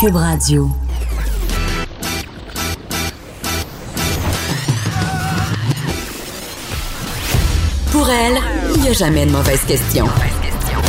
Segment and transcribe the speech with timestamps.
[0.00, 0.70] Cube Radio.
[7.90, 8.38] Pour elle,
[8.76, 10.04] il n'y a jamais de mauvaise question.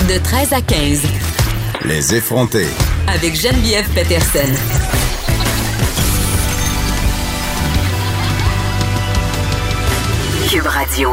[0.07, 1.01] De 13 à 15.
[1.85, 2.67] Les effronter.
[3.07, 4.53] Avec Geneviève Peterson.
[10.51, 11.09] Cube Radio.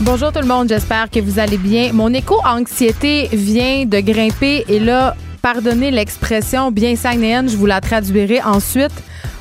[0.00, 1.92] Bonjour tout le monde, j'espère que vous allez bien.
[1.92, 5.14] Mon éco-anxiété vient de grimper et là,
[5.44, 8.94] pardonnez l'expression bien sagnéenne, je vous la traduirai ensuite.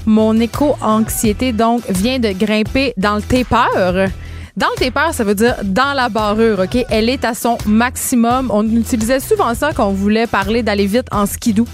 [0.05, 4.11] Mon éco-anxiété, donc, vient de grimper dans le taper.
[4.55, 6.85] Dans le taper, ça veut dire dans la barrure, OK?
[6.91, 8.51] Elle est à son maximum.
[8.53, 11.65] On utilisait souvent ça quand on voulait parler d'aller vite en skidoo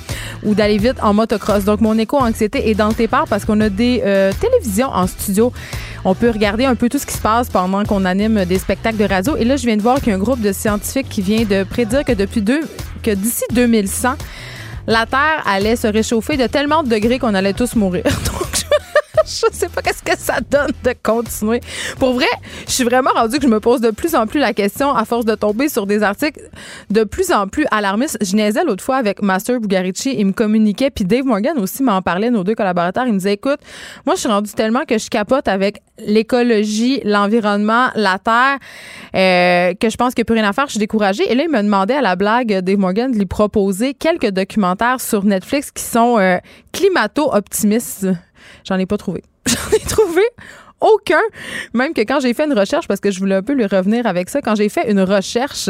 [0.44, 1.66] ou d'aller vite en motocross.
[1.66, 5.52] Donc, mon éco-anxiété est dans le taper parce qu'on a des euh, télévisions en studio.
[6.06, 8.98] On peut regarder un peu tout ce qui se passe pendant qu'on anime des spectacles
[8.98, 9.36] de radio.
[9.36, 11.44] Et là, je viens de voir qu'il y a un groupe de scientifiques qui vient
[11.44, 12.62] de prédire que depuis deux,
[13.04, 14.16] que d'ici 2100,
[14.88, 18.04] la Terre allait se réchauffer de tellement de degrés qu'on allait tous mourir.
[18.26, 18.64] Donc, je
[19.30, 21.62] sais pas qu'est-ce que ça donne de continuer.
[21.98, 22.28] Pour vrai,
[22.68, 25.06] je suis vraiment rendue que je me pose de plus en plus la question à
[25.06, 26.42] force de tomber sur des articles
[26.90, 28.18] de plus en plus alarmistes.
[28.22, 32.02] Je niaisais l'autre fois avec Master Bugarici, il me communiquait, puis Dave Morgan aussi m'en
[32.02, 33.06] parlait, nos deux collaborateurs.
[33.08, 33.60] Il me disait, écoute,
[34.06, 38.58] moi, je suis rendue tellement que je capote avec l'écologie, l'environnement, la terre,
[39.16, 40.66] euh, que je pense qu'il n'y a plus rien à faire.
[40.66, 41.30] Je suis découragée.
[41.32, 45.02] Et là, il me demandait à la blague, Dave Morgan, de lui proposer quelques documentaires
[45.02, 46.38] sur Netflix qui sont euh,
[46.72, 48.08] climato-optimistes.
[48.68, 49.24] J'en ai pas trouvé.
[49.46, 50.24] J'en ai trouvé
[50.82, 51.22] aucun.
[51.74, 54.08] Même que quand j'ai fait une recherche, parce que je voulais un peu lui revenir
[54.08, 55.70] avec ça, quand j'ai fait une recherche,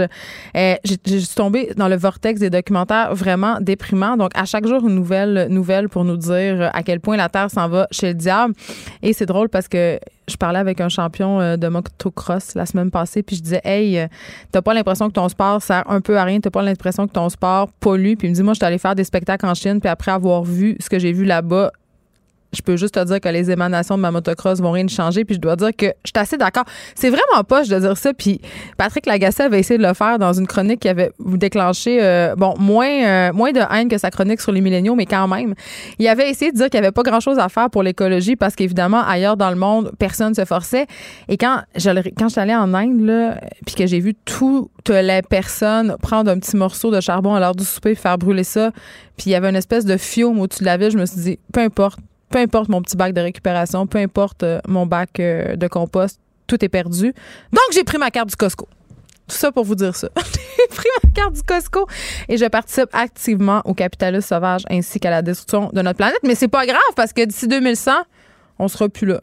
[0.56, 0.98] euh, j'ai
[1.36, 4.18] tombé dans le vortex des documentaires vraiment déprimants.
[4.18, 7.50] Donc, à chaque jour, une nouvelle nouvelle pour nous dire à quel point la Terre
[7.50, 8.54] s'en va chez le diable.
[9.02, 12.92] Et c'est drôle parce que je parlais avec un champion euh, de motocross la semaine
[12.92, 14.08] passée, puis je disais, hey, euh,
[14.52, 17.14] t'as pas l'impression que ton sport sert un peu à rien, t'as pas l'impression que
[17.14, 18.14] ton sport pollue.
[18.16, 20.12] Puis il me dit, moi, je suis allé faire des spectacles en Chine, puis après
[20.12, 21.72] avoir vu ce que j'ai vu là-bas,
[22.52, 25.26] je peux juste te dire que les émanations de ma motocross vont rien changer.
[25.26, 26.64] Puis je dois dire que je suis assez d'accord.
[26.96, 28.14] C'est vraiment je dois dire ça.
[28.14, 28.42] Puis
[28.78, 32.56] Patrick Lagacé avait essayé de le faire dans une chronique qui avait déclenché, euh, bon,
[32.60, 35.54] moins, euh, moins de haine que sa chronique sur les milléniaux, mais quand même.
[36.00, 38.56] Il avait essayé de dire qu'il n'y avait pas grand-chose à faire pour l'écologie parce
[38.56, 40.88] qu'évidemment, ailleurs dans le monde, personne se forçait.
[41.28, 44.90] Et quand je, quand je suis allée en Inde, là, puis que j'ai vu toutes
[44.90, 48.44] les personnes prendre un petit morceau de charbon à l'heure du souper et faire brûler
[48.44, 48.72] ça,
[49.18, 51.20] puis il y avait une espèce de fiume au-dessus de la ville, je me suis
[51.22, 52.00] dit, peu importe
[52.30, 56.20] peu importe mon petit bac de récupération, peu importe euh, mon bac euh, de compost,
[56.48, 57.14] tout est perdu.
[57.52, 58.68] Donc, j'ai pris ma carte du Costco.
[59.28, 60.10] Tout ça pour vous dire ça.
[60.18, 61.88] j'ai pris ma carte du Costco
[62.28, 66.20] et je participe activement au capitalisme sauvage ainsi qu'à la destruction de notre planète.
[66.24, 67.92] Mais c'est pas grave parce que d'ici 2100,
[68.58, 69.22] on sera plus là.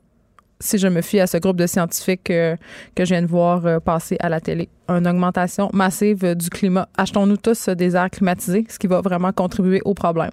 [0.59, 2.56] Si je me fie à ce groupe de scientifiques euh,
[2.94, 6.88] que je viens de voir passer à la télé, une augmentation massive du climat.
[6.97, 10.31] Achetons-nous tous des airs climatisés, ce qui va vraiment contribuer au problème.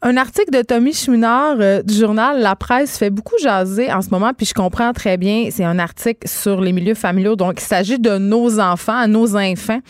[0.00, 4.10] Un article de Tommy Chouinard euh, du journal La Presse fait beaucoup jaser en ce
[4.10, 5.48] moment, puis je comprends très bien.
[5.50, 9.80] C'est un article sur les milieux familiaux, donc il s'agit de nos enfants, nos enfants.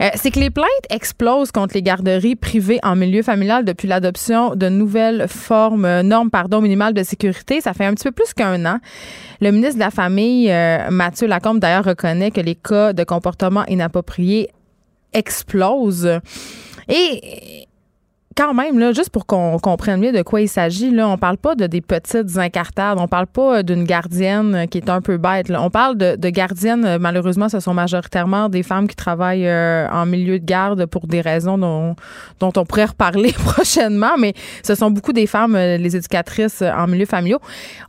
[0.00, 4.56] Euh, c'est que les plaintes explosent contre les garderies privées en milieu familial depuis l'adoption
[4.56, 7.60] de nouvelles formes, euh, normes, pardon, minimales de sécurité.
[7.60, 8.78] Ça fait un petit peu plus qu'un an.
[9.42, 10.50] Le ministre de la Famille,
[10.90, 14.48] Mathieu Lacombe, d'ailleurs, reconnaît que les cas de comportement inapproprié
[15.12, 16.20] explosent.
[16.88, 17.68] Et
[18.40, 21.36] quand même, là, juste pour qu'on comprenne mieux de quoi il s'agit, là, on parle
[21.36, 25.50] pas de des petites incartades, on parle pas d'une gardienne qui est un peu bête.
[25.50, 30.38] On parle de, gardiennes, malheureusement, ce sont majoritairement des femmes qui travaillent euh, en milieu
[30.38, 31.94] de garde pour des raisons dont,
[32.40, 37.04] on pourrait reparler prochainement, mais ce sont beaucoup des femmes, euh, les éducatrices en milieu
[37.04, 37.40] familial.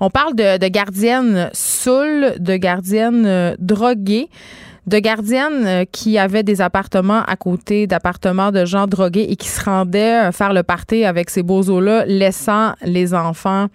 [0.02, 4.28] On parle de, gardiennes saoules, de gardiennes euh, droguées
[4.88, 9.48] de gardiennes euh, qui avaient des appartements à côté d'appartements de gens drogués et qui
[9.48, 13.68] se rendaient euh, faire le party avec ces beaux là laissant les enfants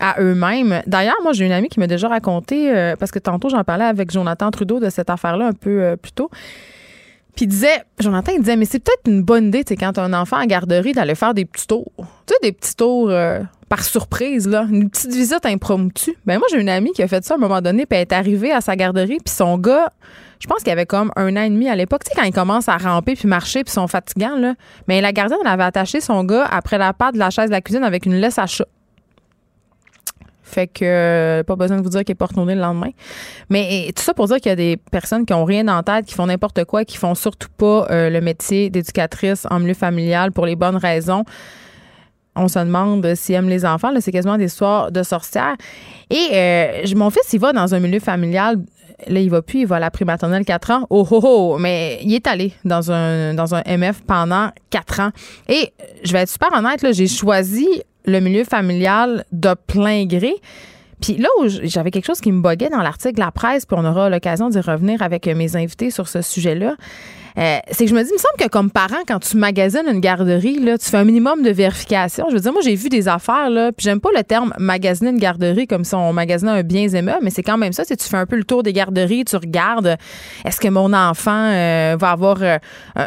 [0.00, 0.82] à eux-mêmes.
[0.86, 3.84] D'ailleurs, moi, j'ai une amie qui m'a déjà raconté, euh, parce que tantôt, j'en parlais
[3.84, 6.30] avec Jonathan Trudeau de cette affaire-là un peu plus tôt.
[7.36, 10.00] Puis il disait, Jonathan, il disait, mais c'est peut-être une bonne idée, tu quand tu
[10.00, 11.92] as un enfant en garderie, d'aller faire des petits tours.
[12.26, 13.10] Tu sais, des petits tours
[13.70, 14.66] par surprise, là.
[14.70, 16.14] Une petite visite impromptue.
[16.26, 18.02] Ben moi, j'ai une amie qui a fait ça à un moment donné, puis elle
[18.02, 19.90] est arrivée à sa garderie, puis son gars
[20.42, 22.02] je pense qu'il y avait comme un an et demi à l'époque.
[22.02, 24.54] Tu sais, quand ils commencent à ramper puis marcher puis sont fatigants, là.
[24.88, 27.60] Mais la gardienne, avait attaché son gars après la patte de la chaise de la
[27.60, 28.66] cuisine avec une laisse à chat.
[30.42, 32.90] Fait que euh, pas besoin de vous dire qu'il est retourné le lendemain.
[33.50, 36.06] Mais tout ça pour dire qu'il y a des personnes qui ont rien en tête,
[36.06, 40.32] qui font n'importe quoi, qui font surtout pas euh, le métier d'éducatrice en milieu familial
[40.32, 41.24] pour les bonnes raisons
[42.34, 43.92] on se demande s'ils aiment les enfants.
[44.00, 45.56] C'est quasiment des histoires de sorcières.
[46.10, 48.56] Et euh, mon fils, il va dans un milieu familial
[49.08, 50.86] là, il va plus, il va à la prématernelle 4 ans.
[50.90, 55.10] Oh, oh, oh, mais il est allé dans un, dans un MF pendant 4 ans.
[55.48, 55.72] Et
[56.04, 57.66] je vais être super honnête, j'ai choisi
[58.04, 60.34] le milieu familial de plein gré.
[61.00, 61.28] Puis là
[61.64, 64.60] j'avais quelque chose qui me boguait dans l'article la presse, puis on aura l'occasion d'y
[64.60, 66.76] revenir avec mes invités sur ce sujet-là,
[67.38, 69.86] euh, c'est que je me dis, il me semble que comme parent, quand tu magasines
[69.86, 72.26] une garderie, là, tu fais un minimum de vérification.
[72.28, 75.10] Je veux dire, moi, j'ai vu des affaires, là, puis j'aime pas le terme magasiner
[75.10, 77.84] une garderie comme si on magasinait un bien aimable, mais c'est quand même ça.
[77.84, 79.96] Tu fais un peu le tour des garderies, tu regardes,
[80.44, 82.58] est-ce que mon enfant euh, va avoir euh,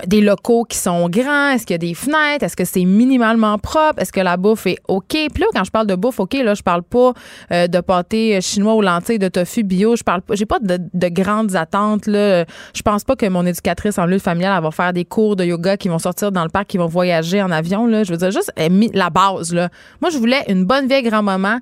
[0.07, 1.49] des locaux qui sont grands?
[1.49, 2.43] Est-ce qu'il y a des fenêtres?
[2.43, 4.01] Est-ce que c'est minimalement propre?
[4.01, 5.07] Est-ce que la bouffe est OK?
[5.09, 7.13] Puis là, quand je parle de bouffe OK, là, je parle pas
[7.51, 9.95] de pâté chinois ou lentilles de tofu bio.
[9.95, 12.45] Je parle pas, j'ai pas de, de, grandes attentes, là.
[12.73, 15.77] Je pense pas que mon éducatrice en familiale, elle va faire des cours de yoga
[15.77, 17.85] qui vont sortir dans le parc, qui vont voyager en avion.
[17.85, 18.03] Là.
[18.03, 18.51] Je veux dire, juste
[18.93, 19.53] la base.
[19.53, 19.69] Là.
[20.01, 21.59] Moi, je voulais une bonne vieille grand-maman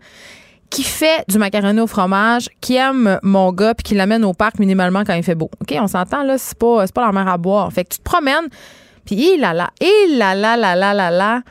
[0.69, 4.57] qui fait du macaroni au fromage, qui aime mon gars, puis qui l'amène au parc
[4.57, 5.51] minimalement quand il fait beau.
[5.61, 7.71] OK, on s'entend, là, c'est pas, pas la mer à boire.
[7.71, 8.47] Fait que tu te promènes,
[9.05, 11.41] puis il là là, il là là là là là là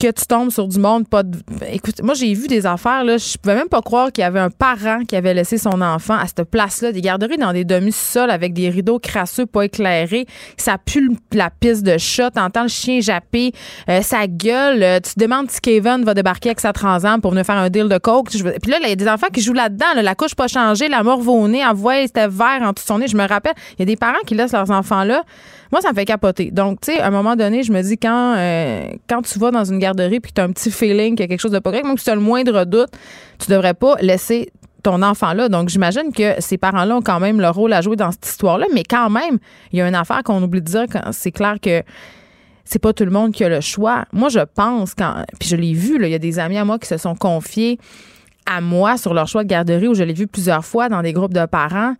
[0.00, 1.36] que tu tombes sur du monde pas de...
[1.70, 4.40] écoute moi j'ai vu des affaires là je pouvais même pas croire qu'il y avait
[4.40, 7.66] un parent qui avait laissé son enfant à cette place là des garderies dans des
[7.66, 10.26] demi-sols avec des rideaux crasseux pas éclairés.
[10.56, 13.52] Ça pue la piste de chat t'entends le chien japper
[13.90, 17.44] euh, sa gueule euh, tu demandes si Kevin va débarquer avec sa transam pour venir
[17.44, 18.30] faire un deal de coke.
[18.30, 21.02] Puis là il y a des enfants qui jouent là-dedans la couche pas changée la
[21.02, 23.06] mort au nez à voix c'était vert en tout son nez.
[23.06, 25.24] Je me rappelle il y a des parents qui laissent leurs enfants là
[25.72, 26.50] moi, ça me fait capoter.
[26.50, 29.50] Donc, tu sais, à un moment donné, je me dis, quand, euh, quand tu vas
[29.50, 31.58] dans une garderie puis que tu un petit feeling qu'il y a quelque chose de
[31.58, 32.90] pas correct, même si tu as le moindre doute,
[33.38, 34.52] tu devrais pas laisser
[34.82, 35.48] ton enfant là.
[35.48, 38.66] Donc, j'imagine que ces parents-là ont quand même leur rôle à jouer dans cette histoire-là.
[38.74, 39.38] Mais quand même,
[39.72, 41.82] il y a une affaire qu'on oublie de dire quand c'est clair que
[42.64, 44.04] c'est pas tout le monde qui a le choix.
[44.12, 46.78] Moi, je pense quand, puis je l'ai vu, il y a des amis à moi
[46.78, 47.78] qui se sont confiés
[48.46, 51.12] à moi sur leur choix de garderie où je l'ai vu plusieurs fois dans des
[51.12, 51.94] groupes de parents.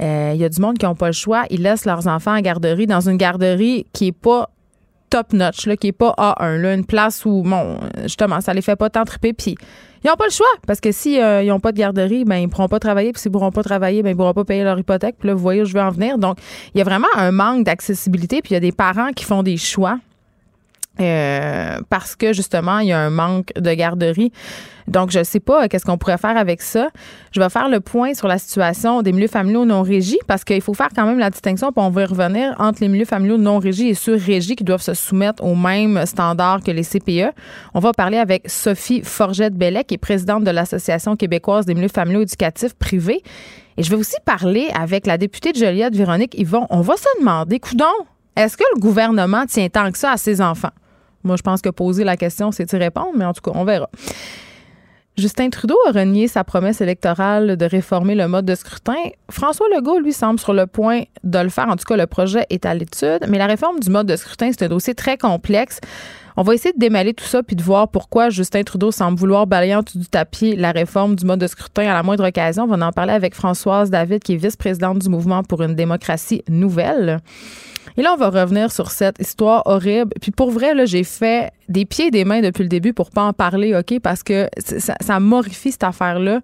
[0.00, 1.44] Il euh, y a du monde qui n'ont pas le choix.
[1.50, 4.50] Ils laissent leurs enfants en garderie dans une garderie qui est pas
[5.10, 8.76] top notch, qui est pas A1, là, une place où, bon, justement, ça les fait
[8.76, 9.34] pas tant triper.
[9.34, 9.56] Puis
[10.02, 12.36] ils n'ont pas le choix parce que si euh, ils n'ont pas de garderie, ben
[12.36, 13.12] ils pourront pas travailler.
[13.12, 15.16] Puis s'ils pourront pas travailler, ben ils pourront pas payer leur hypothèque.
[15.18, 16.18] Puis là, vous voyez où je veux en venir.
[16.18, 16.38] Donc,
[16.74, 18.40] il y a vraiment un manque d'accessibilité.
[18.40, 19.98] Puis il y a des parents qui font des choix
[21.00, 24.32] euh, parce que justement, il y a un manque de garderie.
[24.88, 26.90] Donc, je ne sais pas qu'est-ce qu'on pourrait faire avec ça.
[27.30, 30.60] Je vais faire le point sur la situation des milieux familiaux non régis parce qu'il
[30.60, 33.38] faut faire quand même la distinction, puis on va y revenir, entre les milieux familiaux
[33.38, 37.32] non régis et ceux régis qui doivent se soumettre aux mêmes standards que les CPE.
[37.74, 42.22] On va parler avec Sophie Forgette-Bellet, qui est présidente de l'Association québécoise des milieux familiaux
[42.22, 43.22] éducatifs privés.
[43.76, 46.66] Et je vais aussi parler avec la députée de Joliette, Véronique Yvon.
[46.68, 47.86] On va se demander, coudon,
[48.36, 50.72] est-ce que le gouvernement tient tant que ça à ses enfants?
[51.24, 53.64] Moi, je pense que poser la question, c'est y répondre, mais en tout cas, on
[53.64, 53.88] verra.
[55.18, 58.96] Justin Trudeau a renié sa promesse électorale de réformer le mode de scrutin.
[59.30, 61.68] François Legault, lui, semble sur le point de le faire.
[61.68, 63.26] En tout cas, le projet est à l'étude.
[63.28, 65.80] Mais la réforme du mode de scrutin, c'est un dossier très complexe.
[66.38, 69.46] On va essayer de démêler tout ça puis de voir pourquoi Justin Trudeau semble vouloir
[69.46, 72.64] balayer en du tapis la réforme du mode de scrutin à la moindre occasion.
[72.64, 76.42] On va en parler avec Françoise David, qui est vice-présidente du mouvement pour une démocratie
[76.48, 77.20] nouvelle.
[77.96, 80.12] Et là, on va revenir sur cette histoire horrible.
[80.20, 83.10] Puis pour vrai, là, j'ai fait des pieds et des mains depuis le début pour
[83.10, 84.00] pas en parler, OK?
[84.00, 86.40] Parce que ça, ça m'horrifie, cette affaire-là.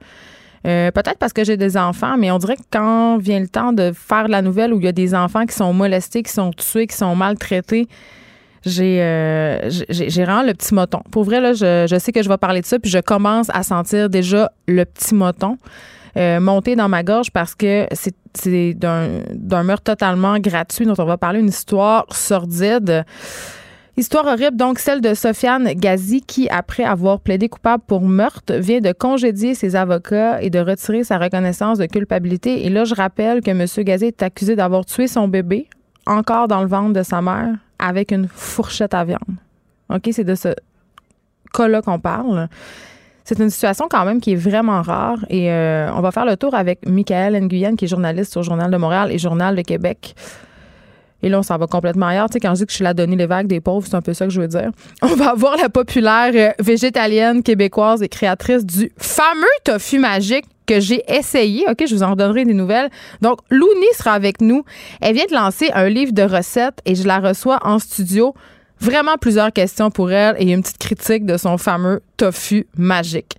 [0.67, 3.73] Euh, peut-être parce que j'ai des enfants, mais on dirait que quand vient le temps
[3.73, 6.51] de faire la nouvelle où il y a des enfants qui sont molestés, qui sont
[6.51, 7.89] tués, qui sont maltraités,
[8.67, 11.01] j'ai euh, j'ai vraiment le petit moton.
[11.13, 13.49] Pour vrai, là, je, je, sais que je vais parler de ça, puis je commence
[13.51, 15.57] à sentir déjà le petit moton.
[16.19, 21.17] Euh, monter dans ma gorge parce que c'est d'un meurtre totalement gratuit dont on va
[21.17, 23.05] parler, une histoire sordide.
[23.97, 28.81] Histoire horrible, donc celle de Sofiane Gazi qui, après avoir plaidé coupable pour meurtre, vient
[28.81, 32.67] de congédier ses avocats et de retirer sa reconnaissance de culpabilité.
[32.67, 33.67] Et là, je rappelle que M.
[33.85, 35.69] Gazi est accusé d'avoir tué son bébé,
[36.07, 39.21] encore dans le ventre de sa mère, avec une fourchette à viande.
[39.91, 40.55] OK, c'est de ce
[41.53, 42.49] cas-là qu'on parle.
[43.29, 46.39] C'est une situation quand même qui est vraiment rare et euh, on va faire le
[46.39, 50.15] tour avec Michael Nguyen, qui est journaliste au Journal de Montréal et Journal de Québec.
[51.23, 52.31] Et là, on s'en va complètement ailleurs.
[52.31, 53.97] Tu sais, quand je dis que je suis la donnée les vagues des pauvres, c'est
[53.97, 54.71] un peu ça que je veux dire.
[55.03, 60.81] On va avoir la populaire euh, végétalienne québécoise et créatrice du fameux tofu magique que
[60.81, 61.67] j'ai essayé.
[61.69, 62.89] OK, je vous en redonnerai des nouvelles.
[63.21, 64.65] Donc, Louni sera avec nous.
[65.03, 68.33] Elle vient de lancer un livre de recettes et je la reçois en studio.
[68.81, 73.37] Vraiment plusieurs questions pour elle et une petite critique de son fameux tofu magique.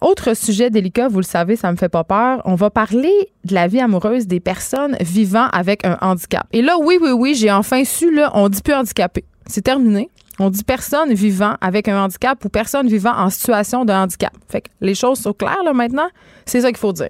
[0.00, 2.40] Autre sujet délicat, vous le savez, ça me fait pas peur.
[2.44, 3.12] On va parler
[3.44, 6.46] de la vie amoureuse des personnes vivant avec un handicap.
[6.52, 9.24] Et là, oui, oui, oui, j'ai enfin su, là, on dit plus handicapé.
[9.46, 10.08] C'est terminé.
[10.38, 14.32] On dit personne vivant avec un handicap ou personne vivant en situation de handicap.
[14.48, 16.08] Fait que les choses sont claires, là, maintenant.
[16.46, 17.08] C'est ça qu'il faut dire.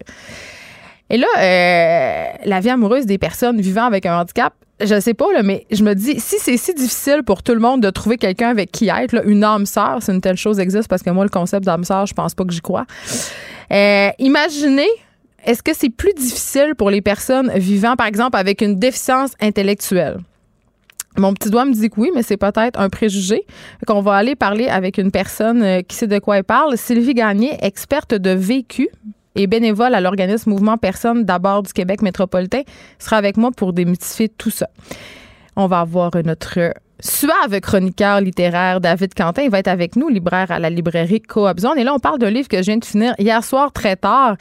[1.11, 5.33] Et là, euh, la vie amoureuse des personnes vivant avec un handicap, je sais pas,
[5.33, 8.17] là, mais je me dis, si c'est si difficile pour tout le monde de trouver
[8.17, 11.11] quelqu'un avec qui être, là, une âme sœur, si une telle chose existe, parce que
[11.11, 12.87] moi, le concept d'âme sœur, je pense pas que j'y crois.
[13.73, 14.89] Euh, imaginez,
[15.45, 20.19] est-ce que c'est plus difficile pour les personnes vivant, par exemple, avec une déficience intellectuelle?
[21.17, 23.45] Mon petit doigt me dit que oui, mais c'est peut-être un préjugé.
[23.87, 26.77] Qu'on va aller parler avec une personne euh, qui sait de quoi elle parle.
[26.77, 28.89] Sylvie Gagné, experte de vécu,
[29.35, 32.63] et bénévole à l'organisme Mouvement Personnes d'abord du Québec métropolitain,
[32.99, 34.69] sera avec moi pour démythifier tout ça.
[35.57, 39.43] On va avoir notre suave chroniqueur littéraire David Quentin.
[39.43, 41.79] Il va être avec nous, libraire à la librairie Coop Zone.
[41.79, 44.37] Et là, on parle d'un livre que je viens de finir hier soir très tard.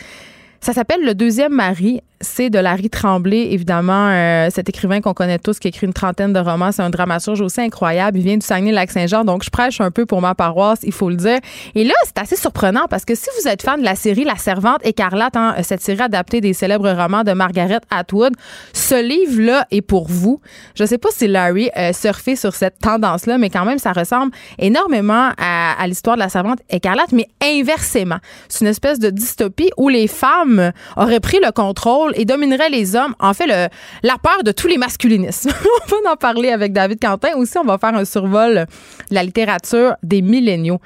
[0.59, 5.37] Ça s'appelle Le deuxième mari c'est de Larry Tremblay, évidemment, euh, cet écrivain qu'on connaît
[5.37, 6.71] tous, qui écrit une trentaine de romans.
[6.71, 8.17] C'est un dramaturge aussi incroyable.
[8.17, 11.15] Il vient du Saguenay-Lac-Saint-Jean, donc je prêche un peu pour ma paroisse, il faut le
[11.15, 11.39] dire.
[11.75, 14.35] Et là, c'est assez surprenant parce que si vous êtes fan de la série La
[14.35, 18.33] Servante écarlate, hein, cette série adaptée des célèbres romans de Margaret Atwood,
[18.73, 20.41] ce livre-là est pour vous.
[20.75, 24.31] Je sais pas si Larry euh, surfait sur cette tendance-là, mais quand même, ça ressemble
[24.57, 28.17] énormément à, à l'histoire de La Servante écarlate, mais inversement.
[28.49, 32.95] C'est une espèce de dystopie où les femmes auraient pris le contrôle et dominerait les
[32.95, 33.15] hommes.
[33.19, 35.51] En fait, la peur de tous les masculinismes.
[35.91, 37.35] on va en parler avec David Quentin.
[37.35, 38.65] Aussi, on va faire un survol
[39.09, 40.79] de la littérature des milléniaux.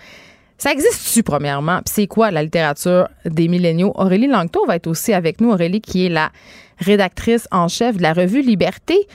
[0.57, 1.79] Ça existe-tu, premièrement?
[1.85, 3.93] c'est quoi la littérature des milléniaux?
[3.95, 5.49] Aurélie Langto va être aussi avec nous.
[5.49, 6.31] Aurélie, qui est la
[6.77, 9.07] rédactrice en chef de la revue Liberté.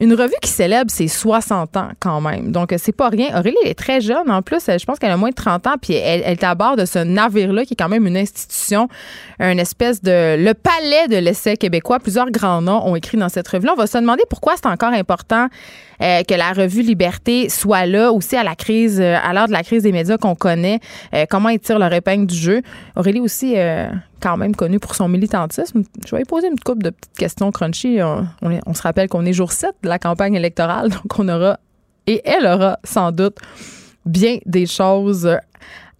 [0.00, 2.52] Une revue qui célèbre ses 60 ans quand même.
[2.52, 3.36] Donc, c'est pas rien.
[3.36, 4.30] Aurélie, elle est très jeune.
[4.30, 5.74] En plus, je pense qu'elle a moins de 30 ans.
[5.80, 8.88] Puis, elle, elle est à bord de ce navire-là, qui est quand même une institution,
[9.40, 10.36] un espèce de.
[10.38, 11.98] Le palais de l'essai québécois.
[11.98, 13.72] Plusieurs grands noms ont écrit dans cette revue-là.
[13.72, 15.48] On va se demander pourquoi c'est encore important
[16.02, 19.52] euh, que la revue Liberté soit là aussi à la crise, euh, à l'heure de
[19.52, 20.80] la crise des médias qu'on connaît.
[21.14, 22.62] Euh, comment ils tirent leur épingle du jeu.
[22.96, 23.56] Aurélie aussi,
[24.20, 25.82] quand même connue pour son militantisme.
[26.04, 28.00] Je vais lui poser une couple de petites questions crunchy.
[28.42, 31.58] On, se rappelle qu'on est jour 7 de la campagne électorale, donc on aura,
[32.06, 33.36] et elle aura sans doute
[34.06, 35.28] bien des choses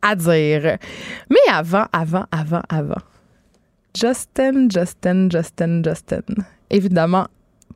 [0.03, 0.79] à dire.
[1.31, 3.01] Mais avant, avant, avant, avant.
[3.99, 6.23] Justin, Justin, Justin, Justin.
[6.71, 7.27] Évidemment,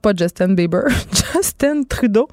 [0.03, 0.85] pas Justin Bieber,
[1.35, 2.29] Justin Trudeau.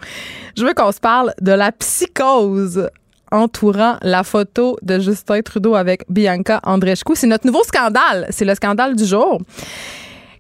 [0.58, 2.90] Je veux qu'on se parle de la psychose
[3.32, 7.14] entourant la photo de Justin Trudeau avec Bianca Andreescu.
[7.16, 8.26] C'est notre nouveau scandale.
[8.32, 9.40] C'est le scandale du jour.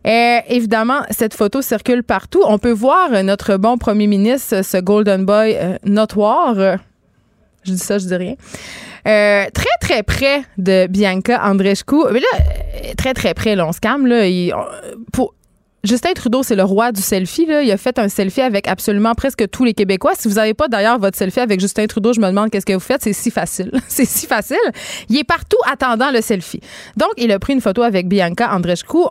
[0.03, 2.41] Et évidemment, cette photo circule partout.
[2.45, 6.55] On peut voir notre bon premier ministre, ce Golden Boy euh, notoire.
[7.63, 8.35] Je dis ça, je dis rien.
[9.07, 11.95] Euh, très, très près de Bianca Andreescu.
[12.11, 14.07] Mais là, euh, très, très près, là, on se calme.
[14.07, 14.25] Là,
[15.83, 17.43] Justin Trudeau, c'est le roi du selfie.
[17.43, 20.11] Il a fait un selfie avec absolument presque tous les Québécois.
[20.15, 22.73] Si vous n'avez pas d'ailleurs votre selfie avec Justin Trudeau, je me demande qu'est-ce que
[22.73, 23.01] vous faites.
[23.01, 23.71] C'est si facile.
[23.87, 24.57] c'est si facile.
[25.07, 26.59] Il est partout attendant le selfie.
[26.97, 29.07] Donc, il a pris une photo avec Bianca Andreescu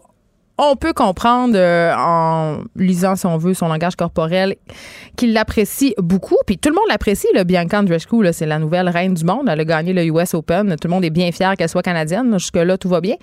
[0.58, 4.56] on peut comprendre euh, en lisant, si on veut, son langage corporel
[5.16, 6.36] qu'il l'apprécie beaucoup.
[6.46, 7.28] Puis tout le monde l'apprécie.
[7.34, 9.48] Le Bianca Andreescu, c'est la nouvelle reine du monde.
[9.48, 10.76] Elle a gagné le US Open.
[10.80, 12.32] Tout le monde est bien fier qu'elle soit canadienne.
[12.38, 13.14] Jusque-là, tout va bien.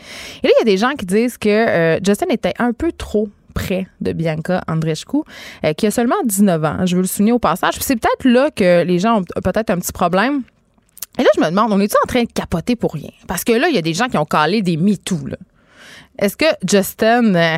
[0.44, 2.92] Et là, il y a des gens qui disent que euh, Justin était un peu
[2.94, 5.18] trop près de Bianca Andreescu,
[5.64, 6.86] euh, qui a seulement 19 ans.
[6.86, 7.76] Je veux le souligner au passage.
[7.80, 10.44] C'est peut-être là que les gens ont peut-être un petit problème.
[11.18, 13.10] Et là, je me demande, on est-tu en train de capoter pour rien?
[13.28, 15.38] Parce que là, il y a des gens qui ont calé des MeToo, là.
[16.20, 17.58] Est-ce que Justin euh,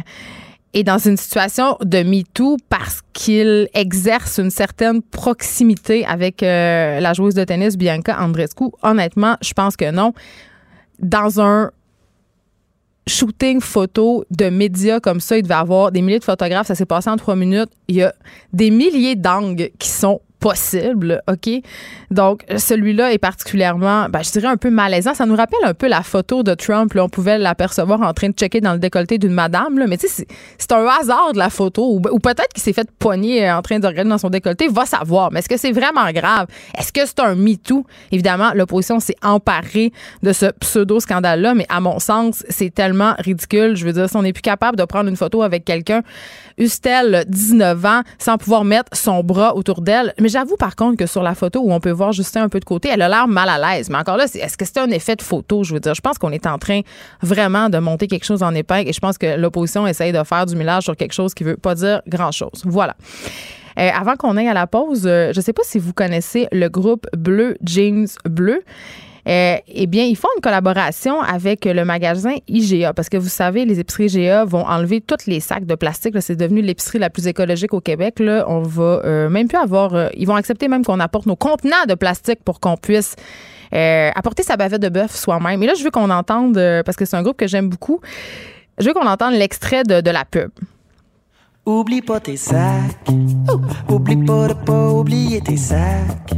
[0.74, 7.14] est dans une situation de MeToo parce qu'il exerce une certaine proximité avec euh, la
[7.14, 8.66] joueuse de tennis Bianca Andreescu?
[8.82, 10.14] Honnêtement, je pense que non.
[11.00, 11.72] Dans un
[13.08, 16.68] shooting photo de médias comme ça, il devait avoir des milliers de photographes.
[16.68, 17.70] Ça s'est passé en trois minutes.
[17.88, 18.14] Il y a
[18.54, 21.50] des milliers d'angles qui sont possible, OK?
[22.12, 25.14] Donc, celui-là est particulièrement, ben, je dirais un peu malaisant.
[25.14, 26.94] Ça nous rappelle un peu la photo de Trump.
[26.94, 27.04] Là.
[27.04, 29.80] On pouvait l'apercevoir en train de checker dans le décolleté d'une madame.
[29.80, 29.88] Là.
[29.88, 30.28] Mais tu sais,
[30.58, 32.00] c'est un hasard de la photo.
[32.12, 34.68] Ou, peut-être qu'il s'est fait poigner en train de regarder dans son décolleté.
[34.68, 35.32] Va savoir.
[35.32, 36.48] Mais est-ce que c'est vraiment grave?
[36.78, 37.86] Est-ce que c'est un MeToo?
[38.12, 39.92] Évidemment, l'opposition s'est emparée
[40.24, 41.56] de ce pseudo-scandale-là.
[41.56, 43.76] Mais à mon sens, c'est tellement ridicule.
[43.76, 46.04] Je veux dire, si on n'est plus capable de prendre une photo avec quelqu'un,
[46.58, 50.14] Ustel, 19 ans, sans pouvoir mettre son bras autour d'elle.
[50.28, 52.66] J'avoue par contre que sur la photo où on peut voir Justin un peu de
[52.66, 53.90] côté, elle a l'air mal à l'aise.
[53.90, 55.64] Mais encore là, est-ce que c'est un effet de photo?
[55.64, 56.82] Je veux dire, je pense qu'on est en train
[57.22, 60.46] vraiment de monter quelque chose en épingle et je pense que l'opposition essaye de faire
[60.46, 62.64] du millage sur quelque chose qui veut pas dire grand-chose.
[62.66, 62.96] Voilà.
[63.80, 66.48] Euh, avant qu'on aille à la pause, euh, je ne sais pas si vous connaissez
[66.52, 68.64] le groupe Bleu Jeans Bleu.
[69.28, 73.66] Euh, eh bien, ils font une collaboration avec le magasin IGA parce que vous savez,
[73.66, 76.16] les épiceries IGA vont enlever tous les sacs de plastique.
[76.22, 78.16] C'est devenu l'épicerie la plus écologique au Québec.
[78.20, 79.94] On va euh, même plus avoir.
[79.94, 83.16] Euh, ils vont accepter même qu'on apporte nos contenants de plastique pour qu'on puisse
[83.72, 85.62] apporter sa bavette de bœuf soi-même.
[85.62, 88.00] Et là, je veux qu'on entende parce que c'est un groupe que j'aime beaucoup
[88.80, 90.52] Je veux qu'on entende l'extrait de, de la pub.
[91.66, 93.10] Oublie pas tes sacs.
[93.90, 96.32] Oublie pas de pas oublier tes sacs.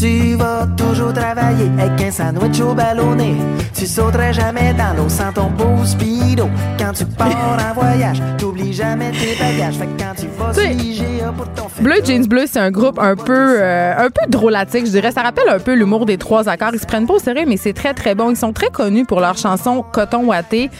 [0.00, 3.34] Tu vas toujours travailler avec un sandwich au ballonné.
[3.74, 6.48] Tu sauterais jamais dans l'eau sans ton beau speedo.
[6.78, 9.74] Quand tu pars en voyage, t'oublies jamais tes bagages.
[9.74, 13.16] Fait que quand tu vas sur pour ton Bleu Jeans Bleu, c'est un groupe un
[13.16, 15.10] peu, euh, un peu drôlatique, je dirais.
[15.10, 16.70] Ça rappelle un peu l'humour des trois accords.
[16.74, 18.30] Ils se prennent pas au sérieux, mais c'est très, très bon.
[18.30, 20.70] Ils sont très connus pour leur chanson Coton Watté.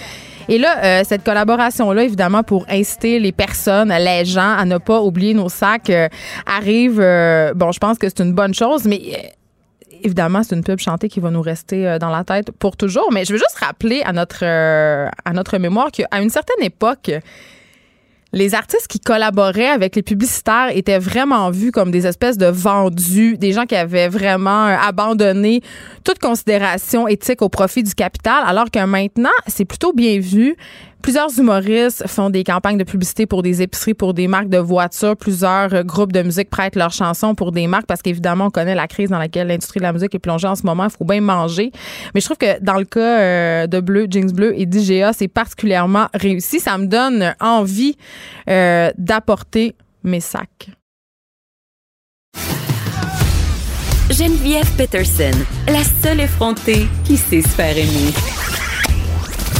[0.49, 5.02] Et là, euh, cette collaboration-là, évidemment, pour inciter les personnes, les gens à ne pas
[5.02, 6.09] oublier nos sacs, euh,
[6.47, 7.00] arrive.
[7.00, 9.35] euh, bon, je pense que c'est une bonne chose, mais
[10.02, 13.11] évidemment, c'est une pub chantée qui va nous rester dans la tête pour toujours.
[13.12, 17.11] Mais je veux juste rappeler à notre, à notre mémoire qu'à une certaine époque,
[18.32, 23.38] les artistes qui collaboraient avec les publicitaires étaient vraiment vus comme des espèces de vendus,
[23.38, 25.62] des gens qui avaient vraiment euh, abandonné
[26.04, 30.56] toute considération éthique au profit du capital, alors que maintenant, c'est plutôt bien vu.
[31.02, 35.17] Plusieurs humoristes font des campagnes de publicité pour des épiceries, pour des marques de voitures.
[35.17, 38.75] Plusieurs euh, groupes de musique prêtent leurs chansons pour des marques parce qu'évidemment, on connaît
[38.75, 40.85] la crise dans laquelle l'industrie de la musique est plongée en ce moment.
[40.85, 41.71] Il faut bien manger.
[42.14, 45.28] Mais je trouve que dans le cas euh, de Bleu, Jeans Bleu et d'IGA, c'est
[45.28, 46.61] particulièrement réussi.
[46.61, 47.97] Ça me donne envie
[48.50, 50.71] euh, d'apporter mes sacs.
[54.11, 55.38] Geneviève Peterson,
[55.69, 58.12] la seule effrontée qui sait se faire aimer.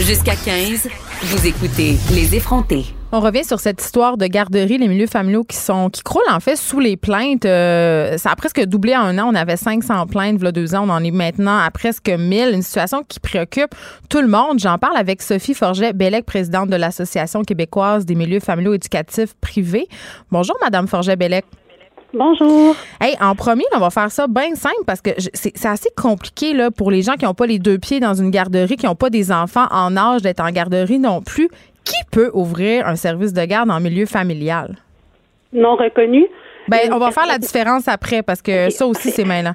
[0.01, 0.89] Jusqu'à 15,
[1.21, 2.85] vous écoutez Les effrontés.
[3.11, 6.39] On revient sur cette histoire de garderie, les milieux familiaux qui sont qui croulent en
[6.39, 7.45] fait sous les plaintes.
[7.45, 9.31] Euh, ça a presque doublé en un an.
[9.33, 10.85] On avait 500 plaintes a deux ans.
[10.87, 12.55] On en est maintenant à presque 1000.
[12.55, 13.75] Une situation qui préoccupe
[14.09, 14.61] tout le monde.
[14.61, 19.89] J'en parle avec Sophie Forget-Bellec, présidente de l'Association québécoise des milieux familiaux éducatifs privés.
[20.31, 21.45] Bonjour, Madame Forget-Bellec.
[22.15, 22.75] Bonjour.
[23.01, 26.71] Hey, en premier, on va faire ça bien simple parce que c'est assez compliqué là,
[26.71, 29.11] pour les gens qui n'ont pas les deux pieds dans une garderie, qui n'ont pas
[29.11, 31.49] des enfants en âge d'être en garderie non plus.
[31.85, 34.77] Qui peut ouvrir un service de garde en milieu familial?
[35.53, 36.27] Non reconnu.
[36.69, 39.55] Ben, on va faire la différence après parce que ça aussi, c'est mêlant.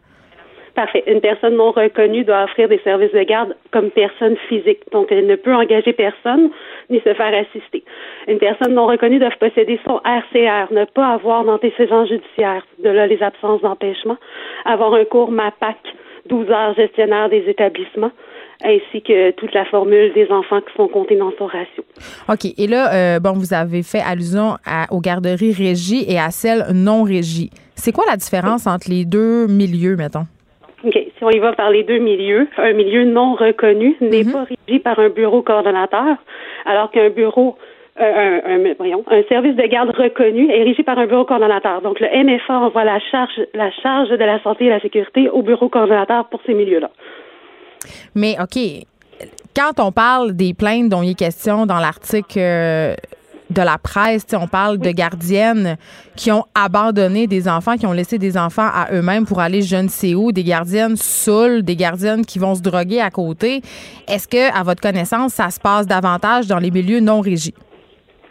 [0.76, 1.04] Parfait.
[1.06, 4.80] Une personne non reconnue doit offrir des services de garde comme personne physique.
[4.92, 6.50] Donc, elle ne peut engager personne
[6.94, 7.84] ni se faire assister.
[8.28, 13.08] Une personne non reconnue doit posséder son RCR, ne pas avoir d'antécédents judiciaires, de là
[13.08, 14.18] les absences d'empêchement,
[14.66, 15.78] avoir un cours MAPAC,
[16.30, 18.12] 12 heures gestionnaire des établissements,
[18.64, 21.84] ainsi que toute la formule des enfants qui sont comptés dans son ratio.
[22.30, 22.46] OK.
[22.58, 26.64] Et là, euh, bon, vous avez fait allusion à- aux garderies régies et à celles
[26.74, 27.50] non régies.
[27.76, 30.24] C'est quoi la différence entre les deux milieux, mettons?
[30.86, 30.94] OK.
[31.18, 34.80] Si on y va par les deux milieux, un milieu non reconnu n'est pas régi
[34.80, 36.16] par un bureau coordonnateur,
[36.66, 37.56] alors qu'un bureau,
[38.00, 41.82] euh, un, un- voyons, un service de garde reconnu est régi par un bureau coordonnateur.
[41.82, 45.42] Donc, le MFA envoie la charge, la charge de la santé et la sécurité au
[45.42, 46.90] bureau coordonnateur pour ces milieux-là.
[48.16, 48.58] Mais OK,
[49.56, 52.96] quand on parle des plaintes dont il est question dans l'article euh,
[53.50, 55.78] de la presse, on parle de gardiennes
[56.16, 59.76] qui ont abandonné des enfants, qui ont laissé des enfants à eux-mêmes pour aller je
[59.76, 63.62] ne sais où, des gardiennes saoules, des gardiennes qui vont se droguer à côté.
[64.08, 67.54] Est-ce que, à votre connaissance, ça se passe davantage dans les milieux non régis?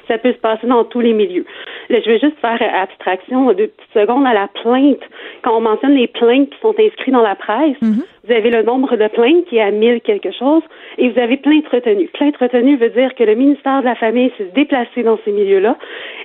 [0.08, 1.46] Ça peut se passer dans tous les milieux.
[1.88, 5.00] Là, je vais juste faire abstraction deux petites secondes à la plainte.
[5.42, 8.96] Quand on mentionne les plaintes qui sont inscrites dans la presse, vous avez le nombre
[8.96, 10.62] de plaintes qui est à 1000 quelque chose
[10.98, 12.08] et vous avez plainte retenue.
[12.14, 15.76] Plainte retenue veut dire que le ministère de la Famille s'est déplacé dans ces milieux-là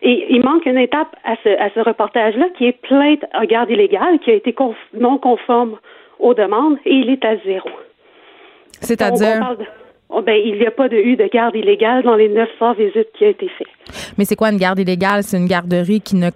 [0.02, 3.70] et il manque une étape à ce, à ce reportage-là qui est plainte en garde
[3.70, 5.78] illégale qui a été conf- non conforme
[6.20, 7.70] aux demandes et il est à zéro.
[8.82, 9.56] C'est-à-dire,
[10.10, 13.12] oh, ben, il n'y a pas de eu de garde illégale dans les 900 visites
[13.18, 13.68] qui ont été faites.
[14.18, 15.24] mais c'est quoi une garde illégale?
[15.24, 16.30] C'est une garderie qui ne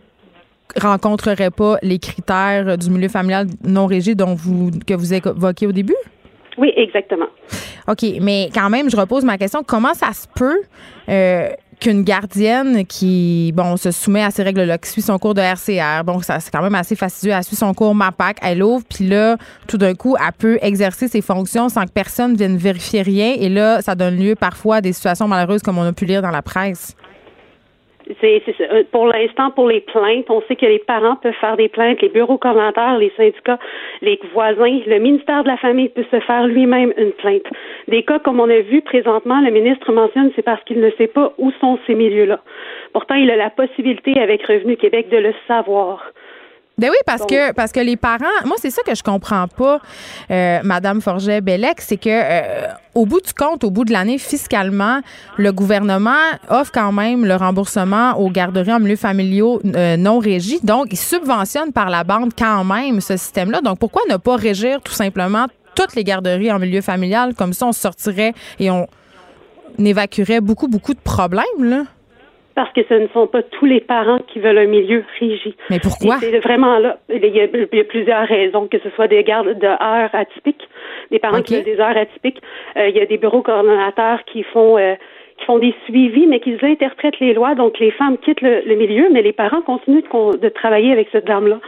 [0.79, 5.71] rencontrerait pas les critères du milieu familial non régi dont vous, que vous évoquiez au
[5.71, 5.95] début?
[6.57, 7.27] Oui, exactement.
[7.87, 9.63] OK, mais quand même, je repose ma question.
[9.65, 10.61] Comment ça se peut
[11.09, 15.41] euh, qu'une gardienne qui, bon, se soumet à ces règles-là, qui suit son cours de
[15.41, 18.85] RCR, bon, ça, c'est quand même assez fastidieux, elle suit son cours MAPAC, elle ouvre,
[18.87, 19.37] puis là,
[19.67, 23.49] tout d'un coup, elle peut exercer ses fonctions sans que personne vienne vérifier rien, et
[23.49, 26.29] là, ça donne lieu parfois à des situations malheureuses comme on a pu lire dans
[26.29, 26.95] la presse.
[28.19, 28.43] C'est.
[28.61, 32.01] Euh, Pour l'instant, pour les plaintes, on sait que les parents peuvent faire des plaintes,
[32.01, 33.59] les bureaux coordonnateurs, les syndicats,
[34.01, 37.47] les voisins, le ministère de la Famille peut se faire lui-même une plainte.
[37.87, 41.07] Des cas comme on a vu présentement, le ministre mentionne, c'est parce qu'il ne sait
[41.07, 42.39] pas où sont ces milieux-là.
[42.93, 46.11] Pourtant, il a la possibilité avec Revenu Québec de le savoir.
[46.81, 49.79] Ben oui, parce que parce que les parents, moi c'est ça que je comprends pas,
[50.31, 52.65] euh, Madame Forget Bellec, c'est que euh,
[52.95, 55.01] au bout du compte, au bout de l'année, fiscalement,
[55.37, 60.65] le gouvernement offre quand même le remboursement aux garderies en milieu familiaux euh, non régis,
[60.65, 63.61] donc il subventionne par la bande quand même ce système-là.
[63.61, 67.35] Donc pourquoi ne pas régir tout simplement toutes les garderies en milieu familial?
[67.35, 68.87] Comme ça, on sortirait et on
[69.77, 71.83] évacuerait beaucoup, beaucoup de problèmes, là?
[72.55, 75.53] Parce que ce ne sont pas tous les parents qui veulent un milieu rigide.
[75.69, 76.17] Mais pourquoi?
[76.19, 76.97] C'est vraiment là.
[77.09, 80.67] Il y, a, plusieurs raisons, que ce soit des gardes de heures atypiques,
[81.11, 82.41] des parents qui ont des heures atypiques.
[82.77, 84.95] Euh, il y a des bureaux coordonnateurs qui font euh,
[85.41, 87.55] qui font des suivis, mais qui interprètent les lois.
[87.55, 91.59] Donc, les femmes quittent le, milieu, mais les parents continuent de travailler avec cette dame-là.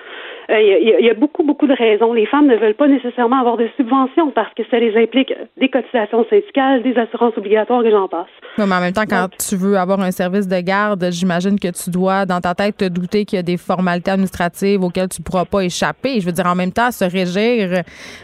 [0.49, 2.13] Euh, il y, a beaucoup, beaucoup de raisons.
[2.13, 5.69] Les femmes ne veulent pas nécessairement avoir de subventions parce que ça les implique des
[5.69, 8.27] cotisations syndicales, des assurances obligatoires et j'en passe.
[8.57, 11.89] mais en même temps, quand tu veux avoir un service de garde, j'imagine que tu
[11.89, 15.23] dois, dans ta tête, te douter qu'il y a des formalités administratives auxquelles tu ne
[15.23, 16.19] pourras pas échapper.
[16.19, 17.83] Je veux dire, en même temps, se régir,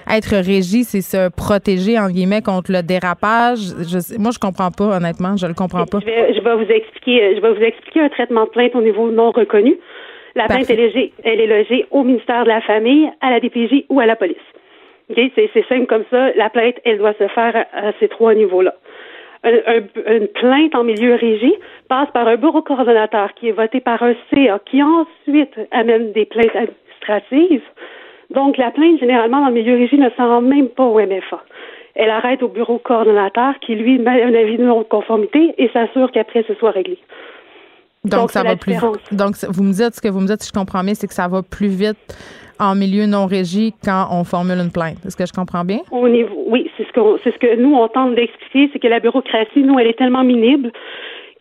[0.10, 3.60] être régi, c'est se protéger, en guillemets, contre le dérapage.
[3.60, 5.38] Je, moi, je comprends pas, honnêtement.
[5.38, 6.00] Je le comprends pas.
[6.02, 8.82] Je vais, je vais vous expliquer, je vais vous expliquer un traitement de plainte au
[8.82, 9.78] niveau non reconnu.
[10.40, 13.84] La plainte, elle est, elle est logée au ministère de la Famille, à la DPJ
[13.90, 14.38] ou à la police.
[15.14, 16.32] C'est simple comme ça.
[16.36, 18.74] La plainte, elle doit se faire à, ces trois niveaux-là.
[19.44, 21.54] une plainte en milieu régi
[21.90, 26.26] passe par un bureau coordonnateur qui est voté par un CA, qui ensuite amène des
[26.26, 27.68] plaintes administratives.
[28.30, 31.44] Donc, la plainte, généralement, dans le milieu régi, ne s'en rend même pas au MFA.
[31.96, 36.46] Elle arrête au bureau coordonnateur qui, lui, met un avis de non-conformité et s'assure qu'après,
[36.48, 36.98] ce soit réglé.
[38.06, 38.76] Donc, ça va plus
[39.12, 41.14] Donc, vous me dites, ce que vous me dites, si je comprends bien, c'est que
[41.14, 41.98] ça va plus vite
[42.60, 44.98] en milieu non régi quand on formule une plainte.
[45.06, 45.80] Est-ce que je comprends bien?
[45.92, 48.88] Au niveau, oui, c'est ce, que c'est ce que nous, on tente d'expliquer, c'est que
[48.88, 50.72] la bureaucratie, nous, elle est tellement minible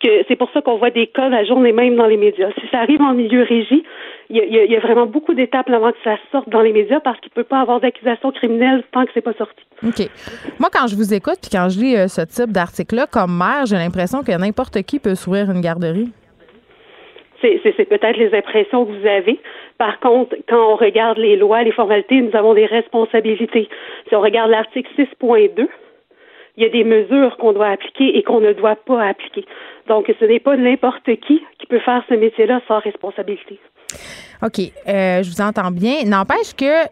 [0.00, 2.50] que c'est pour ça qu'on voit des cas la journée même dans les médias.
[2.60, 3.82] Si ça arrive en milieu régi,
[4.30, 7.30] il y, a, vraiment beaucoup d'étapes avant que ça sorte dans les médias parce qu'il
[7.34, 9.60] ne peut pas avoir d'accusation criminelle tant que c'est pas sorti.
[9.84, 10.08] OK.
[10.60, 13.66] Moi, quand je vous écoute puis quand je lis euh, ce type d'article-là, comme mère,
[13.66, 16.12] j'ai l'impression que n'importe qui peut s'ouvrir une garderie.
[17.40, 19.38] C'est peut-être les impressions que vous avez.
[19.78, 23.68] Par contre, quand on regarde les lois, les formalités, nous avons des responsabilités.
[24.08, 25.68] Si on regarde l'article 6.2,
[26.56, 29.44] il y a des mesures qu'on doit appliquer et qu'on ne doit pas appliquer.
[29.86, 33.60] Donc, ce n'est pas n'importe qui qui peut faire ce métier-là sans responsabilité.
[34.42, 36.04] OK, euh, je vous entends bien.
[36.04, 36.86] N'empêche que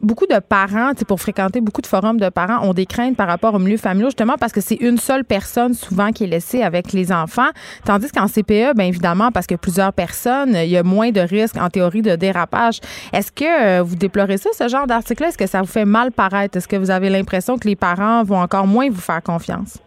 [0.00, 3.54] beaucoup de parents, pour fréquenter beaucoup de forums de parents, ont des craintes par rapport
[3.54, 6.92] au milieu familial, justement parce que c'est une seule personne souvent qui est laissée avec
[6.92, 7.50] les enfants.
[7.84, 11.56] Tandis qu'en CPE, bien évidemment, parce que plusieurs personnes, il y a moins de risques
[11.56, 12.80] en théorie de dérapage.
[13.12, 15.28] Est-ce que euh, vous déplorez ça, ce genre d'article-là?
[15.28, 16.56] Est-ce que ça vous fait mal paraître?
[16.56, 19.78] Est-ce que vous avez l'impression que les parents vont encore moins vous faire confiance?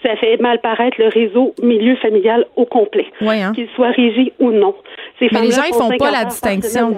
[0.00, 3.52] ça fait mal paraître le réseau milieu familial au complet, hein.
[3.52, 4.72] qu'il soit régi ou non.
[5.20, 6.96] Mais les gens, ils font pas la distinction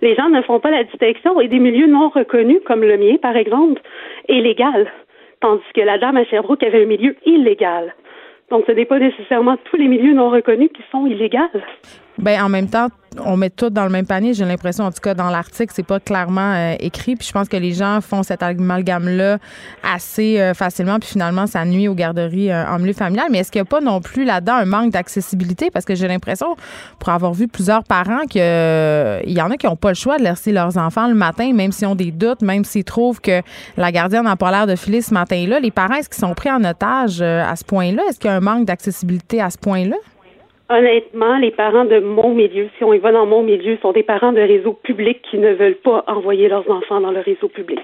[0.00, 3.16] les gens ne font pas la distinction et des milieux non reconnus, comme le mien,
[3.20, 3.80] par exemple,
[4.28, 4.90] est légal.
[5.40, 7.94] Tandis que la dame à Sherbrooke avait un milieu illégal.
[8.50, 11.38] Donc, ce n'est pas nécessairement tous les milieux non reconnus qui sont illégaux.
[12.18, 12.88] Ben en même temps,
[13.24, 14.34] on met tout dans le même panier.
[14.34, 17.16] J'ai l'impression, en tout cas, dans l'article, c'est pas clairement euh, écrit.
[17.16, 19.38] Puis je pense que les gens font cet amalgame-là
[19.82, 20.98] assez euh, facilement.
[20.98, 23.26] Puis finalement, ça nuit aux garderies euh, en milieu familial.
[23.30, 25.70] Mais est-ce qu'il n'y a pas non plus là-dedans un manque d'accessibilité?
[25.70, 26.56] Parce que j'ai l'impression,
[26.98, 30.24] pour avoir vu plusieurs parents, qu'il y en a qui n'ont pas le choix de
[30.24, 33.42] laisser leurs enfants le matin, même s'ils ont des doutes, même s'ils trouvent que
[33.76, 35.60] la gardienne n'a pas l'air de filer ce matin-là.
[35.60, 38.02] Les parents, est-ce qu'ils sont pris en otage à ce point-là?
[38.08, 39.96] Est-ce qu'il y a un manque d'accessibilité à ce point-là?
[40.70, 44.02] Honnêtement, les parents de mon milieu, si on y va dans mon milieu, sont des
[44.02, 47.80] parents de réseaux publics qui ne veulent pas envoyer leurs enfants dans le réseau public.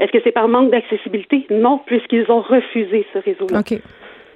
[0.00, 1.46] Est-ce que c'est par manque d'accessibilité?
[1.50, 3.60] Non, puisqu'ils ont refusé ce réseau-là.
[3.60, 3.78] OK.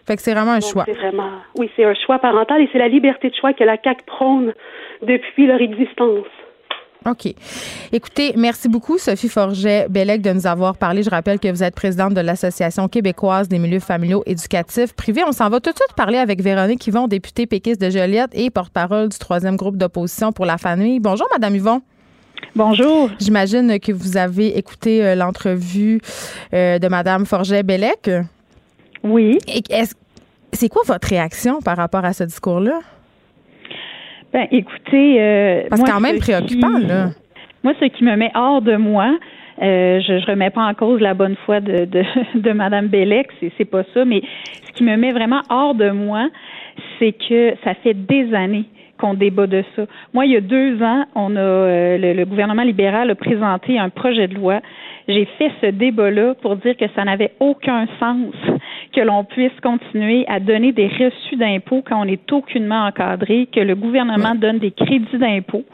[0.07, 0.85] Fait que c'est vraiment un choix.
[0.87, 3.77] C'est vraiment, oui, c'est un choix parental et c'est la liberté de choix que la
[3.83, 4.55] CAQ prône
[5.03, 6.25] depuis leur existence.
[7.07, 7.33] OK.
[7.93, 11.03] Écoutez, merci beaucoup, Sophie Forget-Bellec, de nous avoir parlé.
[11.03, 15.23] Je rappelle que vous êtes présidente de l'Association québécoise des milieux familiaux éducatifs privés.
[15.27, 18.51] On s'en va tout de suite parler avec Véronique Yvon, députée péquiste de Joliette et
[18.51, 20.99] porte-parole du troisième groupe d'opposition pour la famille.
[21.01, 21.83] Bonjour, Madame Yvon.
[22.55, 23.11] Bonjour.
[23.19, 26.01] J'imagine que vous avez écouté euh, l'entrevue
[26.53, 28.11] euh, de Madame Forget-Bellec.
[29.05, 29.39] Oui.
[30.53, 32.81] C'est quoi votre réaction par rapport à ce discours-là?
[34.33, 35.17] Ben, écoutez.
[35.21, 37.11] Euh, Parce quand même préoccupant, là.
[37.65, 39.19] Moi, ce qui me met hors de moi,
[39.61, 43.29] euh, je, je remets pas en cause la bonne foi de, de, de Mme Bellec,
[43.41, 44.23] c'est, c'est pas ça, mais
[44.67, 46.29] ce qui me met vraiment hors de moi,
[46.99, 48.67] c'est que ça fait des années
[48.99, 49.87] qu'on débat de ça.
[50.13, 53.89] Moi, il y a deux ans, on a euh, le, gouvernement libéral a présenté un
[53.89, 54.61] projet de loi.
[55.09, 58.35] J'ai fait ce débat-là pour dire que ça n'avait aucun sens
[58.95, 63.61] que l'on puisse continuer à donner des reçus d'impôts quand on n'est aucunement encadré, que
[63.61, 65.65] le gouvernement donne des crédits d'impôts,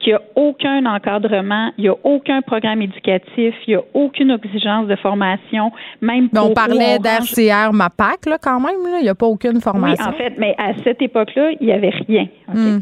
[0.00, 4.30] qu'il n'y a aucun encadrement, il n'y a aucun programme éducatif, il n'y a aucune
[4.30, 6.50] exigence de formation, même pour.
[6.50, 10.04] on parlait d'RCR MAPAC, là, quand même, il n'y a pas aucune formation.
[10.06, 12.26] Oui, en fait, mais à cette époque-là, il n'y avait rien.
[12.52, 12.80] Hmm.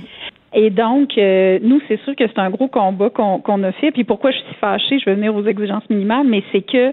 [0.54, 3.90] Et donc, euh, nous, c'est sûr que c'est un gros combat qu'on a fait.
[3.90, 6.92] Puis pourquoi je suis fâchée, je vais venir aux exigences minimales, mais c'est que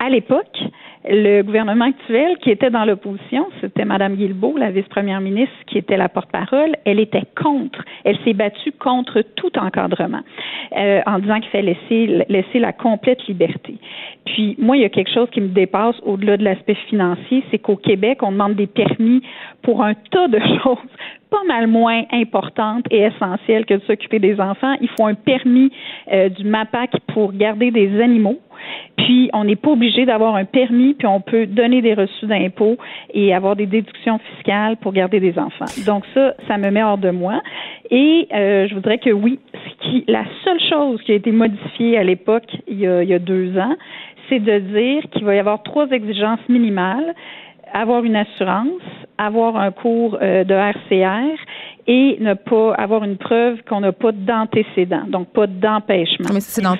[0.00, 0.58] à l'époque,
[1.06, 5.96] le gouvernement actuel qui était dans l'opposition, c'était Mme Guilbeault, la vice-première ministre, qui était
[5.96, 6.76] la porte-parole.
[6.84, 7.84] Elle était contre.
[8.04, 10.22] Elle s'est battue contre tout encadrement
[10.76, 13.76] euh, en disant qu'il fallait laisser, laisser la complète liberté.
[14.24, 17.58] Puis moi, il y a quelque chose qui me dépasse au-delà de l'aspect financier, c'est
[17.58, 19.22] qu'au Québec, on demande des permis
[19.62, 20.78] pour un tas de choses
[21.34, 24.74] pas mal moins importantes et essentielles que de s'occuper des enfants.
[24.80, 25.72] Il faut un permis
[26.12, 28.38] euh, du MAPAC pour garder des animaux.
[28.96, 32.76] Puis, on n'est pas obligé d'avoir un permis, puis on peut donner des reçus d'impôts
[33.12, 35.66] et avoir des déductions fiscales pour garder des enfants.
[35.84, 37.42] Donc, ça, ça me met hors de moi.
[37.90, 41.98] Et euh, je voudrais que oui, ce qui, la seule chose qui a été modifiée
[41.98, 43.74] à l'époque, il, y a deux ans,
[44.28, 47.14] c'est de dire qu'il va y avoir trois exigences minimales
[47.74, 48.80] avoir une assurance,
[49.18, 51.36] avoir un cours euh, de RCR
[51.86, 56.30] et ne pas avoir une preuve qu'on n'a pas d'antécédent, donc pas d'empêchement.
[56.32, 56.76] Mais c'est dans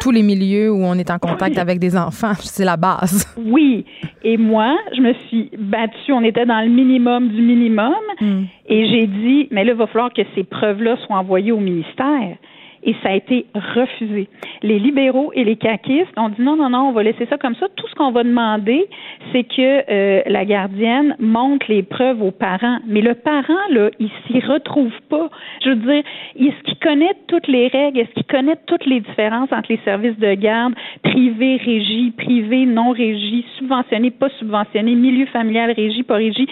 [0.00, 3.26] tous les milieux où on est en contact avec des enfants, c'est la base.
[3.36, 3.84] Oui,
[4.24, 8.44] et moi, je me suis battue, on était dans le minimum du minimum, hmm.
[8.68, 12.38] et j'ai dit, mais là, il va falloir que ces preuves-là soient envoyées au ministère
[12.82, 14.28] et ça a été refusé.
[14.62, 17.54] Les libéraux et les caquistes ont dit non, non, non, on va laisser ça comme
[17.56, 17.66] ça.
[17.76, 18.86] Tout ce qu'on va demander,
[19.32, 22.78] c'est que euh, la gardienne montre les preuves aux parents.
[22.86, 25.28] Mais le parent, là, il s'y retrouve pas.
[25.64, 26.02] Je veux dire,
[26.36, 28.00] est-ce qu'il connaît toutes les règles?
[28.00, 32.90] Est-ce qu'il connaît toutes les différences entre les services de garde privé, régie, privé, non
[32.90, 36.46] régie, subventionné, pas subventionné, milieu familial, régie, pas régie?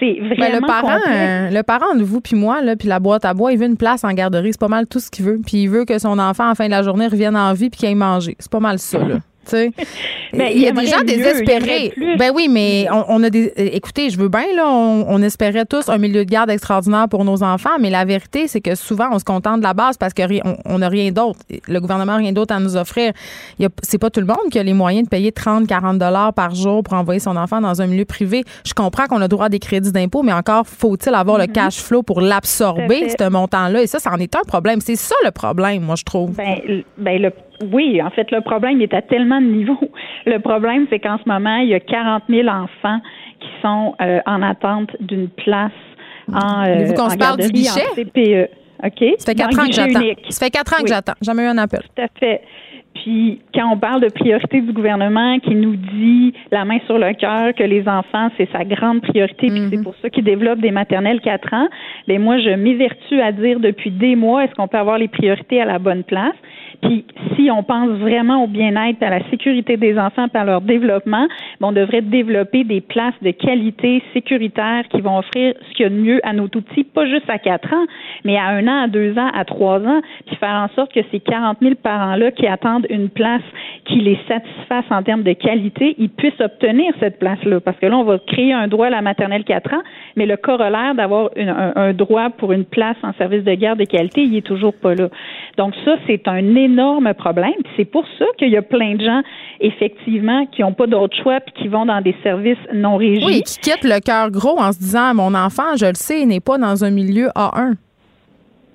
[0.00, 0.60] C'est ben, vraiment.
[0.60, 3.52] le parent, euh, le parent de vous puis moi, là, puis la boîte à bois,
[3.52, 4.52] il veut une place en garderie.
[4.52, 5.40] C'est pas mal tout ce qu'il veut.
[5.44, 7.78] Puis il veut que son enfant, en fin de la journée, revienne en vie puis
[7.80, 8.36] qu'il aille manger.
[8.38, 9.18] C'est pas mal ça, là.
[10.32, 11.92] Il y a des gens désespérés.
[12.18, 13.52] Ben oui, mais on, a des.
[13.56, 17.42] Écoutez, je veux bien, là, on, espérait tous un milieu de garde extraordinaire pour nos
[17.42, 20.26] enfants, mais la vérité, c'est que souvent, on se contente de la base parce qu'on
[20.64, 21.40] on n'a rien d'autre.
[21.66, 23.12] Le gouvernement n'a rien d'autre à nous offrir.
[23.82, 26.54] C'est pas tout le monde qui a les moyens de payer 30, 40 dollars par
[26.54, 28.44] jour pour envoyer son enfant dans un milieu privé.
[28.64, 31.52] Je comprends qu'on a droit à des crédits d'impôt, mais encore faut-il avoir le mm-hmm.
[31.52, 33.82] cash flow pour l'absorber, ce montant-là.
[33.82, 34.80] Et ça, ça en est un problème.
[34.80, 36.32] C'est ça le problème, moi, je trouve.
[36.36, 37.30] Ben, ben le
[37.72, 39.90] oui, en fait, le problème est à tellement de niveaux.
[40.26, 43.00] Le problème, c'est qu'en ce moment, il y a 40 000 enfants
[43.40, 45.72] qui sont euh, en attente d'une place
[46.32, 47.86] en, euh, vous qu'on parle du guichet?
[47.94, 48.50] CPE.
[48.84, 49.14] OK?
[49.18, 50.00] Ça fait quatre ans que j'attends.
[50.28, 51.14] Ça fait quatre ans que j'attends.
[51.22, 51.80] Jamais eu un appel.
[51.80, 52.42] Tout à fait.
[52.94, 57.12] Puis quand on parle de priorité du gouvernement qui nous dit la main sur le
[57.14, 59.84] cœur que les enfants c'est sa grande priorité puis c'est mhm.
[59.84, 61.68] pour ça qu'il développe des maternelles quatre ans,
[62.08, 65.60] ben moi je m'évertue à dire depuis des mois est-ce qu'on peut avoir les priorités
[65.60, 66.34] à la bonne place?
[66.82, 67.04] Puis
[67.36, 71.26] si on pense vraiment au bien-être, à la sécurité des enfants, par leur développement,
[71.60, 75.86] ben, on devrait développer des places de qualité sécuritaire qui vont offrir ce qu'il y
[75.86, 77.86] a de mieux à nos tout petits, pas juste à quatre ans,
[78.24, 81.00] mais à un an, à deux ans, à trois ans, puis faire en sorte que
[81.10, 83.42] ces 40 000 parents-là qui attendent une place
[83.84, 87.60] qui les satisfasse en termes de qualité, ils puissent obtenir cette place-là.
[87.60, 89.82] Parce que là, on va créer un droit à la maternelle quatre ans,
[90.16, 93.84] mais le corollaire d'avoir un, un, droit pour une place en service de garde de
[93.84, 95.08] qualité, il est toujours pas là.
[95.56, 97.54] Donc ça, c'est un énorme problème.
[97.76, 99.22] C'est pour ça qu'il y a plein de gens,
[99.60, 103.24] effectivement, qui n'ont pas d'autre choix puis qui vont dans des services non régis.
[103.24, 106.40] Oui, qui quittent le cœur gros en se disant mon enfant, je le sais, n'est
[106.40, 107.74] pas dans un milieu A1.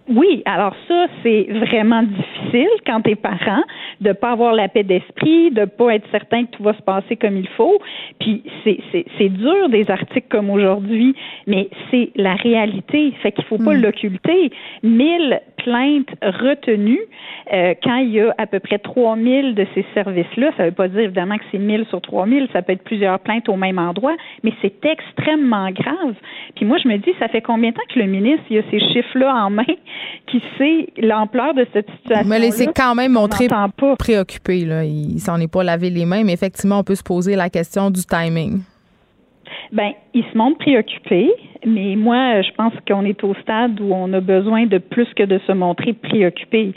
[0.10, 3.64] Oui, alors ça, c'est vraiment difficile quand t'es parent
[4.02, 7.16] de pas avoir la paix d'esprit, de pas être certain que tout va se passer
[7.16, 7.80] comme il faut.
[8.20, 11.16] Puis c'est, dur des articles comme aujourd'hui,
[11.48, 13.14] mais c'est la réalité.
[13.22, 13.82] Fait qu'il faut pas hmm.
[13.82, 14.52] l'occulter.
[14.84, 17.02] Mille plaintes retenues
[17.54, 20.52] euh, quand il y a à peu près 3000 de ces services-là.
[20.58, 23.50] Ça veut pas dire évidemment que c'est 1000 sur 3000, ça peut être plusieurs plaintes
[23.50, 26.16] au même endroit, mais c'est extrêmement grave.
[26.56, 28.62] Puis moi, je me dis, ça fait combien de temps que le ministre il a
[28.72, 29.64] ces chiffres-là en main?
[30.28, 32.28] qui sait l'ampleur de cette situation.
[32.28, 33.48] Mais c'est quand même montré
[33.98, 34.66] préoccupé.
[34.66, 34.84] Là.
[34.84, 37.92] Il s'en est pas lavé les mains, mais effectivement, on peut se poser la question
[37.92, 38.62] du timing.
[39.72, 41.32] Ben, il se montre préoccupé,
[41.66, 45.24] mais moi, je pense qu'on est au stade où on a besoin de plus que
[45.24, 46.74] de se montrer préoccupé.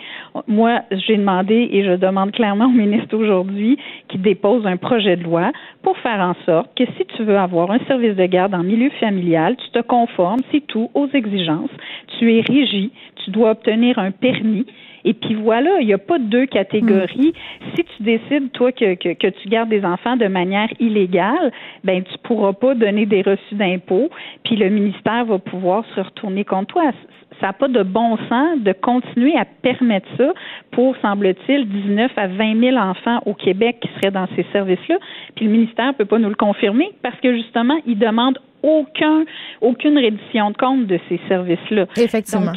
[0.47, 5.25] Moi, j'ai demandé et je demande clairement au ministre aujourd'hui qu'il dépose un projet de
[5.25, 5.53] loi
[5.83, 8.91] pour faire en sorte que si tu veux avoir un service de garde en milieu
[9.01, 11.71] familial, tu te conformes, c'est tout, aux exigences.
[12.19, 12.91] Tu es régi,
[13.25, 14.67] tu dois obtenir un permis
[15.07, 17.33] et puis voilà, il n'y a pas deux catégories.
[17.33, 17.77] Hmm.
[17.77, 21.53] Si tu décides, toi, que, que, tu gardes des enfants de manière illégale,
[21.85, 24.11] ben tu pourras pas donner des reçus d'impôts,
[24.45, 26.93] puis le ministère va pouvoir se retourner contre toi
[27.41, 30.33] ça n'a pas de bon sens de continuer à permettre ça
[30.71, 34.97] pour, semble-t-il, 19 à 20 000 enfants au Québec qui seraient dans ces services-là.
[35.35, 39.25] Puis le ministère ne peut pas nous le confirmer parce que justement, il demande aucun,
[39.61, 41.87] aucune reddition de compte de ces services-là.
[41.97, 42.53] Effectivement.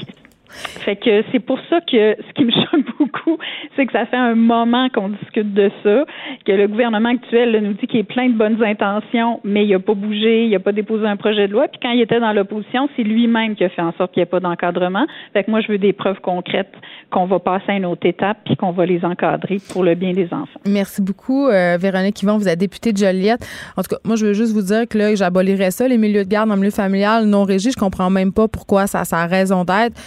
[0.49, 3.37] Fait que c'est pour ça que ce qui me choque beaucoup,
[3.75, 6.05] c'est que ça fait un moment qu'on discute de ça,
[6.45, 9.79] que le gouvernement actuel nous dit qu'il est plein de bonnes intentions, mais il n'a
[9.79, 11.67] pas bougé, il n'a pas déposé un projet de loi.
[11.67, 14.23] Puis quand il était dans l'opposition, c'est lui-même qui a fait en sorte qu'il n'y
[14.23, 15.05] ait pas d'encadrement.
[15.33, 16.73] Fait que moi, je veux des preuves concrètes
[17.11, 20.13] qu'on va passer à une autre étape puis qu'on va les encadrer pour le bien
[20.13, 20.59] des enfants.
[20.65, 22.37] Merci beaucoup, euh, Véronique Yvon.
[22.37, 23.45] Vous êtes députée de Joliette.
[23.77, 26.23] En tout cas, moi, je veux juste vous dire que là, j'abolirais ça, les milieux
[26.23, 27.73] de garde en milieu familial non régis.
[27.73, 29.99] Je comprends même pas pourquoi ça a raison d'être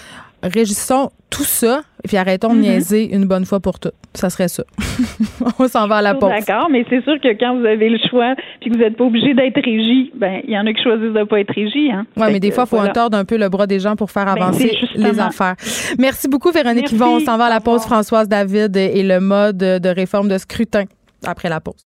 [0.42, 2.62] régissons tout ça et puis arrêtons de mhm.
[2.62, 3.94] niaiser une bonne fois pour toutes.
[4.14, 4.64] Ça serait ça.
[5.58, 6.30] On s'en va à la pause.
[6.30, 9.04] D'accord, mais c'est sûr que quand vous avez le choix puis que vous n'êtes pas
[9.04, 11.90] obligé d'être régi, ben il y en a qui choisissent de ne pas être régi.
[11.90, 12.06] Hein?
[12.16, 13.08] Oui, mais des fois, il faut voilà.
[13.12, 15.54] un peu le bras des gens pour faire ben, avancer les affaires.
[15.98, 17.16] Merci beaucoup, Véronique Yvon.
[17.16, 20.84] On s'en va à la pause, Françoise David et le mode de réforme de scrutin
[21.24, 21.86] après la pause.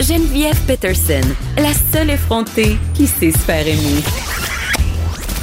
[0.00, 4.23] Geneviève Peterson, la seule effrontée qui sait se faire aimer.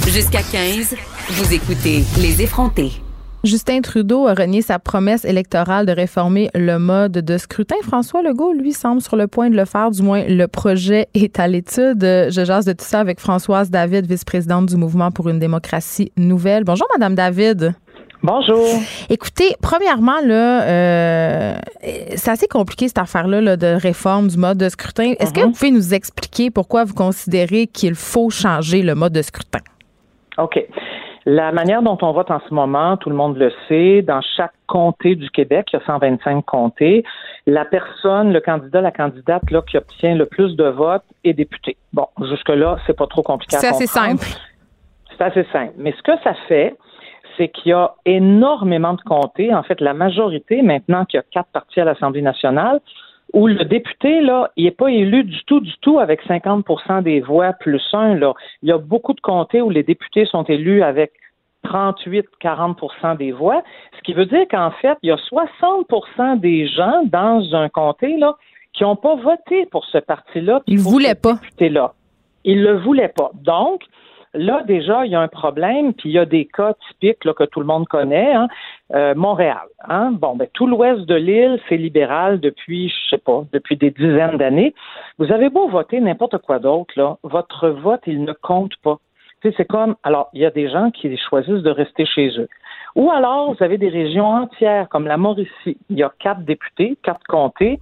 [0.07, 0.95] Jusqu'à 15,
[1.29, 2.91] vous écoutez Les effrontés.
[3.43, 7.75] Justin Trudeau a renié sa promesse électorale de réformer le mode de scrutin.
[7.83, 9.91] François Legault, lui, semble sur le point de le faire.
[9.91, 12.01] Du moins, le projet est à l'étude.
[12.01, 16.63] Je jase de tout ça avec Françoise David, vice-présidente du Mouvement pour une démocratie nouvelle.
[16.63, 17.73] Bonjour, Madame David.
[18.23, 18.67] Bonjour.
[19.09, 21.55] Écoutez, premièrement, là, euh,
[22.15, 25.13] c'est assez compliqué cette affaire-là de réforme du mode de scrutin.
[25.19, 25.47] Est-ce que mhm.
[25.47, 29.59] vous pouvez nous expliquer pourquoi vous considérez qu'il faut changer le mode de scrutin?
[30.37, 30.65] OK.
[31.25, 34.53] La manière dont on vote en ce moment, tout le monde le sait, dans chaque
[34.65, 37.03] comté du Québec, il y a 125 comtés,
[37.45, 41.77] la personne, le candidat, la candidate là, qui obtient le plus de votes est député.
[41.93, 44.25] Bon, jusque-là, c'est pas trop compliqué C'est assez simple.
[45.11, 45.73] C'est assez simple.
[45.77, 46.75] Mais ce que ça fait,
[47.37, 49.53] c'est qu'il y a énormément de comtés.
[49.53, 52.79] En fait, la majorité, maintenant qu'il y a quatre partis à l'Assemblée nationale,
[53.33, 57.21] où le député, là, il n'est pas élu du tout, du tout avec 50% des
[57.21, 58.15] voix plus un.
[58.15, 58.33] Là.
[58.61, 61.13] Il y a beaucoup de comtés où les députés sont élus avec
[61.65, 63.63] 38-40% des voix,
[63.97, 68.17] ce qui veut dire qu'en fait, il y a 60% des gens dans un comté
[68.17, 68.35] là,
[68.73, 70.61] qui n'ont pas voté pour ce parti-là.
[70.67, 71.33] Ils ne voulaient pas.
[71.33, 71.93] Député-là.
[72.43, 73.31] Ils le voulaient pas.
[73.35, 73.83] Donc,
[74.33, 77.33] Là, déjà, il y a un problème, puis il y a des cas typiques là,
[77.33, 78.33] que tout le monde connaît.
[78.33, 78.47] Hein.
[78.93, 79.67] Euh, Montréal.
[79.87, 80.11] Hein?
[80.11, 84.37] Bon, ben, tout l'ouest de l'île, c'est libéral depuis, je sais pas, depuis des dizaines
[84.37, 84.73] d'années.
[85.17, 88.97] Vous avez beau voter n'importe quoi d'autre, là, votre vote, il ne compte pas.
[89.43, 92.49] C'est comme, alors, il y a des gens qui choisissent de rester chez eux.
[92.95, 95.77] Ou alors, vous avez des régions entières, comme la Mauricie.
[95.89, 97.79] Il y a quatre députés, quatre comtés.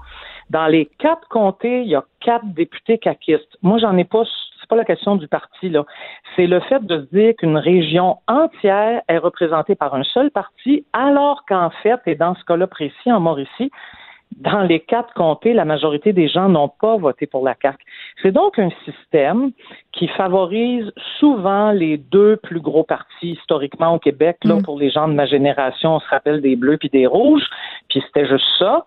[0.50, 3.58] Dans les quatre comtés, il y a quatre députés caquistes.
[3.62, 4.24] Moi, j'en ai pas
[4.70, 5.84] pas la question du parti, là.
[6.36, 10.86] C'est le fait de se dire qu'une région entière est représentée par un seul parti,
[10.94, 13.72] alors qu'en fait, et dans ce cas-là précis, en Mauricie,
[14.38, 17.78] dans les quatre comtés, la majorité des gens n'ont pas voté pour la CAQ.
[18.22, 19.52] C'est donc un système
[19.92, 24.38] qui favorise souvent les deux plus gros partis historiquement au Québec.
[24.44, 24.64] Là, mm.
[24.64, 27.44] pour les gens de ma génération, on se rappelle des bleus puis des rouges,
[27.90, 28.86] puis c'était juste ça.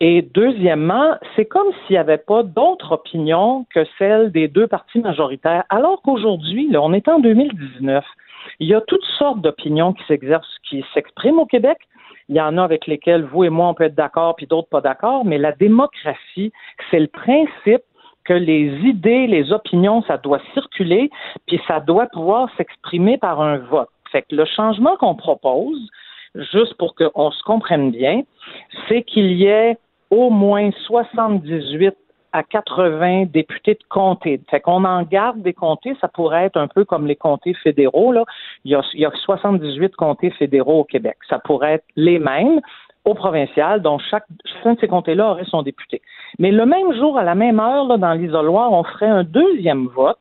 [0.00, 5.00] Et deuxièmement, c'est comme s'il n'y avait pas d'autre opinion que celle des deux partis
[5.00, 8.04] majoritaires, alors qu'aujourd'hui, on est en 2019,
[8.60, 11.78] il y a toutes sortes d'opinions qui s'exercent, qui s'expriment au Québec.
[12.28, 14.68] Il y en a avec lesquelles vous et moi, on peut être d'accord, puis d'autres
[14.68, 16.52] pas d'accord, mais la démocratie,
[16.90, 17.82] c'est le principe
[18.24, 21.10] que les idées, les opinions, ça doit circuler,
[21.46, 23.88] puis ça doit pouvoir s'exprimer par un vote.
[24.10, 25.78] Fait que le changement qu'on propose,
[26.52, 28.22] juste pour qu'on se comprenne bien,
[28.88, 29.78] c'est qu'il y ait
[30.10, 31.94] au moins 78
[32.36, 34.40] à 80 députés de comté.
[34.50, 38.12] Fait qu'on en garde des comtés, ça pourrait être un peu comme les comtés fédéraux.
[38.12, 38.24] Là.
[38.64, 41.16] Il, y a, il y a 78 comtés fédéraux au Québec.
[41.30, 42.60] Ça pourrait être les mêmes
[43.06, 46.02] au provincial, dont chaque, chacun de ces comtés-là aurait son député.
[46.38, 49.86] Mais le même jour, à la même heure, là, dans l'isoloir, on ferait un deuxième
[49.86, 50.18] vote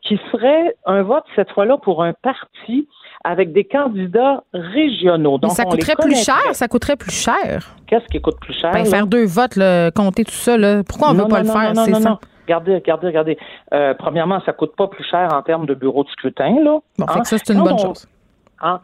[0.00, 2.88] qui serait un vote, cette fois-là, pour un parti
[3.24, 5.38] avec des candidats régionaux.
[5.38, 6.42] Donc, ça coûterait plus cher?
[6.52, 7.76] Ça coûterait plus cher?
[7.86, 8.72] Qu'est-ce qui coûte plus cher?
[8.72, 9.58] Ben, faire deux votes,
[9.94, 10.82] compter tout ça, là.
[10.84, 11.74] pourquoi on ne veut pas le faire?
[11.74, 13.38] Non, non, non, Regardez, regardez, regardez.
[13.72, 16.56] Euh, premièrement, ça ne coûte pas plus cher en termes de bureau de scrutin.
[16.62, 16.78] Là.
[16.98, 18.06] Bon, fait que ça, c'est une bonne chose.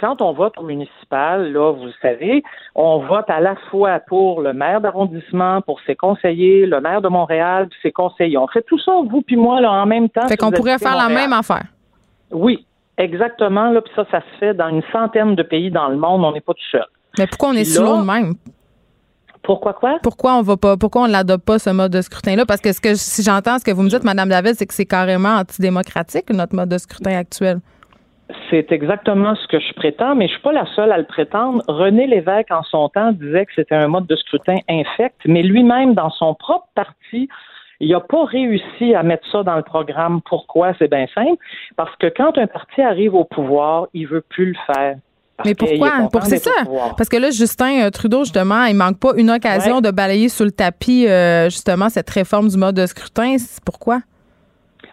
[0.00, 2.42] quand on vote au municipal, là, vous le savez,
[2.74, 7.08] on vote à la fois pour le maire d'arrondissement, pour ses conseillers, le maire de
[7.08, 8.38] Montréal, puis ses conseillers.
[8.38, 10.28] On fait tout ça, vous puis moi, là, en même temps.
[10.28, 11.64] Fait qu'on pourrait faire la même affaire.
[12.30, 12.64] Oui,
[12.98, 16.24] Exactement, là, puis ça, ça se fait dans une centaine de pays dans le monde,
[16.24, 16.84] on n'est pas tout seul.
[17.16, 18.34] Mais pourquoi on est si loin de même?
[19.42, 19.98] Pourquoi quoi?
[20.02, 22.44] Pourquoi on va pas, pourquoi on l'adopte pas ce mode de scrutin-là?
[22.44, 24.74] Parce que ce que si j'entends ce que vous me dites, Mme David, c'est que
[24.74, 27.60] c'est carrément antidémocratique, notre mode de scrutin actuel.
[28.50, 31.62] C'est exactement ce que je prétends, mais je suis pas la seule à le prétendre.
[31.66, 35.94] René Lévesque, en son temps, disait que c'était un mode de scrutin infect, mais lui-même,
[35.94, 37.28] dans son propre parti,
[37.80, 40.20] il n'a pas réussi à mettre ça dans le programme.
[40.28, 40.72] Pourquoi?
[40.78, 41.42] C'est bien simple.
[41.76, 44.96] Parce que quand un parti arrive au pouvoir, il veut plus le faire.
[45.44, 46.08] Mais pourquoi?
[46.10, 46.50] Pour c'est ça.
[46.96, 50.44] Parce que là, Justin euh, Trudeau, justement, il manque pas une occasion de balayer sous
[50.44, 53.36] le tapis, euh, justement, cette réforme du mode de scrutin.
[53.64, 54.00] Pourquoi?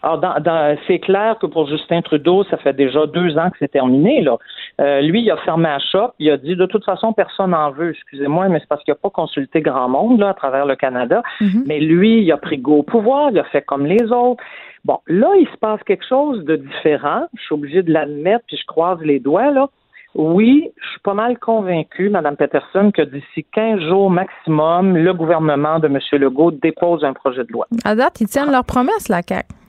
[0.05, 3.71] Alors, dans, c'est clair que pour Justin Trudeau, ça fait déjà deux ans que c'est
[3.71, 4.21] terminé.
[4.21, 4.37] Là.
[4.79, 6.11] Euh, lui, il a fermé la shop.
[6.19, 7.89] Il a dit de toute façon, personne n'en veut.
[7.89, 11.23] Excusez-moi, mais c'est parce qu'il n'a pas consulté grand monde là, à travers le Canada.
[11.41, 11.63] Mm-hmm.
[11.65, 13.31] Mais lui, il a pris go au pouvoir.
[13.31, 14.43] Il a fait comme les autres.
[14.83, 17.25] Bon, là, il se passe quelque chose de différent.
[17.35, 19.69] Je suis obligée de l'admettre, puis je croise les doigts là.
[20.13, 25.79] Oui, je suis pas mal convaincue, Mme Peterson, que d'ici 15 jours maximum, le gouvernement
[25.79, 25.99] de M.
[26.13, 27.67] Legault dépose un projet de loi.
[27.83, 29.64] À date, ils tiennent leur promesse, la CAQ.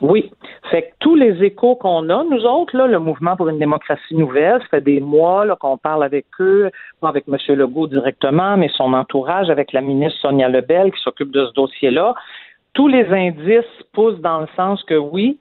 [0.00, 0.30] Oui.
[0.70, 4.14] Fait que tous les échos qu'on a, nous autres, là, le mouvement pour une démocratie
[4.14, 6.70] nouvelle, ça fait des mois qu'on parle avec eux,
[7.00, 7.36] pas avec M.
[7.56, 12.14] Legault directement, mais son entourage, avec la ministre Sonia Lebel qui s'occupe de ce dossier-là.
[12.72, 15.38] Tous les indices poussent dans le sens que oui,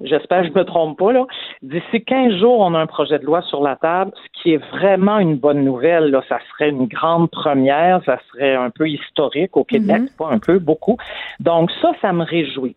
[0.00, 1.26] j'espère que je ne me trompe pas, là.
[1.62, 4.64] D'ici 15 jours, on a un projet de loi sur la table, ce qui est
[4.70, 6.10] vraiment une bonne nouvelle.
[6.10, 6.22] Là.
[6.28, 10.16] Ça serait une grande première, ça serait un peu historique au Québec, mm-hmm.
[10.16, 10.96] pas un peu, beaucoup.
[11.40, 12.76] Donc ça, ça me réjouit.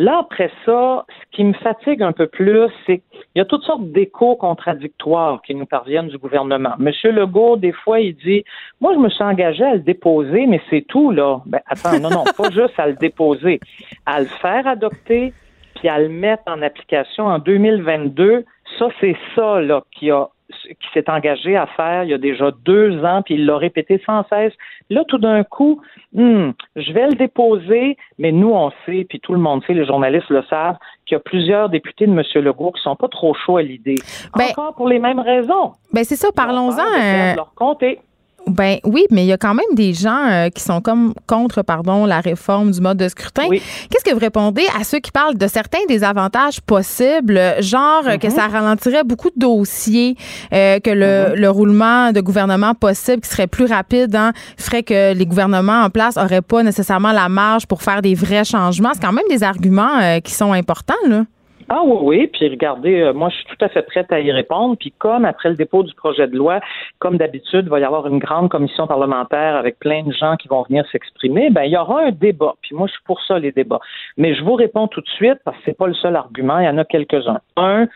[0.00, 3.64] Là, après ça, ce qui me fatigue un peu plus, c'est qu'il y a toutes
[3.64, 6.72] sortes d'échos contradictoires qui nous parviennent du gouvernement.
[6.78, 8.42] Monsieur Legault, des fois, il dit
[8.80, 11.42] Moi, je me suis engagé à le déposer, mais c'est tout, là.
[11.44, 13.60] Ben, attends, non, non, pas juste à le déposer,
[14.06, 15.34] à le faire adopter,
[15.74, 18.46] puis à le mettre en application en 2022.
[18.78, 20.28] Ça, c'est ça, là, qui a
[20.68, 24.02] qui s'est engagé à faire il y a déjà deux ans, puis il l'a répété
[24.04, 24.52] sans cesse.
[24.88, 25.80] Là, tout d'un coup,
[26.12, 29.86] hmm, je vais le déposer, mais nous, on sait, puis tout le monde sait, les
[29.86, 30.76] journalistes le savent,
[31.06, 32.22] qu'il y a plusieurs députés de M.
[32.44, 33.96] Legault qui sont pas trop chauds à l'idée.
[34.36, 35.72] Ben, Encore pour les mêmes raisons.
[35.92, 37.34] Ben c'est ça, parlons-en.
[37.36, 38.00] Leur compter.
[38.46, 41.62] Ben oui, mais il y a quand même des gens euh, qui sont comme contre,
[41.62, 43.48] pardon, la réforme du mode de scrutin.
[43.50, 48.26] Qu'est-ce que vous répondez à ceux qui parlent de certains des avantages possibles, genre que
[48.26, 48.32] mhm.
[48.32, 50.16] ça ralentirait beaucoup de dossiers,
[50.52, 51.40] euh, que le, mhm.
[51.40, 55.90] le, roulement de gouvernement possible qui serait plus rapide hein, ferait que les gouvernements en
[55.90, 58.90] place auraient pas nécessairement la marge pour faire des vrais changements?
[58.94, 61.24] C'est quand même des arguments euh, qui sont importants là.
[61.72, 62.26] Ah oui, oui.
[62.26, 64.76] Puis regardez, euh, moi, je suis tout à fait prête à y répondre.
[64.76, 66.58] Puis comme après le dépôt du projet de loi,
[66.98, 70.48] comme d'habitude, il va y avoir une grande commission parlementaire avec plein de gens qui
[70.48, 72.54] vont venir s'exprimer, ben il y aura un débat.
[72.60, 73.78] Puis moi, je suis pour ça, les débats.
[74.16, 76.58] Mais je vous réponds tout de suite parce que c'est pas le seul argument.
[76.58, 77.40] Il y en a quelques-uns.
[77.56, 77.86] Un,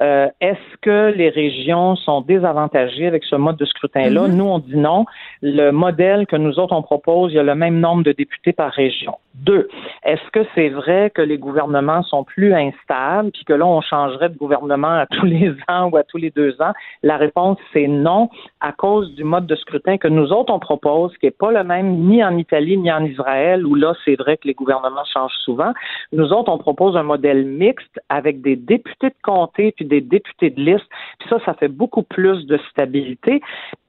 [0.00, 4.28] euh, est-ce que les régions sont désavantagées avec ce mode de scrutin-là?
[4.28, 4.36] Mm-hmm.
[4.36, 5.06] Nous, on dit non.
[5.42, 8.52] Le modèle que nous autres, on propose, il y a le même nombre de députés
[8.52, 9.16] par région.
[9.34, 9.68] Deux,
[10.04, 14.28] est-ce que c'est vrai que les gouvernements sont plus instables, puis que là, on changerait
[14.28, 16.72] de gouvernement à tous les ans ou à tous les deux ans?
[17.02, 18.30] La réponse, c'est non,
[18.60, 21.64] à cause du mode de scrutin que nous autres, on propose, qui n'est pas le
[21.64, 25.38] même ni en Italie ni en Israël, où là, c'est vrai que les gouvernements changent
[25.44, 25.72] souvent.
[26.12, 30.50] Nous autres, on propose un modèle mixte avec des députés de comté, puis des députés
[30.50, 30.86] de liste.
[31.18, 33.40] Puis ça, ça fait beaucoup plus de stabilité.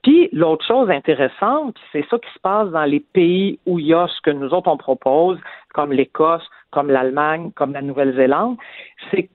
[0.06, 3.93] Puis l'autre chose intéressante, c'est ça qui se passe dans les pays où il y
[3.95, 5.39] a ce que nous autres on propose,
[5.74, 8.56] comme l'Écosse, comme l'Allemagne, comme la Nouvelle-Zélande,
[9.10, 9.30] c'est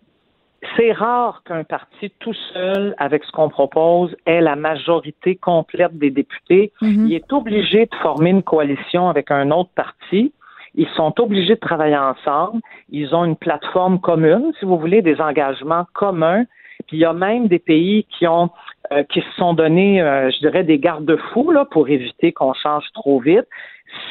[0.76, 6.10] c'est rare qu'un parti tout seul, avec ce qu'on propose, ait la majorité complète des
[6.10, 6.70] députés.
[6.82, 7.06] Mm-hmm.
[7.06, 10.32] Il est obligé de former une coalition avec un autre parti.
[10.74, 12.60] Ils sont obligés de travailler ensemble.
[12.90, 16.44] Ils ont une plateforme commune, si vous voulez, des engagements communs.
[16.86, 18.50] Puis il y a même des pays qui ont
[18.92, 22.84] euh, qui se sont donnés, euh, je dirais, des garde-fous là pour éviter qu'on change
[22.94, 23.46] trop vite.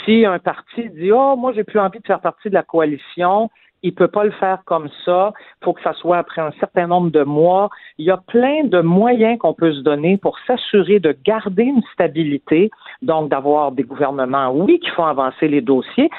[0.03, 3.49] Si un parti dit oh moi j'ai plus envie de faire partie de la coalition,
[3.84, 5.34] il peut pas le faire comme ça.
[5.61, 7.70] Il faut que ça soit après un certain nombre de mois.
[7.97, 11.84] Il y a plein de moyens qu'on peut se donner pour s'assurer de garder une
[11.93, 12.70] stabilité,
[13.01, 16.09] donc d'avoir des gouvernements, oui, qui font avancer les dossiers.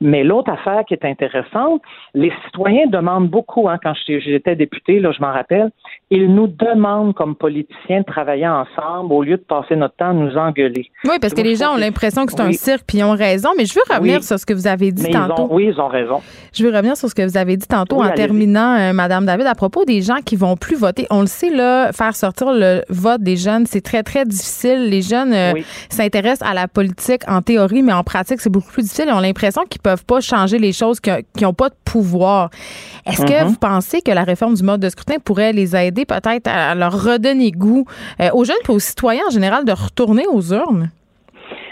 [0.00, 1.82] Mais l'autre affaire qui est intéressante,
[2.14, 5.70] les citoyens demandent beaucoup, hein, quand j'étais député, là, je m'en rappelle,
[6.10, 10.12] ils nous demandent comme politiciens de travailler ensemble au lieu de passer notre temps à
[10.12, 10.90] nous engueuler.
[11.04, 13.50] Oui, parce que les gens ont l'impression que c'est un cirque, puis ils ont raison.
[13.56, 15.48] Mais je veux revenir sur ce que vous avez dit tantôt.
[15.50, 16.20] oui, ils ont raison.
[16.52, 19.46] Je veux revenir sur ce que vous avez dit tantôt en terminant, euh, Madame David,
[19.46, 21.06] à propos des gens qui vont plus voter.
[21.10, 24.88] On le sait, là, faire sortir le vote des jeunes, c'est très, très difficile.
[24.88, 25.52] Les jeunes euh,
[25.88, 29.06] s'intéressent à la politique en théorie, mais en pratique, c'est beaucoup plus difficile.
[29.08, 32.50] Ils ont l'impression qu'ils peuvent pas changer les choses, qu'ils n'ont pas de pouvoir.
[33.06, 33.46] Est-ce que mm-hmm.
[33.46, 36.92] vous pensez que la réforme du mode de scrutin pourrait les aider peut-être à leur
[36.92, 37.86] redonner goût
[38.20, 40.90] euh, aux jeunes et aux citoyens en général de retourner aux urnes?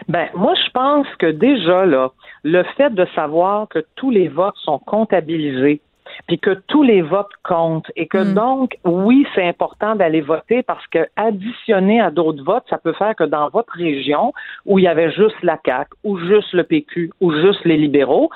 [0.09, 4.57] Ben, moi, je pense que déjà, là, le fait de savoir que tous les votes
[4.65, 5.83] sont comptabilisés,
[6.27, 8.35] puis que tous les votes comptent et que Mm.
[8.35, 13.15] donc, oui, c'est important d'aller voter parce que additionné à d'autres votes, ça peut faire
[13.15, 14.33] que dans votre région
[14.67, 18.31] où il y avait juste la CAQ ou juste le PQ ou juste les libéraux,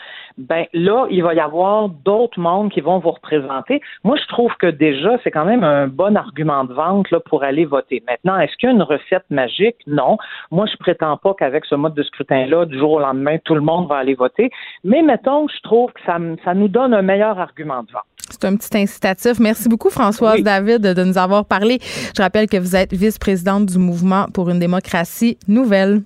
[0.48, 3.80] ben là, il va y avoir d'autres mondes qui vont vous représenter.
[4.02, 7.44] Moi, je trouve que déjà, c'est quand même un bon argument de vente là, pour
[7.44, 8.02] aller voter.
[8.08, 9.76] Maintenant, est-ce qu'il y a une recette magique?
[9.86, 10.16] Non.
[10.50, 13.60] Moi, je prétends pas qu'avec ce mode de scrutin-là, du jour au lendemain, tout le
[13.60, 14.50] monde va aller voter.
[14.84, 18.02] Mais mettons, je trouve que ça, ça nous donne un meilleur argument de vente.
[18.30, 19.38] C'est un petit incitatif.
[19.38, 20.42] Merci beaucoup, Françoise Oui.
[20.42, 21.78] David, de nous avoir parlé.
[22.16, 26.02] Je rappelle que vous êtes vice-présidente du mouvement pour une démocratie nouvelle.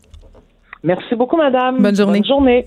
[0.83, 1.81] Merci beaucoup, madame.
[1.81, 2.21] Bonne journée.
[2.21, 2.67] Bonne journée.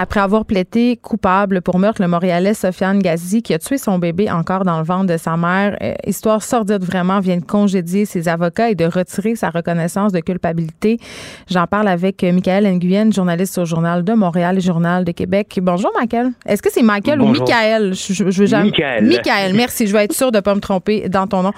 [0.00, 4.30] Après avoir plaidé coupable pour meurtre, le Montréalais Sofiane Gazi, qui a tué son bébé
[4.30, 8.28] encore dans le ventre de sa mère, euh, histoire sordide vraiment, vient de congédier ses
[8.28, 10.98] avocats et de retirer sa reconnaissance de culpabilité.
[11.50, 15.58] J'en parle avec euh, Michael Nguyen, journaliste au Journal de Montréal et Journal de Québec.
[15.60, 16.30] Bonjour, Michael.
[16.46, 17.26] Est-ce que c'est Michael ou.
[17.26, 17.92] Michael?
[17.94, 19.04] Je, je, je veux jamais- Michael.
[19.04, 19.88] Michael, merci.
[19.88, 21.52] Je vais être sûre de ne pas me tromper dans ton nom.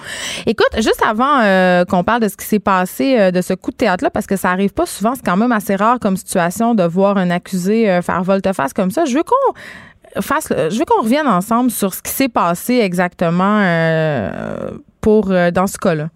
[0.47, 3.69] Écoute, juste avant euh, qu'on parle de ce qui s'est passé, euh, de ce coup
[3.69, 6.73] de théâtre-là, parce que ça arrive pas souvent, c'est quand même assez rare comme situation
[6.73, 9.05] de voir un accusé euh, faire volte-face comme ça.
[9.05, 13.59] Je veux qu'on fasse, je veux qu'on revienne ensemble sur ce qui s'est passé exactement
[13.61, 14.71] euh,
[15.01, 16.07] pour euh, dans ce cas-là.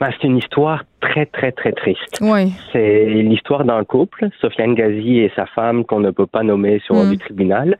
[0.00, 2.18] Ben, c'est une histoire très, très, très triste.
[2.22, 2.52] Oui.
[2.72, 6.94] C'est l'histoire d'un couple, Sofiane Ghazi et sa femme, qu'on ne peut pas nommer sur
[6.94, 7.10] Mm.
[7.10, 7.76] du tribunal,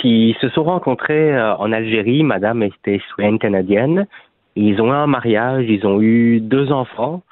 [0.00, 2.22] qui se sont rencontrés euh, en Algérie.
[2.22, 4.06] Madame était citoyenne canadienne.
[4.56, 7.22] Ils ont eu un mariage, ils ont eu deux enfants.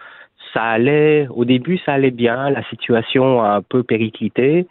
[0.53, 2.51] Ça allait, au début, ça allait bien.
[2.51, 4.67] La situation a un peu périclité.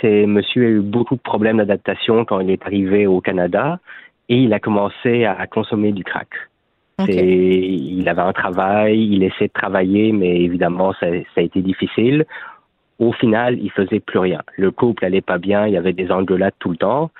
[0.00, 3.78] C'est, monsieur a eu beaucoup de problèmes d'adaptation quand il est arrivé au Canada
[4.28, 6.28] et il a commencé à consommer du crack.
[7.08, 12.26] Il avait un travail, il essaie de travailler, mais évidemment, ça, ça a été difficile.
[12.98, 14.42] Au final, il faisait plus rien.
[14.56, 17.10] Le couple allait pas bien, il y avait des engueulades tout le temps.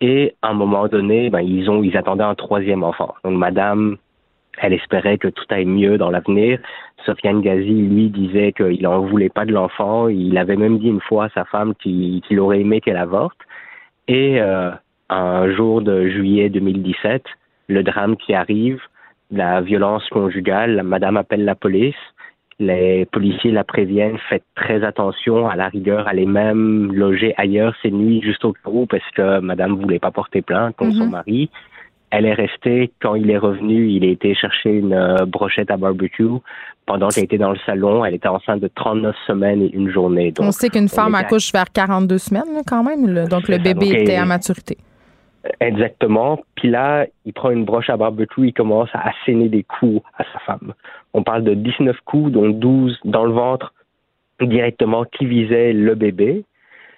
[0.00, 3.14] Et à un moment donné, ben, ils ont, ils attendaient un troisième enfant.
[3.24, 3.96] Donc, madame,
[4.58, 6.58] elle espérait que tout aille mieux dans l'avenir.
[7.04, 10.08] Sofiane Ghazi, lui, disait qu'il n'en voulait pas de l'enfant.
[10.08, 13.38] Il avait même dit une fois à sa femme qu'il aurait aimé qu'elle avorte.
[14.08, 14.70] Et euh,
[15.08, 17.24] un jour de juillet 2017,
[17.68, 18.80] le drame qui arrive,
[19.30, 21.94] la violence conjugale, la madame appelle la police.
[22.58, 25.46] Les policiers la préviennent, faites très attention.
[25.46, 29.40] À la rigueur, allez même loger ailleurs ces nuits juste au cas où parce que
[29.40, 31.10] madame voulait pas porter plainte contre son Mhm.
[31.10, 31.50] mari.
[32.10, 32.92] Elle est restée.
[33.00, 36.28] Quand il est revenu, il a été chercher une euh, brochette à barbecue.
[36.86, 40.30] Pendant qu'elle était dans le salon, elle était enceinte de 39 semaines et une journée.
[40.30, 43.08] Donc, on sait qu'une femme à- accouche vers 42 semaines là, quand même.
[43.12, 43.26] là.
[43.26, 44.76] donc le bébé Donc, était à maturité.
[45.60, 46.40] Exactement.
[46.56, 50.24] Puis là, il prend une broche à barbecue, il commence à asséner des coups à
[50.32, 50.74] sa femme.
[51.14, 53.72] On parle de 19 coups, dont 12 dans le ventre
[54.40, 56.44] directement qui visaient le bébé.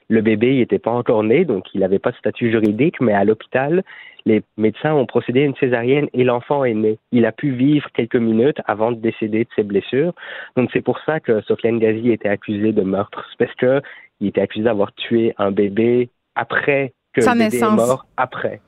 [0.09, 3.13] Le bébé il n'était pas encore né, donc il n'avait pas de statut juridique, mais
[3.13, 3.85] à l'hôpital,
[4.29, 6.99] les médecins ont procédé à une césarienne et l'enfant est né.
[7.13, 10.13] Il a pu vivre quelques minutes avant de décéder de ses blessures.
[10.57, 13.25] Donc c'est pour ça que Sofiane Ghazi était accusé de meurtre.
[13.31, 13.83] C'est parce que
[14.21, 17.81] il était accusé d'avoir tué un bébé après que Sa le bébé naissance.
[17.81, 18.61] est mort, après,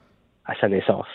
[0.46, 1.08] à sa naissance.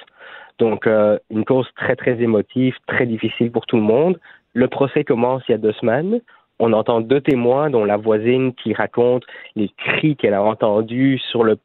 [0.60, 4.20] Donc euh, une cause très très émotive, très difficile pour tout le monde.
[4.54, 6.22] Le procès commence il y a deux semaines.
[6.60, 9.24] On entend deux témoins, dont la voisine qui raconte
[9.58, 11.58] les cris qu'elle a entendus sur le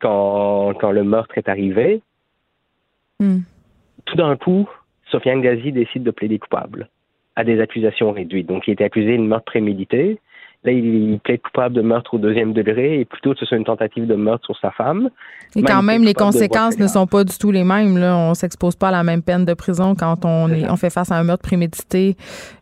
[0.00, 2.02] quand, quand le meurtre est arrivé.
[3.20, 3.40] Hmm.
[4.04, 4.68] Tout d'un coup,
[5.10, 6.88] Sofiane Ghazi décide de plaider coupable
[7.34, 8.46] à des accusations réduites.
[8.46, 10.18] Donc, il était accusé de meurtre prémédité.
[10.66, 13.64] Là, il plaide coupable de meurtre au deuxième degré et plutôt que ce soit une
[13.64, 15.10] tentative de meurtre sur sa femme.
[15.54, 17.96] Et quand Même même, les conséquences ne sont pas du tout les mêmes.
[17.96, 18.16] Là.
[18.16, 21.12] On s'expose pas à la même peine de prison quand on, est, on fait face
[21.12, 22.16] à un meurtre prémédité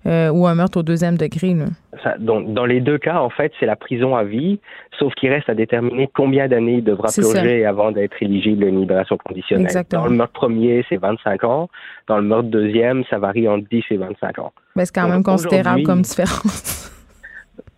[0.07, 1.55] euh, ou un meurtre au deuxième degré.
[1.55, 1.65] Là.
[2.03, 4.61] Ça, donc, dans les deux cas, en fait, c'est la prison à vie,
[4.99, 8.81] sauf qu'il reste à déterminer combien d'années il devra purger avant d'être éligible à une
[8.81, 9.65] libération conditionnelle.
[9.65, 10.03] Exactement.
[10.03, 11.71] Dans le meurtre premier, c'est 25 ans.
[12.07, 14.53] Dans le meurtre deuxième, ça varie entre 10 et 25 ans.
[14.77, 16.91] Ben, c'est quand Donc, même considérable comme différence.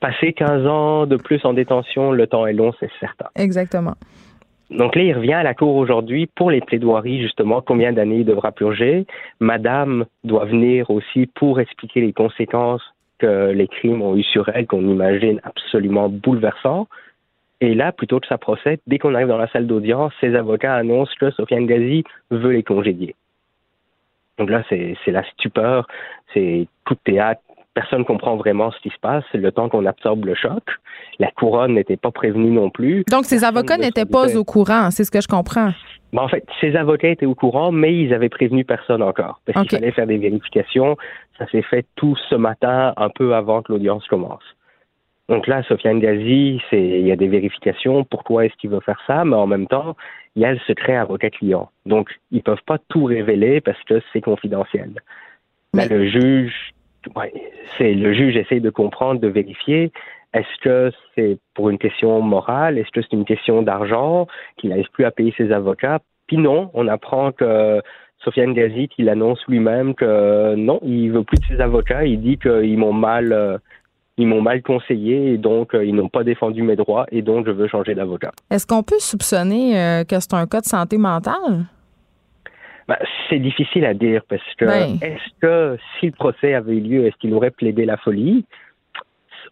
[0.01, 3.27] Passer 15 ans de plus en détention, le temps est long, c'est certain.
[3.35, 3.95] Exactement.
[4.71, 8.25] Donc là, il revient à la cour aujourd'hui pour les plaidoiries, justement, combien d'années il
[8.25, 9.07] devra purger.
[9.39, 12.83] Madame doit venir aussi pour expliquer les conséquences
[13.19, 16.89] que les crimes ont eu sur elle, qu'on imagine absolument bouleversants.
[17.61, 20.75] Et là, plutôt que ça procède, dès qu'on arrive dans la salle d'audience, ses avocats
[20.75, 23.15] annoncent que Sofiane Ghazi veut les congédier.
[24.39, 25.87] Donc là, c'est c'est la stupeur,
[26.35, 27.41] c'est coup de théâtre.
[27.77, 29.23] Personne ne comprend vraiment ce qui se passe.
[29.35, 30.63] Le temps qu'on absorbe le choc.
[31.19, 33.05] La couronne n'était pas prévenue non plus.
[33.11, 35.73] Donc, ces avocats ne n'étaient pas au courant, c'est ce que je comprends.
[36.15, 39.43] Ben, en fait, ses avocats étaient au courant, mais ils avaient prévenu personne encore.
[39.45, 39.69] Parce Ok.
[39.69, 40.97] qu'il fallait faire des vérifications.
[41.37, 44.43] Ça s'est fait tout ce matin, un peu avant que l'audience commence.
[45.29, 48.05] Donc là, Sofiane Gazi, il y a des vérifications.
[48.05, 49.23] Pourquoi est-ce qu'il veut faire ça?
[49.27, 49.97] Mais en même temps,
[50.35, 51.69] il y a le secret avocat-client.
[51.85, 54.93] Donc, ils peuvent pas tout révéler parce que c'est confidentiel.
[55.75, 56.73] Là, le juge,
[57.15, 57.33] ouais,
[57.79, 59.93] c'est le juge essaye de comprendre, de vérifier.
[60.35, 62.79] Est-ce que c'est pour une question morale?
[62.79, 64.27] Est-ce que c'est une question d'argent
[64.57, 66.01] qu'il n'arrive plus à payer ses avocats?
[66.27, 67.81] Puis non, on apprend que
[68.19, 72.05] Sofiane Gazit, il annonce lui-même que non, il veut plus de ses avocats.
[72.05, 73.59] Il dit qu'ils m'ont mal, euh,
[74.19, 77.47] ils m'ont mal conseillé et donc euh, ils n'ont pas défendu mes droits et donc
[77.47, 78.33] je veux changer d'avocat.
[78.51, 81.67] Est-ce qu'on peut soupçonner euh, que c'est un cas de santé mentale?
[82.89, 82.97] Ben,
[83.29, 84.65] c'est difficile à dire parce que
[85.05, 88.45] est-ce que si le procès avait eu lieu, est-ce qu'il aurait plaidé la folie?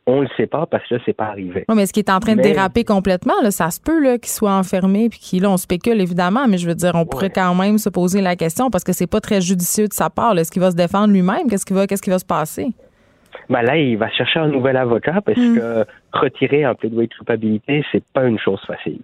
[0.07, 1.65] On ne le sait pas parce que c'est pas arrivé.
[1.69, 3.41] Oui, mais est-ce qu'il est en train de déraper complètement?
[3.43, 3.51] Là?
[3.51, 6.75] Ça se peut là, qu'il soit enfermé puis qu'il, on spécule évidemment, mais je veux
[6.75, 9.89] dire, on pourrait quand même se poser la question parce que c'est pas très judicieux
[9.89, 10.37] de sa part.
[10.39, 11.49] Est-ce qu'il va se défendre lui-même?
[11.49, 12.69] Qu'est-ce qui va, qu'est-ce qui va se passer?
[13.49, 15.57] Ben là, il va chercher un nouvel avocat parce Mm.
[15.59, 19.01] que retirer un plaidoyer de culpabilité, c'est pas une chose facile.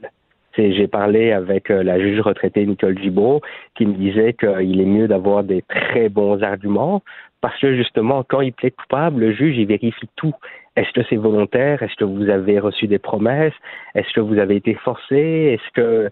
[0.56, 3.40] J'ai parlé avec euh, la juge retraitée Nicole Gibault
[3.76, 7.02] qui me disait qu'il est mieux d'avoir des très bons arguments
[7.40, 10.34] parce que justement, quand il plaide coupable, le juge, il vérifie tout.
[10.76, 11.82] Est-ce que c'est volontaire?
[11.82, 13.54] Est-ce que vous avez reçu des promesses?
[13.94, 15.16] Est-ce que vous avez été forcé?
[15.58, 16.10] Est-ce que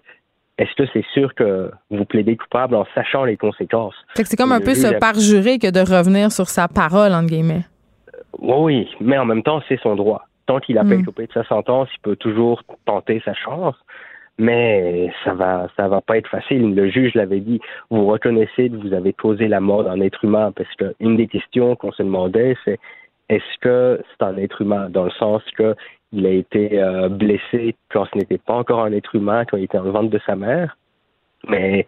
[0.57, 3.95] est-ce que c'est sûr que vous plaidez coupable en sachant les conséquences?
[4.15, 7.63] C'est comme un peu se a- parjurer que de revenir sur sa parole, entre guillemets.
[8.41, 10.25] Oui, mais en même temps, c'est son droit.
[10.47, 11.01] Tant qu'il n'a pas Mm.
[11.01, 13.77] écopé de sa sentence, il peut toujours tenter sa chance.
[14.39, 16.75] Mais ça va, ça va pas être facile.
[16.75, 17.61] Le juge l'avait dit.
[17.91, 21.27] Vous reconnaissez que vous avez causé la mort d'un être humain, parce que une des
[21.27, 22.79] questions qu'on se demandait, c'est
[23.29, 25.75] est-ce que c'est un être humain, dans le sens que
[26.13, 29.65] il a été euh, blessé quand ce n'était pas encore un être humain, quand il
[29.65, 30.77] était dans le ventre de sa mère?
[31.49, 31.87] Mais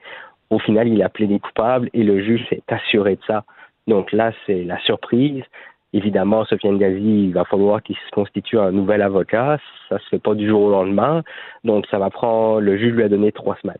[0.50, 3.44] au final, il a plaidé coupable et le juge s'est assuré de ça.
[3.86, 5.42] Donc là, c'est la surprise.
[5.92, 9.58] Évidemment, Sofiane Gazi, il va falloir qu'il se constitue un nouvel avocat.
[9.88, 11.22] Ça se fait pas du jour au lendemain.
[11.64, 13.76] Donc, ça va prendre, le juge lui a donné trois semaines.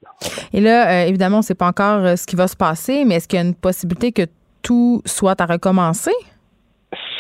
[0.53, 3.17] Et là, euh, évidemment, on sait pas encore euh, ce qui va se passer, mais
[3.17, 4.23] est-ce qu'il y a une possibilité que
[4.63, 6.13] tout soit à recommencer?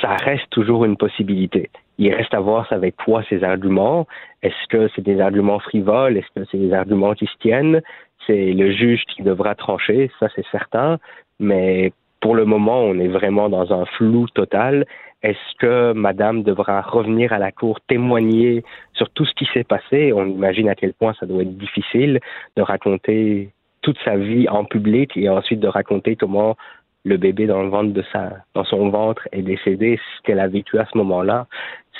[0.00, 1.70] Ça reste toujours une possibilité.
[1.98, 4.06] Il reste à voir avec quoi ces arguments.
[4.42, 6.16] Est-ce que c'est des arguments frivoles?
[6.16, 7.80] Est-ce que c'est des arguments qui se tiennent?
[8.26, 10.98] C'est le juge qui devra trancher, ça c'est certain.
[11.38, 14.86] Mais pour le moment, on est vraiment dans un flou total.
[15.22, 18.62] Est-ce que Madame devra revenir à la cour témoigner
[18.94, 20.12] sur tout ce qui s'est passé?
[20.12, 22.20] On imagine à quel point ça doit être difficile
[22.56, 23.50] de raconter
[23.82, 26.56] toute sa vie en public et ensuite de raconter comment
[27.04, 30.48] le bébé dans le ventre de sa, dans son ventre est décédé, ce qu'elle a
[30.48, 31.46] vécu à ce moment-là,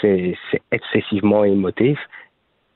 [0.01, 0.35] c'est
[0.73, 1.99] excessivement émotif.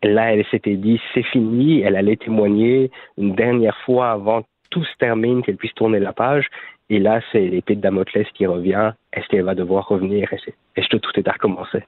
[0.02, 4.96] Là, elle s'était dit, c'est fini, elle allait témoigner une dernière fois avant tout se
[4.98, 6.46] termine, qu'elle puisse tourner la page.
[6.90, 8.92] Et là, c'est l'épée de Damoclès qui revient.
[9.12, 10.28] Est-ce qu'elle va devoir revenir?
[10.32, 11.82] Est-ce que tout est à recommencer?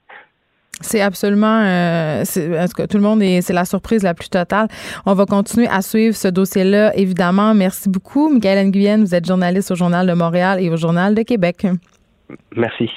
[0.81, 4.29] C'est absolument, euh, en tout cas, tout le monde est, c'est la surprise la plus
[4.29, 4.69] totale.
[5.07, 7.55] On va continuer à suivre ce dossier-là, évidemment.
[7.55, 9.01] Merci beaucoup, Michael Nguyen.
[9.01, 11.67] Vous êtes journaliste au Journal de Montréal et au Journal de Québec.
[12.55, 12.91] Merci.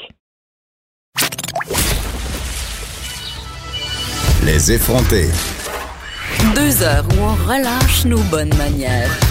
[4.46, 5.30] Les effrontés.
[6.56, 9.29] Deux heures où on relâche nos bonnes manières.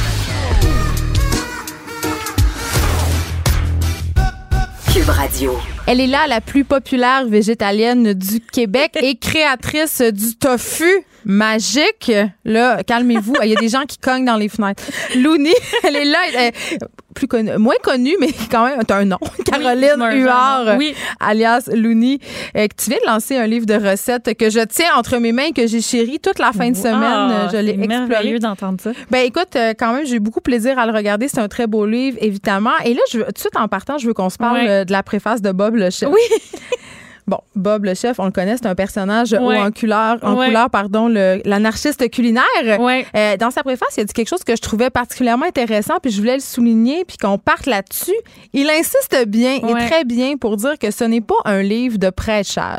[4.99, 5.57] Cube Radio.
[5.87, 10.91] Elle est là, la plus populaire végétalienne du Québec et créatrice du tofu
[11.25, 12.11] magique.
[12.45, 13.35] Là, calmez-vous.
[13.45, 14.83] Il y a des gens qui cognent dans les fenêtres.
[15.15, 16.79] Louni, elle est là, elle est
[17.15, 19.19] plus connue, moins connue, mais quand même, t'as un nom.
[19.45, 20.77] Caroline un Huard.
[20.79, 20.95] Oui.
[21.21, 22.19] alias Louni,
[22.57, 25.33] euh, que tu viens de lancer un livre de recettes que je tiens entre mes
[25.33, 27.49] mains, que j'ai chéri toute la fin de semaine.
[27.53, 28.07] Je l'ai exploré.
[28.07, 28.93] merveilleux d'entendre ça.
[29.11, 31.29] Ben écoute, euh, quand même, j'ai eu beaucoup plaisir à le regarder.
[31.29, 32.77] C'est un très beau livre, évidemment.
[32.85, 34.85] Et là, je veux, tout de suite en partant, je veux qu'on se parle euh,
[34.85, 36.09] de la préface de Bob le chef.
[36.11, 36.21] Oui.
[37.29, 40.47] Bon, Bob le chef, on le connaît, c'est un personnage haut en couleur, en Ouais.
[40.47, 41.09] couleur, pardon,
[41.45, 42.81] l'anarchiste culinaire.
[42.81, 43.05] Ouais.
[43.15, 46.11] Euh, dans sa préface, il a dit quelque chose que je trouvais particulièrement intéressant, puis
[46.11, 48.17] je voulais le souligner, puis qu'on parte là-dessus.
[48.55, 52.09] Il insiste bien et très bien pour dire que ce n'est pas un livre de
[52.11, 52.79] prêchage.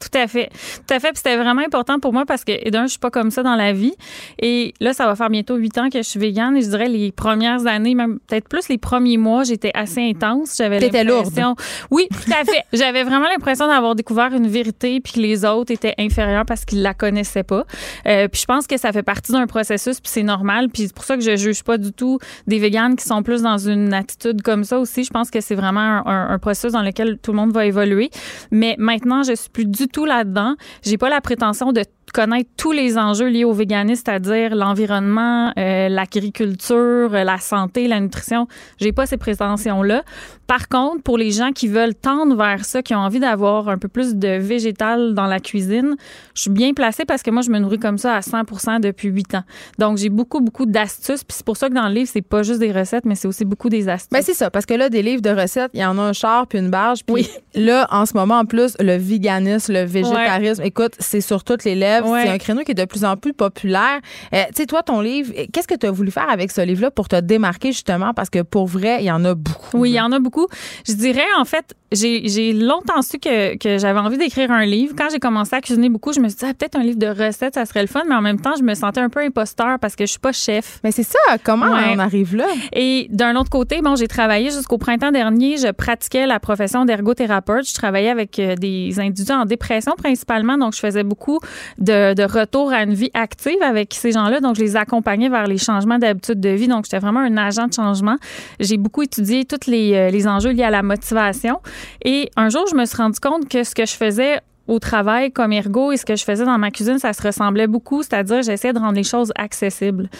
[0.00, 0.48] Tout à fait.
[0.86, 1.08] Tout à fait.
[1.08, 3.56] Puis c'était vraiment important pour moi parce que, d'un, je suis pas comme ça dans
[3.56, 3.94] la vie.
[4.40, 6.56] Et là, ça va faire bientôt huit ans que je suis végane.
[6.56, 10.54] Et je dirais les premières années, même peut-être plus les premiers mois, j'étais assez intense.
[10.56, 11.56] J'avais T'étais l'impression-
[11.90, 12.62] Oui, tout à fait.
[12.72, 16.82] J'avais vraiment l'impression d'avoir découvert une vérité puis que les autres étaient inférieurs parce qu'ils
[16.82, 17.64] la connaissaient pas.
[18.06, 20.68] Euh, puis je pense que ça fait partie d'un processus puis c'est normal.
[20.68, 23.42] Puis c'est pour ça que je juge pas du tout des véganes qui sont plus
[23.42, 25.02] dans une attitude comme ça aussi.
[25.02, 27.66] Je pense que c'est vraiment un, un- un processus dans lequel tout le monde va
[27.66, 28.10] évoluer.
[28.52, 30.54] Mais maintenant, je suis plus du tout là-dedans.
[30.82, 31.82] J'ai pas la prétention de
[32.12, 38.00] connaître tous les enjeux liés au véganisme, c'est-à-dire l'environnement, euh, l'agriculture, euh, la santé, la
[38.00, 38.46] nutrition.
[38.78, 40.02] J'ai pas ces prétentions-là.
[40.46, 43.76] Par contre, pour les gens qui veulent tendre vers ça, qui ont envie d'avoir un
[43.76, 45.94] peu plus de végétal dans la cuisine,
[46.34, 49.08] je suis bien placée parce que moi, je me nourris comme ça à 100% depuis
[49.08, 49.42] 8 ans.
[49.78, 51.22] Donc, j'ai beaucoup, beaucoup d'astuces.
[51.22, 53.28] Puis c'est pour ça que dans le livre, c'est pas juste des recettes, mais c'est
[53.28, 54.08] aussi beaucoup des astuces.
[54.10, 56.12] Ben c'est ça, parce que là, des livres de recettes, il y en a un
[56.14, 57.04] char puis une barge.
[57.04, 61.64] Puis là, en ce moment, en plus, le véganisme, le végétarisme, écoute, c'est sur toutes
[61.64, 61.97] les lèvres.
[62.04, 64.00] C'est un créneau qui est de plus en plus populaire.
[64.34, 66.90] Euh, tu sais, toi, ton livre, qu'est-ce que tu as voulu faire avec ce livre-là
[66.90, 68.14] pour te démarquer justement?
[68.14, 69.78] Parce que pour vrai, il y en a beaucoup.
[69.78, 70.46] Oui, il y en a beaucoup.
[70.86, 74.94] Je dirais, en fait, j'ai longtemps su que, que j'avais envie d'écrire un livre.
[74.96, 77.06] Quand j'ai commencé à cuisiner beaucoup, je me suis dit, ah, peut-être un livre de
[77.06, 79.78] recettes, ça serait le fun, mais en même temps, je me sentais un peu imposteur
[79.80, 80.80] parce que je suis pas chef.
[80.84, 82.46] Mais c'est ça, comment on arrive là?
[82.72, 87.68] Et d'un autre côté, bon, j'ai travaillé jusqu'au printemps dernier, je pratiquais la profession d'ergothérapeute.
[87.68, 91.40] Je travaillais avec euh, des individus en dépression principalement, donc je faisais beaucoup
[91.78, 95.46] de, de retour à une vie active avec ces gens-là, donc je les accompagnais vers
[95.46, 96.68] les changements d'habitude de vie.
[96.68, 98.16] Donc, j'étais vraiment un agent de changement.
[98.60, 101.60] J'ai beaucoup étudié tous les, euh, les enjeux liés à la motivation.
[102.04, 105.32] Et un jour, je me suis rendu compte que ce que je faisais au travail
[105.32, 108.42] comme ergo et ce que je faisais dans ma cuisine, ça se ressemblait beaucoup, c'est-à-dire
[108.42, 110.10] j'essayais de rendre les choses accessibles.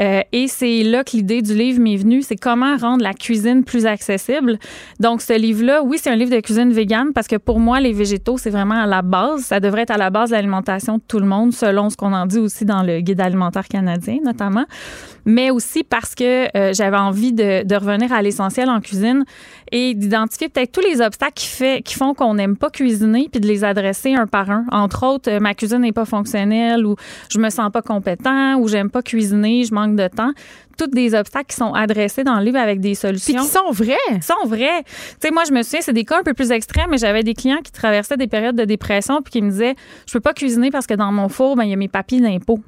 [0.00, 3.64] Euh, et c'est là que l'idée du livre m'est venue, c'est comment rendre la cuisine
[3.64, 4.58] plus accessible.
[4.98, 7.92] Donc ce livre-là, oui, c'est un livre de cuisine végane parce que pour moi, les
[7.92, 9.42] végétaux, c'est vraiment à la base.
[9.42, 12.14] Ça devrait être à la base de l'alimentation de tout le monde, selon ce qu'on
[12.14, 14.64] en dit aussi dans le guide alimentaire canadien, notamment.
[15.26, 19.24] Mais aussi parce que euh, j'avais envie de, de, revenir à l'essentiel en cuisine
[19.70, 23.40] et d'identifier peut-être tous les obstacles qui, fait, qui font qu'on n'aime pas cuisiner puis
[23.40, 24.64] de les adresser un par un.
[24.72, 26.96] Entre autres, euh, ma cuisine n'est pas fonctionnelle ou
[27.30, 30.32] je me sens pas compétent ou j'aime pas cuisiner, je manque de temps
[30.78, 33.34] toutes des obstacles qui sont adressés dans le livre avec des solutions.
[33.34, 34.20] Puis qui sont vrais.
[34.22, 34.84] Sont vrais.
[34.84, 37.24] Tu sais, moi, je me souviens, c'est des cas un peu plus extrêmes, mais j'avais
[37.24, 39.74] des clients qui traversaient des périodes de dépression puis qui me disaient,
[40.06, 42.20] je peux pas cuisiner parce que dans mon four, ben, il y a mes papiers
[42.20, 42.60] d'impôts.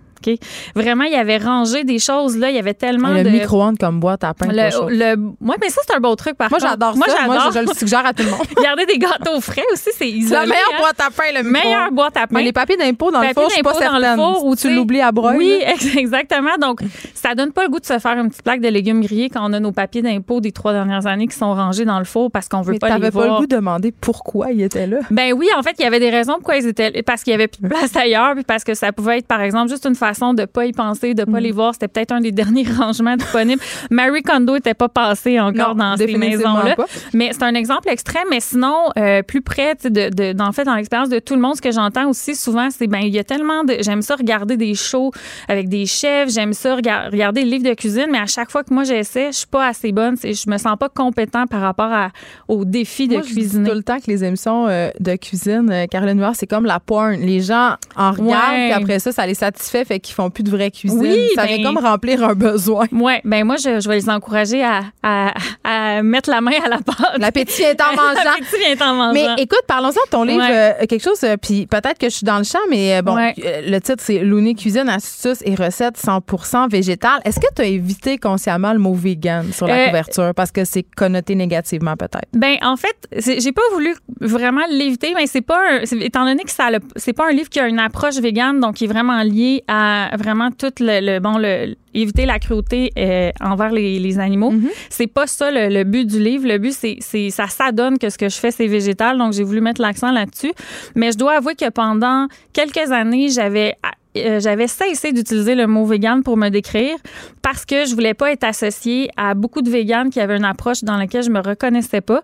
[0.75, 2.51] Vraiment, il y avait rangé des choses là.
[2.51, 3.29] Il y avait tellement le de.
[3.29, 4.47] Le micro-ondes comme boîte à pain.
[4.49, 5.16] Le, le,
[5.61, 8.05] mais ça, c'est un beau truc, par moi, J'adore moi, j'adore Moi, je, le suggère
[8.05, 8.41] à tout le monde.
[8.62, 10.41] Garder des gâteaux frais aussi, c'est isolé.
[10.41, 10.79] La meilleure hein.
[10.79, 12.37] boîte à pain, le Meilleure boîte à pain.
[12.37, 14.16] Mais les papiers d'impôt dans le four, je suis pas certaine.
[14.16, 15.39] Four, où tu l'oublies à broyer.
[15.39, 16.57] Oui, exactement.
[16.61, 16.81] Donc,
[17.14, 19.49] ça donne pas le goût de se faire une petite plaque de légumes grillés quand
[19.49, 22.31] on a nos papiers d'impôt des trois dernières années qui sont rangés dans le four
[22.31, 23.27] parce qu'on veut pas les voir.
[23.27, 24.99] pas le goût de demander pourquoi ils étaient là?
[25.11, 27.03] Ben oui, en fait, il y avait des raisons pourquoi ils étaient là.
[27.05, 29.41] Parce qu'il y avait plus de place ailleurs, puis parce que ça pouvait être, par
[29.41, 31.42] exemple, juste une façon de pas y penser de pas mm.
[31.42, 31.74] les voir.
[31.74, 33.62] C'était peut-être un des derniers rangements disponibles.
[33.90, 36.76] Marie Kondo n'était pas passée encore dans ces maisons-là.
[37.14, 38.26] Mais c'est un exemple extrême.
[38.30, 41.56] Mais sinon, euh, plus près, de, de, dans, fait, dans l'expérience de tout le monde,
[41.56, 43.76] ce que j'entends aussi souvent, c'est ben il y a tellement de.
[43.80, 45.12] J'aime ça regarder des shows
[45.48, 46.30] avec des chefs.
[46.30, 48.08] J'aime ça regarder les livres de cuisine.
[48.11, 50.16] Mais à chaque fois que moi j'essaie, je suis pas assez bonne.
[50.22, 52.11] Je me sens pas compétent par rapport à,
[52.48, 53.64] au défi de cuisiner.
[53.64, 56.66] Je tout le temps que les émissions euh, de cuisine, euh, Caroline Noir, c'est comme
[56.66, 57.14] la porn.
[57.20, 60.51] Les gens en regardent, puis après ça, ça les satisfait, fait qu'ils font plus de
[60.51, 60.98] vraie cuisine.
[60.98, 62.86] Oui, ça vient ben comme remplir un besoin.
[63.01, 67.18] Oui, ben moi, je, vais les encourager à, à, mettre la main à la pâte.
[67.18, 68.24] L'appétit est en mangeant.
[68.24, 69.12] L'appétit vient en mangeant.
[69.12, 72.24] Mais écoute, parlons-en de ton livre, euh, quelque chose, euh, puis peut-être que je suis
[72.24, 76.68] dans le champ, mais euh, bon, le titre, c'est Looney Cuisine, astuces et recettes 100%
[76.68, 77.20] végétales.
[77.24, 80.34] Est-ce que tu as évité consciemment le mot vegan sur la couverture?
[80.34, 82.28] Parce que c'est connoté négativement peut-être?
[82.32, 86.51] Ben en fait, j'ai pas voulu vraiment l'éviter, mais c'est pas, un, étant donné que
[86.51, 89.64] ça, c'est pas un livre qui a une approche végane, donc qui est vraiment lié
[89.68, 94.53] à vraiment toute le, bon le éviter la cruauté euh, envers les, les animaux.
[94.53, 94.70] Mm-hmm.
[94.91, 96.47] C'est pas ça le, but du livre.
[96.47, 99.43] Le but c'est c'est ça s'adonne que ce que je fais c'est végétal, donc j'ai
[99.43, 100.53] voulu mettre l'accent là-dessus.
[100.95, 103.74] Mais je dois avouer que pendant quelques années j'avais
[104.16, 106.96] euh, j'avais cessé d'utiliser le mot vegan pour me décrire
[107.42, 110.82] parce que je voulais pas être associée à beaucoup de véganes qui avaient une approche
[110.82, 112.22] dans laquelle je me reconnaissais pas.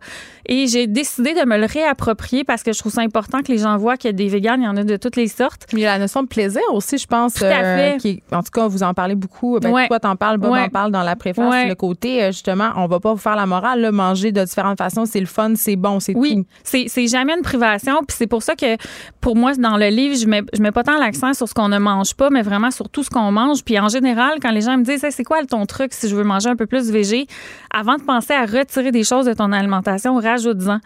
[0.49, 3.59] Et j'ai décidé de me le réapproprier parce que je trouve ça important que les
[3.59, 5.67] gens voient qu'il y a des véganes, il y en a de toutes les sortes.
[5.73, 7.35] Il y a la notion de plaisir aussi, je pense.
[7.35, 9.59] Tout à euh, qui, en tout cas, vous en parlez beaucoup.
[9.61, 9.89] Ben, ouais.
[9.89, 11.69] Toi, t'en parles, Bob en parle dans la préface.
[11.69, 13.81] Le côté, euh, justement, on va pas vous faire la morale.
[13.81, 17.43] Là, manger de différentes façons, c'est le fun, c'est bon, c'est oui, c'est jamais une
[17.43, 17.99] privation.
[18.07, 18.77] Puis c'est pour ça que,
[19.21, 21.73] pour moi, dans le livre, je mets, je mets pas tant l'accent sur ce qu'on
[21.79, 23.65] ne mange pas, mais vraiment sur tout ce qu'on mange.
[23.65, 26.25] Puis en général, quand les gens me disent, c'est quoi ton truc si je veux
[26.25, 27.27] manger un peu plus végé,
[27.71, 30.79] avant de penser à retirer des choses de ton alimentation, rajoute-en.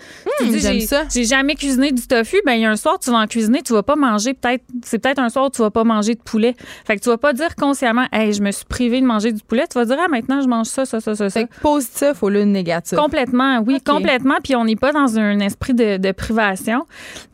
[0.43, 1.03] Mmh, ça.
[1.13, 2.41] J'ai jamais cuisiné du tofu.
[2.45, 4.65] Ben, il y a un soir, tu vas en cuisiner, tu vas pas manger peut-être,
[4.85, 6.55] c'est peut-être un soir, tu vas pas manger de poulet.
[6.85, 9.43] Fait que tu vas pas dire consciemment, hey, je me suis privé de manger du
[9.43, 9.65] poulet.
[9.71, 11.31] Tu vas dire, ah, maintenant, je mange ça, ça, ça, ça.
[11.31, 12.99] C'est positif au lieu de négatif.
[12.99, 14.37] Complètement, oui, complètement.
[14.43, 16.87] Puis on n'est pas dans un esprit de, de privation.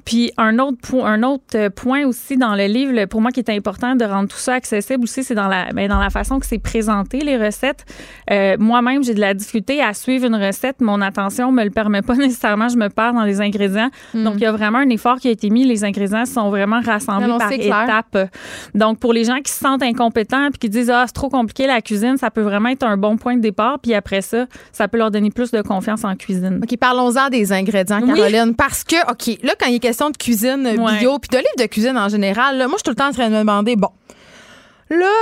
[0.04, 3.56] Puis un autre, un autre point aussi dans le livre, pour moi qui est est
[3.56, 6.46] important de rendre tout ça accessible aussi, c'est dans la, ben, dans la façon que
[6.46, 7.84] c'est présenté, les recettes.
[8.30, 10.80] Euh, moi-même, j'ai de la difficulté à suivre une recette.
[10.80, 12.68] Mon attention me le permet pas nécessairement.
[12.68, 13.90] Je me perds dans les ingrédients.
[14.14, 14.24] Hmm.
[14.24, 15.64] Donc, il y a vraiment un effort qui a été mis.
[15.64, 18.30] Les ingrédients sont vraiment rassemblés Non, par étapes.
[18.74, 21.66] Donc, pour les gens qui se sentent incompétents puis qui disent ah c'est trop compliqué
[21.66, 23.78] la cuisine, ça peut vraiment être un bon point de départ.
[23.80, 26.60] Puis après ça, ça peut leur donner plus de confiance en cuisine.
[26.62, 28.14] OK, parlons-en des ingrédients, Oui.
[28.14, 28.54] Caroline.
[28.54, 30.98] Parce que, OK, là, quand il est question de cuisine euh, Ouais.
[30.98, 33.08] bio, puis de livres de cuisine en général, là, moi, je suis tout le temps
[33.08, 33.90] en train de me demander, bon,
[34.90, 35.12] là,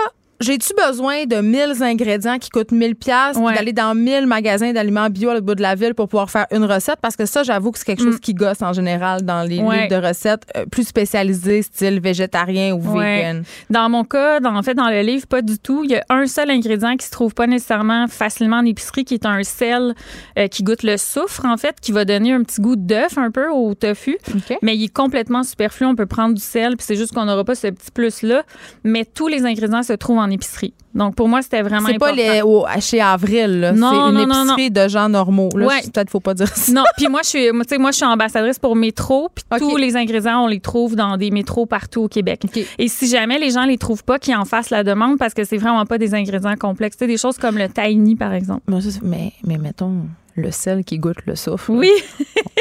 [0.40, 3.54] j'ai-tu besoin de 1000 ingrédients qui coûtent 1000 pièces Ouais.
[3.54, 6.46] d'aller dans 1000 magasins d'aliments bio à l'autre bout de la ville pour pouvoir faire
[6.50, 6.96] une recette?
[7.00, 9.66] Parce que ça, j'avoue que c'est quelque chose qui gosse en général dans les Mm.
[9.66, 9.76] Ouais.
[9.88, 13.16] livres de recettes euh, plus spécialisés, style végétarien ou Ouais.
[13.18, 13.42] vegan.
[13.70, 15.82] Dans mon cas, dans, en fait, dans le livre, pas du tout.
[15.84, 19.14] Il y a un seul ingrédient qui se trouve pas nécessairement facilement en épicerie, qui
[19.14, 19.94] est un sel
[20.38, 23.30] euh, qui goûte le soufre, en fait, qui va donner un petit goût d'œuf un
[23.30, 24.18] peu au tofu.
[24.62, 25.86] Mais il est complètement superflu.
[25.86, 28.42] On peut prendre du sel, puis c'est juste qu'on n'aura pas ce petit plus-là.
[28.84, 30.74] Mais tous les ingrédients se trouvent en épicerie.
[30.94, 34.42] Donc, pour moi, c'était vraiment C'est pas les, au- chez Avril, c'est une non, non,
[34.44, 35.48] épicerie de gens normaux.
[35.56, 35.80] Là, Ouais.
[35.92, 36.72] peut-être faut pas dire ça.
[36.72, 40.44] Non, puis moi je suis moi, je suis ambassadrice pour métro, puis tous les ingrédients
[40.44, 42.42] on les trouve dans des métros partout au Québec.
[42.78, 45.44] Et si jamais les gens les trouvent pas, qu'ils en fassent la demande parce que
[45.44, 48.62] c'est vraiment pas des ingrédients complexes, Tu sais, des choses comme le tahini par exemple.
[49.02, 49.92] Mais, mais mettons,
[50.36, 51.70] le sel qui goûte le soufre.
[51.70, 51.90] Oui,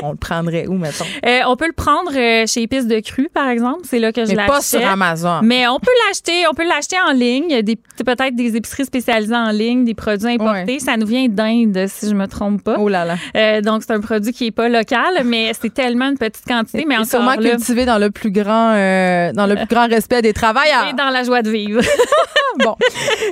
[0.04, 1.06] On le prendrait où, mettons?
[1.26, 4.26] Euh, on peut le prendre euh, chez Épices de Cru par exemple, c'est là que
[4.26, 4.94] je Mais pas sur l'achète.
[4.94, 5.40] Amazon.
[5.44, 7.62] Mais on peut l'acheter, on peut l'acheter en ligne.
[7.62, 10.80] Des peut-être des épiceries spécialisées en ligne, des produits importés.
[10.80, 12.76] Ça nous vient d'Inde, si je me trompe pas.
[12.78, 13.16] Oh là là.
[13.38, 16.86] Euh, donc c'est un produit qui est pas local, mais c'est tellement une petite quantité.
[16.88, 19.88] Mais Et encore sûrement là, cultivé dans le plus grand, euh, dans le plus grand
[19.88, 20.88] respect des travailleurs.
[20.90, 21.82] et dans la joie de vivre.
[22.64, 22.76] bon.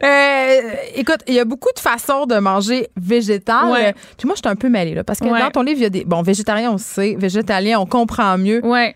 [0.03, 0.59] Euh,
[0.95, 3.71] écoute, il y a beaucoup de façons de manger végétal.
[3.71, 3.93] Ouais.
[4.17, 5.39] Puis moi, je suis un peu mêlée, là, parce que Ouais.
[5.39, 6.05] dans ton livre, il y a des.
[6.05, 7.15] Bon, végétarien, on sait.
[7.17, 8.65] Végétalien, on comprend mieux.
[8.65, 8.95] ouais.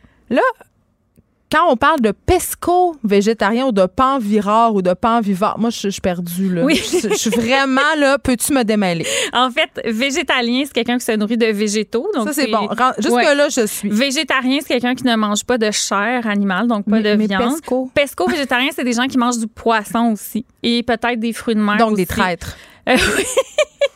[1.55, 5.69] Quand on parle de pesco végétarien ou de pan virard ou de pan vivant, moi,
[5.69, 6.63] je suis perdue, là.
[6.65, 6.75] Oui.
[6.75, 9.05] Je, suis vraiment, là, peux-tu me démêler?
[9.31, 12.09] En fait, végétalien, c'est quelqu'un qui se nourrit de végétaux.
[12.13, 12.67] Donc Ça, c'est bon.
[12.67, 12.75] Ouais.
[12.97, 13.89] Jusque-là, je suis.
[13.89, 17.27] Végétarien, c'est quelqu'un qui ne mange pas de chair animale, donc pas Mais- de mais
[17.27, 17.53] viande.
[17.93, 18.27] pesco.
[18.27, 21.77] Végétarien, c'est des gens qui mangent du poisson aussi et peut-être des fruits de mer.
[21.77, 22.57] Donc, des traîtres.
[22.89, 23.23] Euh, oui.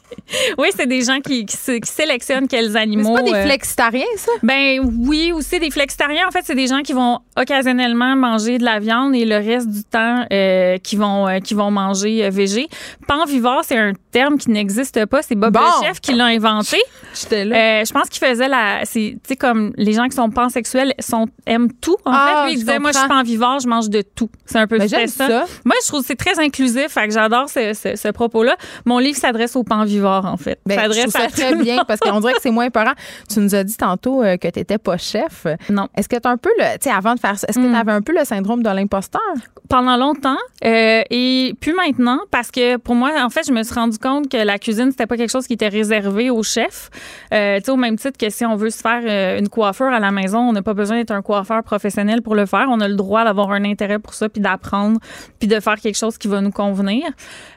[0.57, 3.15] oui, c'est des gens qui, qui sé- qui sélectionnent quels Mais animaux.
[3.17, 4.31] c'est pas des euh, flexitariens, ça?
[4.43, 6.27] Ben oui, aussi des flexitariens.
[6.27, 9.69] En fait, c'est des gens qui vont occasionnellement manger de la viande et le reste
[9.69, 12.67] du temps euh, qui vont euh, qui vont manger végé.
[13.07, 15.21] Panvivore, c'est un terme qui n'existe pas.
[15.21, 15.59] C'est Bob Bon.
[15.81, 16.77] le chef qui l'a inventé.
[17.19, 17.83] J'étais là.
[17.83, 18.81] Je pense qu'il faisait la.
[18.85, 21.97] Tu sais, comme les gens qui sont pansexuels sont, aiment tout.
[22.05, 24.29] En Ah, fait, lui, il disait Moi, je suis panvivore, je mange de tout.
[24.45, 25.45] C'est un peu Ben, j'aime ça.
[25.65, 26.87] Moi, je trouve que c'est très inclusif.
[26.89, 28.55] Fait que j'adore ce, ce- ce propos-là.
[28.85, 30.59] Mon livre s'adresse aux panvivores, en fait.
[30.65, 32.93] Ben, je trouve ça très bien parce qu'on dirait que c'est moins peurant.
[33.31, 35.45] Tu nous as dit tantôt euh, que tu n'étais pas chef.
[35.69, 35.87] Non.
[35.95, 36.63] Est-ce que tu as un peu le.
[36.79, 37.71] Tu sais, avant de faire ça, est-ce que Mm.
[37.71, 39.21] tu avais un peu le syndrome de l'imposteur?
[39.69, 40.35] pendant longtemps
[40.65, 44.27] euh, et plus maintenant parce que pour moi en fait je me suis rendu compte
[44.27, 46.89] que la cuisine c'était pas quelque chose qui était réservé aux chefs
[47.31, 49.99] euh, tu sais au même titre que si on veut se faire une coiffure à
[49.99, 52.87] la maison on n'a pas besoin d'être un coiffeur professionnel pour le faire on a
[52.87, 54.99] le droit d'avoir un intérêt pour ça puis d'apprendre
[55.37, 57.03] puis de faire quelque chose qui va nous convenir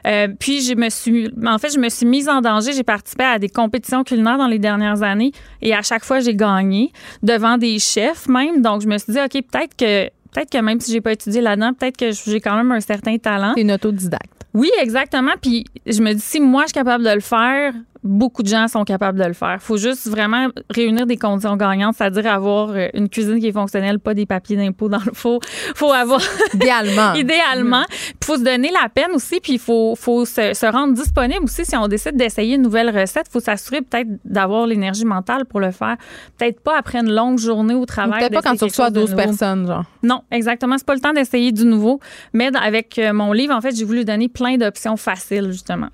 [0.05, 3.23] Euh, puis je me suis en fait je me suis mise en danger j'ai participé
[3.23, 5.31] à des compétitions culinaires dans les dernières années
[5.61, 9.19] et à chaque fois j'ai gagné devant des chefs même donc je me suis dit
[9.19, 12.55] ok peut-être que peut-être que même si j'ai pas étudié là-dedans, peut-être que j'ai quand
[12.55, 13.53] même un certain talent.
[13.55, 14.45] Une autodidacte.
[14.53, 15.33] Oui, exactement.
[15.41, 17.73] Puis je me dis, si moi je suis capable de le faire,
[18.03, 19.57] beaucoup de gens sont capables de le faire.
[19.61, 23.99] faut juste vraiment réunir des conditions gagnantes, c'est-à-dire avoir euh, une cuisine qui est fonctionnelle,
[23.99, 25.39] pas des papiers d'impôt dans le faux.
[25.75, 26.21] faut avoir
[26.53, 27.13] Idéalement.
[27.15, 27.83] idéalement.
[27.89, 31.43] Il faut se donner la peine aussi, puis il faut, faut se, se rendre disponible
[31.43, 31.65] aussi.
[31.65, 35.59] Si on décide d'essayer une nouvelle recette, il faut s'assurer peut-être d'avoir l'énergie mentale pour
[35.59, 35.95] le faire.
[36.37, 38.19] Peut-être pas après une longue journée au travail.
[38.19, 39.37] Peut-être pas quand tu reçois quelque chose 12 de nouveau.
[39.37, 39.85] personnes, genre.
[40.03, 40.77] Non, exactement.
[40.77, 41.99] C'est pas le temps d'essayer du nouveau.
[42.33, 45.87] Mais avec euh, mon livre, en fait, j'ai voulu donner plein d'options faciles, justement.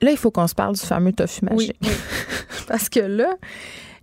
[0.00, 1.76] Là, il faut qu'on se parle du fameux tofu magique.
[1.82, 1.88] Oui.
[2.68, 3.30] Parce que là,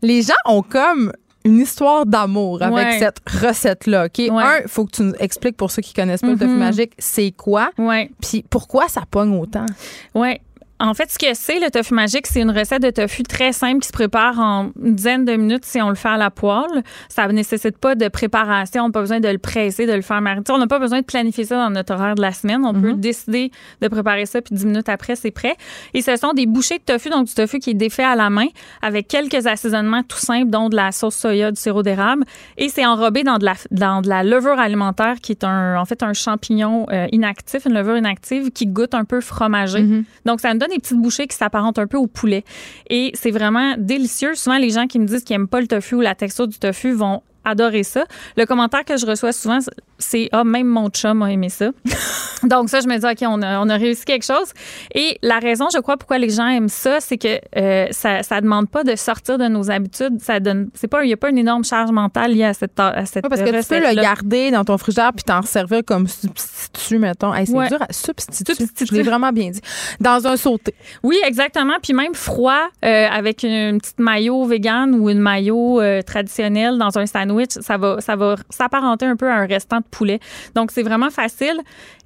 [0.01, 1.11] les gens ont comme
[1.45, 2.99] une histoire d'amour avec Ouais.
[2.99, 4.05] cette recette-là.
[4.05, 4.17] OK?
[4.17, 4.29] Ouais.
[4.31, 6.57] Un, il faut que tu nous expliques pour ceux qui connaissent pas le tofu Mhm.
[6.57, 7.69] magique, c'est quoi?
[7.77, 8.09] Ouais.
[8.19, 9.67] Puis pourquoi ça pogne autant?
[10.15, 10.41] Ouais.
[10.77, 13.79] En fait, ce que c'est, le tofu magique, c'est une recette de tofu très simple
[13.79, 16.83] qui se prépare en une dizaine de minutes si on le fait à la poêle.
[17.07, 20.01] Ça ne nécessite pas de préparation, on n'a pas besoin de le presser, de le
[20.01, 20.43] faire mariner.
[20.49, 22.65] On n'a pas besoin de planifier ça dans notre horaire de la semaine.
[22.65, 23.51] On peut décider
[23.81, 25.55] de préparer ça, puis dix minutes après, c'est prêt.
[25.93, 28.29] Et ce sont des bouchées de tofu, donc du tofu qui est défait à la
[28.29, 28.47] main,
[28.81, 32.25] avec quelques assaisonnements tout simples, dont de la sauce soya, du sirop d'érable.
[32.57, 35.85] Et c'est enrobé dans de, la, dans de la levure alimentaire, qui est un, en
[35.85, 39.85] fait un champignon euh, inactif, une levure inactive qui goûte un peu fromagé.
[40.25, 42.43] Donc, ça me donne des petites bouchées qui s'apparentent un peu au poulet.
[42.89, 44.35] Et c'est vraiment délicieux.
[44.35, 46.57] Souvent, les gens qui me disent qu'ils n'aiment pas le tofu ou la texture du
[46.57, 48.05] tofu vont adoré ça.
[48.37, 49.59] Le commentaire que je reçois souvent,
[49.97, 51.69] c'est ah même mon chum a aimé ça.
[52.43, 54.51] Donc ça, je me dis ok, on a, on a réussi quelque chose.
[54.93, 58.41] Et la raison, je crois, pourquoi les gens aiment ça, c'est que euh, ça, ça
[58.41, 60.19] demande pas de sortir de nos habitudes.
[60.21, 62.79] Ça donne, c'est pas, il y a pas une énorme charge mentale liée à cette
[62.79, 65.81] à cette Ouais, parce que tu peux le garder dans ton frigidaire puis t'en servir
[65.85, 67.33] comme substitut, mettons.
[67.33, 67.69] Hey, c'est Ouais.
[67.69, 68.53] dur à substituer.
[68.55, 68.93] Substitut.
[68.93, 69.61] Je l'ai vraiment bien dit.
[70.01, 70.73] Dans un sauté.
[71.03, 71.73] Oui, exactement.
[71.81, 76.77] Puis même froid, euh, avec une, une petite maillot vegan ou une maillot euh, traditionnelle
[76.77, 80.19] dans un sandwich, ça va, ça va s'apparenter un peu à un restant de poulet.
[80.55, 81.59] Donc c'est vraiment facile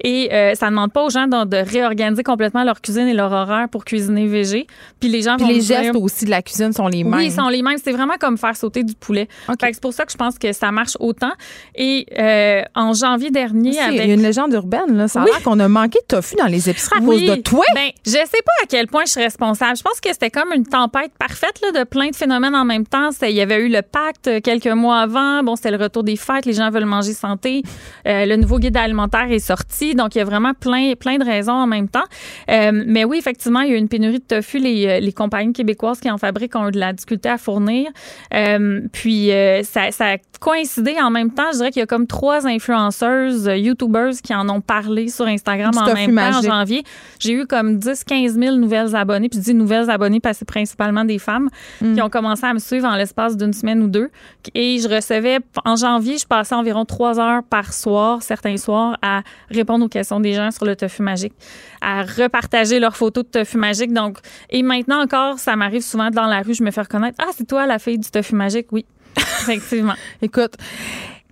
[0.03, 3.13] et euh, ça ne demande pas aux gens de, de réorganiser complètement leur cuisine et
[3.13, 4.67] leur horaire pour cuisiner végé.
[4.99, 7.13] Puis les gens Puis vont les dire- gestes aussi de la cuisine sont les mêmes.
[7.13, 7.77] oui, ils sont les mêmes.
[7.83, 9.27] C'est vraiment comme faire sauter du poulet.
[9.59, 11.31] C'est pour ça que je pense que ça marche autant.
[11.75, 15.07] Et euh, en janvier dernier, avec Il y a une légende urbaine, là.
[15.07, 15.29] Ça a Oui.
[15.31, 17.25] l'air qu'on a manqué de tofu dans les épiceries à Oui.
[17.25, 17.63] cause de toi.
[17.75, 19.77] Ben, je sais pas à quel point je suis responsable.
[19.77, 22.85] Je pense que c'était comme une tempête parfaite là, de plein de phénomènes en même
[22.85, 23.09] temps.
[23.21, 25.18] Il y avait eu le pacte euh, quelques mois avant.
[25.43, 26.45] Bon, c'était le retour des fêtes.
[26.45, 27.63] Les gens veulent manger santé.
[28.07, 29.95] Euh, le nouveau guide alimentaire est sorti.
[29.95, 32.03] Donc, il y a vraiment plein, plein de raisons en même temps.
[32.49, 34.59] Euh, mais oui, effectivement, il y a eu une pénurie de tofu.
[34.59, 37.89] Les, euh, les compagnies québécoises qui en fabriquent ont eu de la difficulté à fournir.
[38.33, 39.31] Euh, puis,
[39.63, 41.51] ça, ça a coïncidé en même temps.
[41.51, 45.71] Je dirais qu'il y a comme trois influenceuses, YouTubers qui en ont parlé sur Instagram
[45.71, 46.83] Du en même temps en janvier.
[47.19, 49.29] J'ai eu comme 10-15 000 nouvelles abonnées.
[49.29, 51.49] Puis je dis nouvelles abonnées parce que c'est principalement des femmes
[51.81, 51.95] Mm.
[51.95, 54.09] qui ont commencé à me suivre en l'espace d'une semaine ou deux.
[54.55, 59.21] Et je recevais, en janvier, je passais environ trois heures par soir, certains soirs, à
[59.49, 61.33] répondre aux questions des gens sur le tofu magique,
[61.81, 63.93] à repartager leurs photos de tofu magique.
[63.93, 64.17] Donc,
[64.49, 67.17] et maintenant encore, ça m'arrive souvent dans la rue, je me fais reconnaître.
[67.21, 68.67] Ah, c'est toi la fille du tofu magique?
[68.71, 68.85] Oui.
[69.17, 69.93] Effectivement.
[70.21, 70.53] Écoute,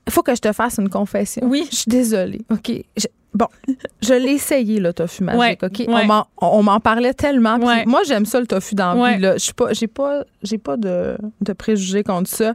[0.08, 1.44] il faut que je te fasse une confession.
[1.46, 1.68] Oui.
[1.72, 2.42] Je suis désolée.
[2.52, 2.72] OK.
[2.98, 3.48] Je- bon,
[4.02, 5.40] je l'ai essayé, le tofu magique.
[5.40, 5.80] Ouais, OK?
[5.88, 6.08] ouais.
[6.42, 7.58] On m'en- parlait tellement.
[7.60, 7.86] Ouais.
[7.86, 9.16] Moi, j'aime ça, le tofu dans la Ouais.
[9.16, 9.22] vie.
[9.22, 9.34] là.
[9.34, 12.54] Je suis pas, pas, j'ai pas de, de préjugés contre ça.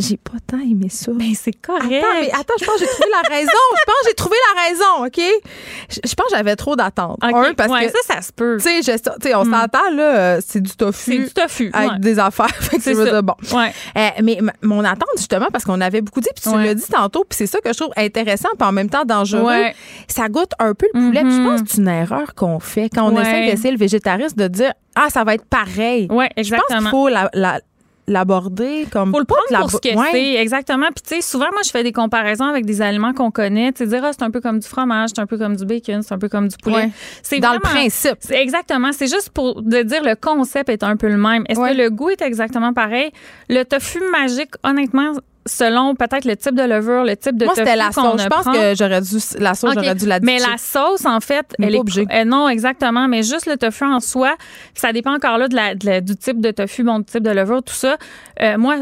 [0.00, 1.10] J'ai pas tant aimé ça.
[1.12, 1.84] Ben, c'est correct.
[1.92, 3.50] Attends, mais attends, je pense que j'ai trouvé la raison.
[3.50, 5.42] Je pense que j'ai trouvé la raison, OK?
[5.90, 7.18] Je, je pense que j'avais trop d'attentes.
[7.22, 7.34] OK.
[7.34, 8.58] Un, parce Ouais, que, ça, ça se peut.
[8.62, 11.10] tu sais, on s'entend, là, euh, c'est du tofu.
[11.12, 11.70] C'est du tofu.
[11.72, 11.98] Avec ouais.
[11.98, 12.46] des affaires.
[12.80, 13.22] C'est ça.
[13.22, 13.34] bon.
[13.52, 13.72] Ouais.
[13.96, 17.24] Euh, mais mon attente, justement, parce qu'on avait beaucoup dit, puis tu l'as dit tantôt,
[17.28, 19.42] puis c'est ça que je trouve intéressant, puis en même temps dangereux.
[19.42, 19.74] Ouais.
[20.06, 21.22] Ça goûte un peu le poulet.
[21.22, 21.46] Puis je Mhm.
[21.46, 24.72] pense que c'est une erreur qu'on fait quand on essaie d'essayer le végétarisme de dire
[25.00, 26.08] Ah, ça va être pareil.
[26.10, 26.90] Ouais, Je pense qu'il exactement.
[26.90, 27.60] faut la- la-
[28.08, 29.12] l'aborder comme.
[29.12, 30.08] Faut le prendre la pour ce que ouais.
[30.10, 30.86] c'est, exactement.
[30.94, 33.84] Puis tu sais, souvent moi je fais des comparaisons avec des aliments qu'on connaît, tu
[33.84, 36.02] sais dire ah, c'est un peu comme du fromage, c'est un peu comme du bacon,
[36.02, 36.76] c'est un peu comme du poulet.
[36.76, 36.90] Ouais.
[37.22, 38.16] C'est Dans le principe.
[38.20, 41.44] c'est exactement, c'est juste pour de dire le concept est un peu le même.
[41.48, 41.72] Est-ce Ouais.
[41.72, 43.10] que le goût est exactement pareil?
[43.48, 45.12] Le tofu magique honnêtement
[45.48, 48.22] selon peut-être le type de levure, le type de Moi, c'était la sauce.
[48.22, 48.52] Je pense prend.
[48.52, 49.16] que j'aurais dû.
[49.40, 51.78] La sauce, j'aurais dû la Mais la sauce, en fait, elle est
[52.12, 53.08] euh, non, exactement.
[53.08, 54.36] Mais juste le tofu en soi,
[54.74, 57.22] ça dépend encore là de la, de la- du type de tofu, bon, du type
[57.22, 57.96] de levure, tout ça.
[58.40, 58.76] Euh, moi,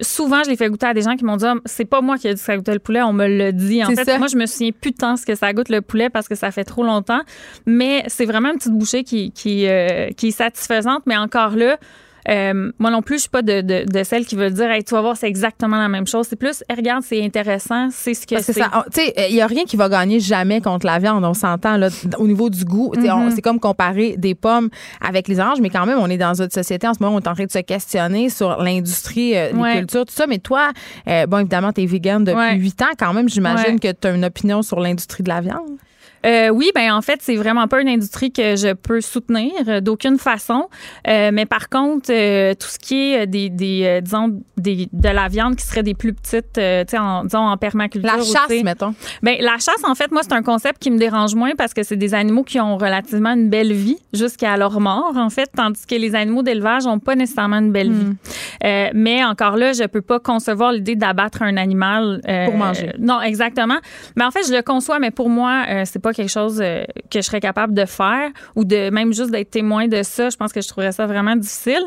[0.00, 2.16] souvent, je l'ai fait goûter à des gens qui m'ont dit, Ah, c'est pas moi
[2.18, 3.84] qui ai dit que ça goûtait le poulet, on me le dit.
[3.84, 4.18] En fait, ça.
[4.18, 6.50] moi, je me souviens plus tant ce que ça goûte le poulet parce que ça
[6.50, 7.20] fait trop longtemps.
[7.66, 11.02] Mais c'est vraiment une petite bouchée qui, qui, euh, qui est satisfaisante.
[11.06, 11.76] Mais encore là,
[12.28, 14.84] euh, moi non plus, je suis pas de, de, de celle qui veut dire, hey,
[14.84, 16.26] tu vas voir, c'est exactement la même chose.
[16.28, 18.54] C'est plus, hey, regarde, c'est intéressant, c'est ce que Parce c'est.
[18.54, 18.60] tu
[18.92, 21.24] sais, il y a rien qui va gagner jamais contre la viande.
[21.24, 22.92] On s'entend là au niveau du goût.
[22.96, 23.12] Mm-hmm.
[23.12, 24.68] on- C'est comme comparer des pommes
[25.00, 27.14] avec les oranges, mais quand même, on est dans une société en ce moment.
[27.14, 29.78] où On est en train de se questionner sur l'industrie, euh, les Ouais.
[29.78, 30.26] cultures, tout ça.
[30.26, 30.70] Mais toi,
[31.08, 32.54] euh, bon, évidemment, tu es vegan depuis Ouais.
[32.56, 32.86] huit ans.
[32.98, 33.78] Quand même, j'imagine Ouais.
[33.78, 35.78] que tu as une opinion sur l'industrie de la viande.
[36.26, 39.80] Euh, oui, ben en fait, c'est vraiment pas une industrie que je peux soutenir euh,
[39.80, 40.68] d'aucune façon.
[41.06, 44.88] Euh, mais par contre, euh, tout ce qui est euh, des, des euh, disons, des,
[44.92, 48.10] de la viande qui serait des plus petites, euh, tu sais, en, disons en permaculture.
[48.16, 48.94] La chasse, mettons.
[49.22, 51.82] Ben, la chasse, en fait, moi, c'est un concept qui me dérange moins parce que
[51.82, 55.86] c'est des animaux qui ont relativement une belle vie jusqu'à leur mort, en fait, tandis
[55.86, 58.12] que les animaux d'élevage n'ont pas nécessairement une belle vie.
[58.64, 62.92] Euh, mais encore là, je peux pas concevoir l'idée d'abattre un animal euh, Pour manger.
[62.98, 63.78] non, exactement.
[64.16, 66.84] Mais en fait, je le conçois, mais pour moi, euh, c'est pas quelque chose euh,
[67.10, 70.30] que je serais capable de faire ou de même juste d'être témoin de ça.
[70.30, 71.84] Je pense que je trouverais ça vraiment difficile.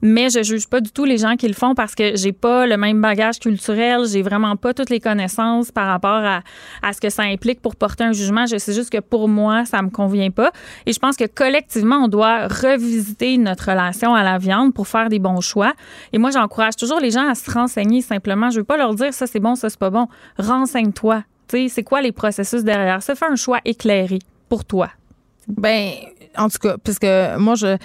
[0.00, 2.66] Mais je juge pas du tout les gens qui le font parce que j'ai pas
[2.66, 6.40] le même bagage culturel, j'ai vraiment pas toutes les connaissances par rapport à,
[6.82, 8.46] à ce que ça implique pour porter un jugement.
[8.46, 10.50] Je sais juste que pour moi, ça me convient pas.
[10.86, 15.08] Et je pense que collectivement, on doit revisiter notre relation à la viande pour faire
[15.08, 15.72] des bons choix.
[16.12, 18.50] Et moi, j'encourage toujours les gens à se renseigner simplement.
[18.50, 20.08] Je veux pas leur dire ça c'est bon, ça c'est pas bon.
[20.38, 21.24] Renseigne-toi.
[21.48, 23.14] C'est quoi les processus derrière ça?
[23.14, 24.18] Fais un choix éclairé
[24.48, 24.90] pour toi.
[25.48, 25.90] Ben,
[26.38, 27.76] en tout cas, parce que moi, je,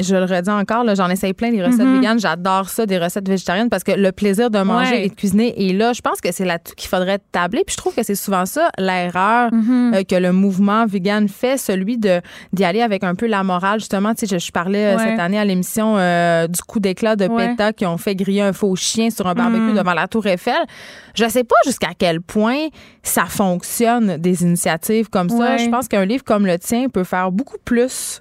[0.00, 1.96] je le redis encore, là, j'en essaye plein des recettes Mhm.
[2.00, 2.18] véganes.
[2.18, 5.06] J'adore ça, des recettes végétariennes, parce que le plaisir de manger Ouais.
[5.06, 5.92] et de cuisiner est là.
[5.92, 7.62] Je pense que c'est là-dessus qu'il faudrait tabler.
[7.64, 9.92] Puis je trouve que c'est souvent ça, l'erreur Mhm.
[9.94, 12.20] euh, que le mouvement vegan fait, celui de
[12.52, 13.78] d'y aller avec un peu la morale.
[13.78, 15.04] Justement, tu sais, je, je parlais euh, Ouais.
[15.10, 17.50] cette année à l'émission euh, du coup d'éclat de Ouais.
[17.50, 19.76] PETA qui ont fait griller un faux chien sur un barbecue Mhm.
[19.76, 20.54] devant la Tour Eiffel.
[21.14, 22.66] Je sais pas jusqu'à quel point
[23.02, 25.56] ça fonctionne, des initiatives comme ça.
[25.56, 28.20] Je pense qu'un livre comme le tien peut faire beaucoup plus.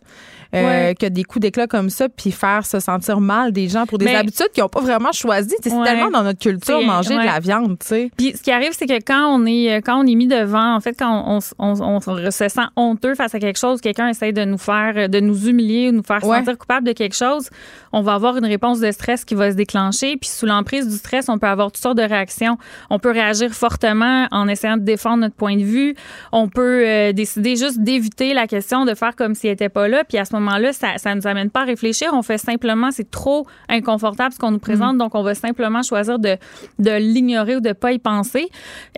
[0.56, 0.95] Euh, Ouais.
[0.99, 4.06] que des coups d'éclat comme ça, puis faire se sentir mal des gens pour des
[4.06, 5.56] Mais- habitudes qu'ils n'ont pas vraiment choisies.
[5.62, 5.84] C'est Ouais.
[5.86, 8.12] tellement dans notre culture manger de la viande, tu sais.
[8.18, 10.80] Puis ce qui arrive, c'est que quand on est quand on est mis devant, en
[10.80, 14.32] fait, quand on, on, on- on se sent honteux face à quelque chose, quelqu'un essaie
[14.32, 17.49] de nous faire, de nous humilier ou nous faire sentir coupable de quelque chose,
[17.91, 20.18] on va avoir une réponse de stress qui va se déclencher.
[20.18, 22.58] Puis sous l'emprise du stress, on peut avoir toutes sortes de réactions.
[22.89, 25.95] On peut réagir fortement en essayant de défendre notre point de vue.
[26.32, 30.03] On peut euh, décider juste d'éviter la question, de faire comme s'il n'était pas là.
[30.08, 32.10] Puis à ce moment-là, ça, ça nous amène pas à réfléchir.
[32.14, 36.20] On fait simplement, c'est trop inconfortable ce qu'on nous présente, donc on va simplement choisir
[36.20, 36.38] de,
[36.80, 38.50] de l'ignorer ou de pas y penser.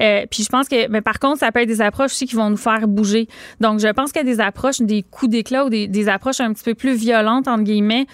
[0.02, 2.36] Euh, puis je pense que, mais par contre, ça peut être des approches aussi qui
[2.36, 3.28] vont nous faire bouger.
[3.60, 6.64] Donc je pense que des approches, des coups d'éclat ou des, des approches un petit
[6.64, 8.08] peu plus violentes entre guillemets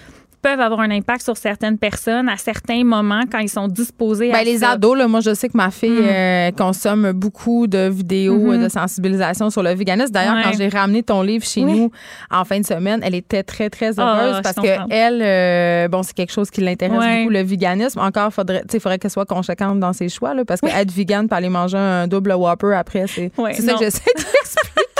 [0.43, 4.33] peuvent avoir un impact sur certaines personnes à certains moments quand ils sont disposés à
[4.39, 4.71] Ben, les ça.
[4.71, 6.05] ados, là, moi, je sais que ma fille Mm.
[6.05, 10.11] euh, consomme beaucoup de vidéos euh, de sensibilisation sur le véganisme.
[10.11, 10.41] D'ailleurs, Ouais.
[10.43, 11.79] quand j'ai ramené ton livre chez Oui.
[11.79, 11.91] nous
[12.29, 16.03] en fin de semaine, elle était très, très Ah, heureuse parce que elle, euh, bon,
[16.03, 17.19] c'est quelque chose qui l'intéresse Ouais.
[17.21, 17.99] beaucoup, le véganisme.
[17.99, 20.91] Encore, faudrait, tu sais, faudrait qu'elle soit conséquente dans ses choix, là, parce que être
[20.91, 24.81] vegan puis aller manger un double Whopper après, c'est Ouais, c'est ça que j'essaie d'expliquer.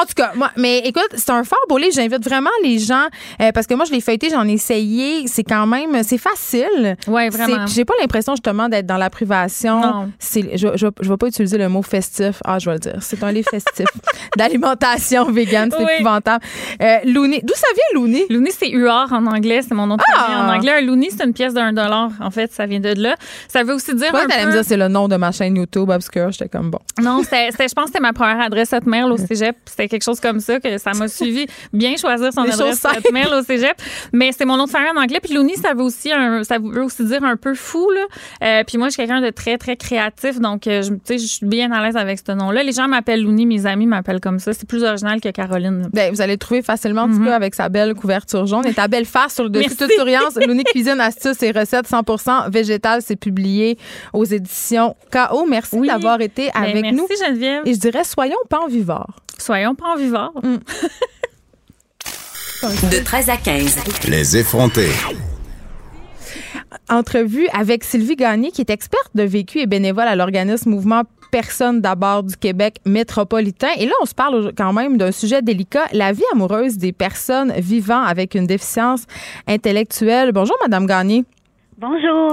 [0.00, 1.92] En tout cas, moi, mais écoute, c'est un fort beau livre.
[1.94, 3.06] J'invite vraiment les gens,
[3.40, 5.26] euh, parce que moi, je l'ai feuilleté, j'en ai essayé.
[5.26, 6.96] C'est quand même, c'est facile.
[7.04, 7.66] C'est- vraiment.
[7.66, 9.80] J'ai pas l'impression justement d'être dans la privation.
[9.80, 10.10] Non.
[10.20, 10.40] Je,
[10.76, 12.36] je, je vais pas utiliser le mot festif.
[12.44, 12.96] Ah, je vais le dire.
[13.00, 13.86] C'est un livre festif
[14.36, 15.70] d'alimentation végane.
[15.70, 15.90] C'est Oui.
[15.98, 16.44] épouvantable.
[16.82, 17.40] Euh, Looney.
[17.42, 18.26] D'où ça vient, Looney?
[18.30, 20.20] Looney, c'est UR en anglais, c'est mon nom de Ah!
[20.20, 20.72] famille en anglais.
[20.78, 22.10] Un looney, c'est une pièce d'un dollar.
[22.20, 23.16] En fait, ça vient de là.
[23.48, 25.90] Ça veut aussi dire un t'allais me dire c'est le nom de ma chaîne YouTube
[25.90, 26.30] obscure?
[26.32, 26.78] J'étais comme bon.
[27.00, 27.28] Non, je
[27.74, 29.56] pense que c'était ma première adresse hotmail au cégep.
[29.66, 31.46] C'était quelque chose comme ça que ça m'a suivi.
[31.72, 33.74] Bien choisir son Des adresse hotmail au cégep.
[34.12, 35.20] Mais c'est mon nom de famille en anglais.
[35.22, 38.00] Puis Looney, ça veut aussi un, ça veut aussi dire un peu fou, là.
[38.42, 40.40] Euh, puis moi, je suis quelqu'un de très, très créatif.
[40.40, 42.62] Donc, euh, je, je suis bien à l'aise avec ce nom-là.
[42.62, 44.52] Les gens m'appellent Looney, mes amis m'appellent comme ça.
[44.52, 45.88] C'est plus original que Caroline.
[45.92, 48.74] Ben, vous allez le trouver facilement, en tout cas, avec sa belle couverture jaune et
[48.74, 49.64] ta belle face sur le dessus.
[49.68, 49.76] Merci.
[49.78, 50.34] Toute surveillance.
[50.36, 53.00] Looney Cuisine, astuces et recettes 100% végétales.
[53.04, 53.78] C'est publié
[54.12, 55.46] aux éditions KO.
[55.46, 55.88] Merci Oui.
[55.88, 57.06] d'avoir été Ben, avec merci, nous.
[57.26, 57.62] Geneviève.
[57.66, 59.23] Et je dirais, soyons panvivores.
[59.44, 60.32] Soyons pas en vivant.
[62.62, 63.76] De 13 à 15.
[64.08, 64.88] Les effrontés.
[66.88, 71.82] entrevue avec Sylvie Gagné, qui est experte de vécu et bénévole à l'organisme Mouvement Personne
[71.82, 73.68] d'abord du Québec métropolitain.
[73.78, 77.52] Et là, on se parle quand même d'un sujet délicat, la vie amoureuse des personnes
[77.52, 79.02] vivant avec une déficience
[79.46, 80.32] intellectuelle.
[80.32, 81.26] Bonjour, Madame Gagné.
[81.76, 82.32] Bonjour.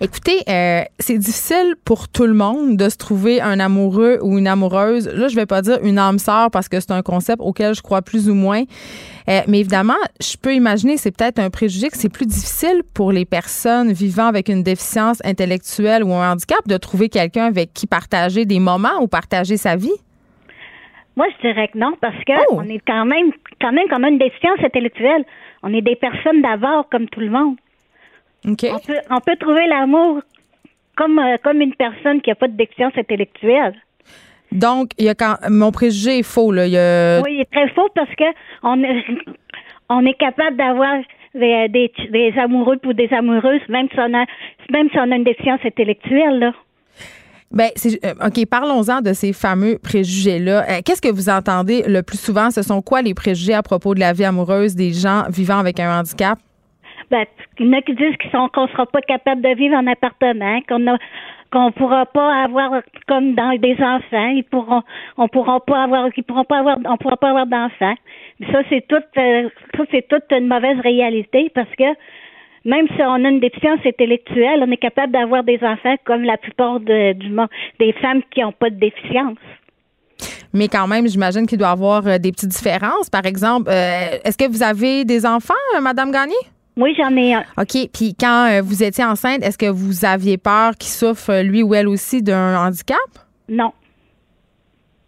[0.00, 4.48] Écoutez, euh, c'est difficile pour tout le monde de se trouver un amoureux ou une
[4.48, 5.08] amoureuse.
[5.08, 7.82] Là, je vais pas dire une âme sœur parce que c'est un concept auquel je
[7.82, 8.62] crois plus ou moins.
[9.28, 13.12] Euh, mais évidemment, je peux imaginer, c'est peut-être un préjugé que c'est plus difficile pour
[13.12, 17.86] les personnes vivant avec une déficience intellectuelle ou un handicap de trouver quelqu'un avec qui
[17.86, 19.92] partager des moments ou partager sa vie.
[21.16, 22.56] Moi, je dirais que non, parce que Oh.
[22.58, 23.30] on est quand même,
[23.60, 25.24] quand même comme une déficience intellectuelle.
[25.62, 27.56] On est des personnes d'abord, comme tout le monde.
[28.44, 30.20] On peut, on peut trouver l'amour
[30.96, 33.74] comme, euh, comme une personne qui n'a pas de déficience intellectuelle.
[34.52, 36.50] Donc, il y a quand mon préjugé est faux.
[36.52, 36.66] Là.
[36.66, 38.24] Il y a- Oui, il est très faux parce que
[38.62, 39.04] on est,
[39.88, 40.96] on est capable d'avoir
[41.34, 44.24] des, des, des amoureux pour des amoureuses, même si on a,
[44.72, 46.52] même si on a une déficience intellectuelle, là.
[47.52, 47.70] Ben,
[48.04, 50.64] euh, OK, parlons-en de ces fameux préjugés-là.
[50.70, 52.50] Euh, qu'est-ce que vous entendez le plus souvent?
[52.52, 55.80] Ce sont quoi les préjugés à propos de la vie amoureuse des gens vivant avec
[55.80, 56.38] un handicap?
[57.10, 57.24] Ben,
[57.58, 60.86] il y en a qui disent qu'on sera pas capable de vivre en appartement, qu'on
[60.86, 60.96] a,
[61.52, 64.82] qu'on pourra pas avoir comme dans des enfants, ils pourront,
[65.16, 67.96] on pourra pas avoir, ils pourront pas avoir, on pourra pas avoir d'enfants.
[68.52, 71.96] Ça c'est toute, euh, ça c'est toute une mauvaise réalité parce que
[72.64, 76.36] même si on a une déficience intellectuelle, on est capable d'avoir des enfants comme la
[76.36, 77.48] plupart du monde,
[77.78, 79.38] des femmes qui n'ont pas de déficience.
[80.52, 83.08] Mais quand même, j'imagine qu'il doit y avoir euh, des petites différences.
[83.08, 86.34] Par exemple, euh, est-ce que vous avez des enfants, Madame Gagné?
[86.76, 87.44] Oui, j'en ai un.
[87.58, 87.88] OK.
[87.92, 91.62] Puis quand euh, vous étiez enceinte, est-ce que vous aviez peur qu'il souffre, euh, lui
[91.62, 92.98] ou elle aussi, d'un handicap?
[93.48, 93.72] Non.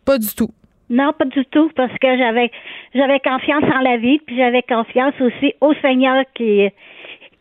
[0.05, 0.51] Pas du tout.
[0.91, 2.51] Non, pas du tout, parce que j'avais
[2.95, 6.69] j'avais confiance en la vie, puis j'avais confiance aussi au Seigneur qui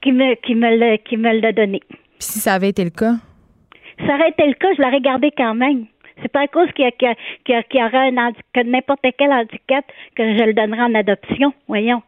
[0.02, 1.82] qui me qui me le qui me l'a donné.
[1.90, 3.16] Puis si ça avait été le cas?
[4.06, 5.86] Ça aurait été le cas, je l'aurais gardé quand même.
[6.22, 7.08] C'est pas à cause qu'il y, a, qu'il
[7.50, 9.86] y, a, qu'il y aurait un handicap, n'importe quel handicap
[10.16, 11.54] que je le donnerai en adoption.
[11.68, 12.02] Voyons.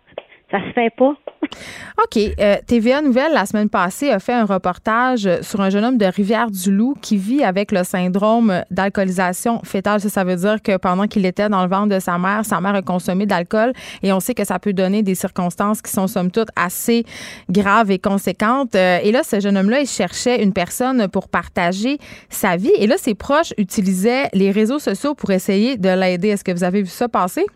[0.53, 1.13] Ça se fait pas.
[2.03, 2.19] OK.
[2.39, 6.05] Euh, TVA Nouvelle, la semaine passée, a fait un reportage sur un jeune homme de
[6.05, 9.99] Rivière-du-Loup qui vit avec le syndrome d'alcoolisation fétale.
[9.99, 12.61] Ça, ça veut dire que pendant qu'il était dans le ventre de sa mère, sa
[12.61, 13.73] mère a consommé d'alcool
[14.03, 17.03] et on sait que ça peut donner des circonstances qui sont, somme toute, assez
[17.49, 18.75] graves et conséquentes.
[18.75, 21.97] Euh, et là, ce jeune homme-là, il cherchait une personne pour partager
[22.29, 22.73] sa vie.
[22.77, 26.27] Et là, ses proches utilisaient les réseaux sociaux pour essayer de l'aider.
[26.27, 27.47] Est-ce que vous avez vu ça passer?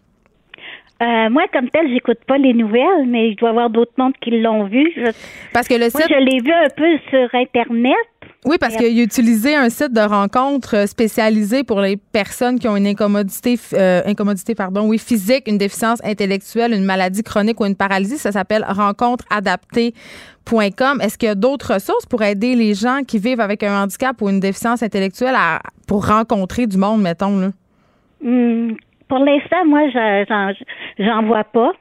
[1.02, 4.32] Euh, moi, comme tel, j'écoute pas les nouvelles, mais je dois avoir d'autres mondes qui
[4.32, 4.94] l'ont vu.
[5.54, 5.96] parce que le site...
[5.96, 7.96] Moi, je l'ai vu un peu sur Internet.
[8.46, 12.76] Oui, parce qu'il a utilisé un site de rencontre spécialisé pour les personnes qui ont
[12.76, 17.76] une incommodité, euh, incommodité pardon, oui, physique, une déficience intellectuelle, une maladie chronique ou une
[17.76, 18.18] paralysie.
[18.18, 21.02] Ça s'appelle rencontreadaptée.com.
[21.02, 24.22] Est-ce qu'il y a d'autres ressources pour aider les gens qui vivent avec un handicap
[24.22, 27.38] ou une déficience intellectuelle à, pour rencontrer du monde, mettons?
[27.38, 27.50] Là?
[28.22, 28.76] Hmm,
[29.08, 29.90] pour l'instant, moi,
[31.00, 31.72] j'en vois pas.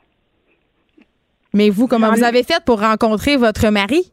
[1.53, 4.13] Mais vous, comment vous avez fait pour rencontrer votre mari?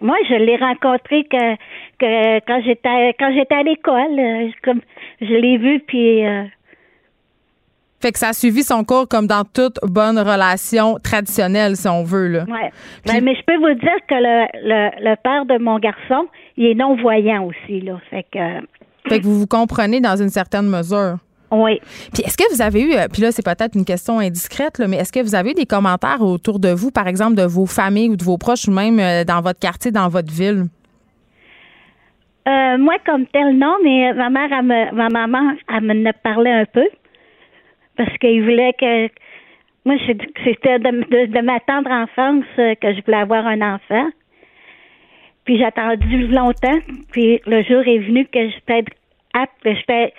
[0.00, 1.54] Moi, je l'ai rencontré que,
[1.98, 4.80] que quand j'étais quand j'étais à l'école, euh, comme
[5.20, 6.44] je l'ai vu puis euh,
[8.00, 12.02] fait que ça a suivi son cours comme dans toute bonne relation traditionnelle, si on
[12.02, 12.28] veut.
[12.28, 12.44] Là.
[12.48, 12.72] Ouais.
[13.06, 16.64] Ben, mais je peux vous dire que le, le, le, père de mon garçon, il
[16.64, 17.82] est non-voyant aussi.
[17.82, 18.00] Là.
[18.08, 18.66] Fait que,
[19.06, 21.18] fait que vous vous comprenez dans une certaine mesure.
[21.50, 21.80] Oui.
[22.12, 24.86] Puis est-ce que vous avez eu, euh, puis là c'est peut-être une question indiscrète, là,
[24.86, 27.66] mais est-ce que vous avez eu des commentaires autour de vous, par exemple de vos
[27.66, 30.66] familles ou de vos proches ou même euh, dans votre quartier, dans votre ville?
[32.48, 36.66] Euh, moi comme tel non, mais ma mère, me, ma maman, elle me parlait un
[36.66, 36.88] peu
[37.96, 39.08] parce qu'il voulait que
[39.84, 39.96] moi
[40.44, 44.08] c'était de, de, ma tendre enfance que je voulais avoir un enfant.
[45.44, 46.78] Puis j'ai attendu longtemps,
[47.10, 48.56] puis le jour est venu que je
[49.34, 50.12] être j'étais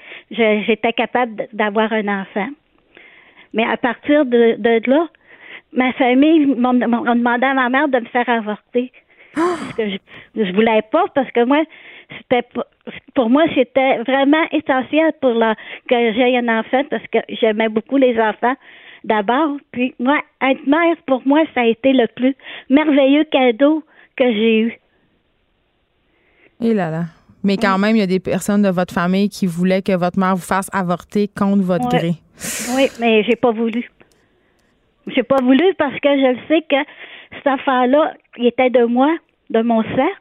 [0.94, 2.48] capable d'avoir un enfant.
[3.54, 5.08] Mais à partir de, là,
[5.74, 8.92] ma famille m'a demandé à ma mère de me faire avorter.
[9.36, 9.98] Parce que je,
[10.44, 11.64] je voulais pas, parce que moi,
[12.18, 12.46] c'était
[13.14, 15.56] pour moi, c'était vraiment essentiel pour la,
[15.88, 18.56] que j'aie un enfant, parce que j'aimais beaucoup les enfants
[19.04, 19.58] d'abord.
[19.72, 22.36] Puis moi, être mère, pour moi, ça a été le plus
[22.70, 23.84] merveilleux cadeau
[24.16, 24.80] que j'ai eu.
[26.60, 27.04] Et là là.
[27.44, 30.20] Mais quand même, il y a des personnes de votre famille qui voulaient que votre
[30.20, 32.14] mère vous fasse avorter contre votre gré.
[32.76, 33.90] Oui, mais j'ai pas voulu.
[35.08, 36.76] J'ai pas voulu parce que je sais que
[37.36, 39.10] cette affaire-là, il était de moi,
[39.50, 40.12] de mon sang.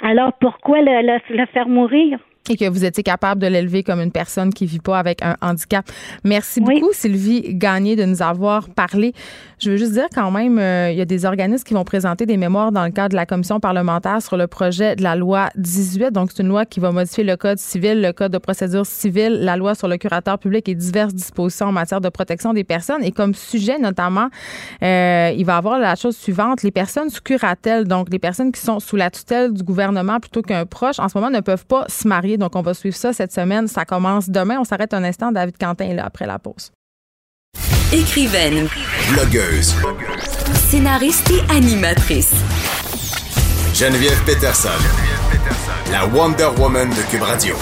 [0.00, 2.18] Alors pourquoi le faire mourir?
[2.50, 5.36] Et que vous étiez capable de l'élever comme une personne qui vit pas avec un
[5.40, 5.84] handicap.
[6.24, 9.12] Merci beaucoup, Sylvie Gagné, de nous avoir parlé.
[9.58, 12.26] Je veux juste dire quand même, euh, il y a des organismes qui vont présenter
[12.26, 15.48] des mémoires dans le cadre de la commission parlementaire sur le projet de la loi
[15.56, 16.12] 18.
[16.12, 19.40] Donc, c'est une loi qui va modifier le code civil, le code de procédure civile,
[19.40, 23.02] la loi sur le curateur public et diverses dispositions en matière de protection des personnes.
[23.02, 24.28] Et comme sujet, notamment,
[24.82, 28.60] euh, il va avoir la chose suivante, les personnes sous curatelle, donc les personnes qui
[28.60, 31.84] sont sous la tutelle du gouvernement plutôt qu'un proche, en ce moment ne peuvent pas
[31.88, 33.68] se marier donc, on va suivre ça cette semaine.
[33.68, 34.58] Ça commence demain.
[34.60, 35.32] On s'arrête un instant.
[35.32, 36.70] David Quentin là après la pause.
[37.92, 38.68] Écrivaine.
[39.12, 39.74] Blogueuse.
[40.68, 42.32] Scénariste et animatrice.
[43.74, 44.68] Geneviève Peterson.
[45.90, 47.54] La Wonder Woman de Cube Radio.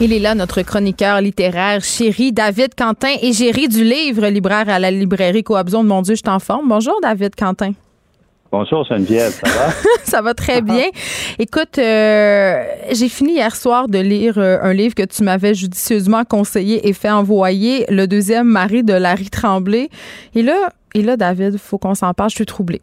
[0.00, 4.90] Il est là, notre chroniqueur littéraire chéri, David Quentin, égérie du livre, libraire à la
[4.90, 6.68] librairie Coabzon de Mon Dieu, je t'en forme.
[6.68, 7.72] Bonjour, David Quentin.
[8.52, 9.72] Bonjour Geneviève, ça va?
[10.04, 10.84] ça va très bien.
[11.38, 12.62] Écoute, euh,
[12.92, 16.92] j'ai fini hier soir de lire euh, un livre que tu m'avais judicieusement conseillé et
[16.92, 19.88] fait envoyer, Le deuxième mari de Larry Tremblay.
[20.34, 22.82] Et là, et là David, il faut qu'on s'en parle, je suis troublée.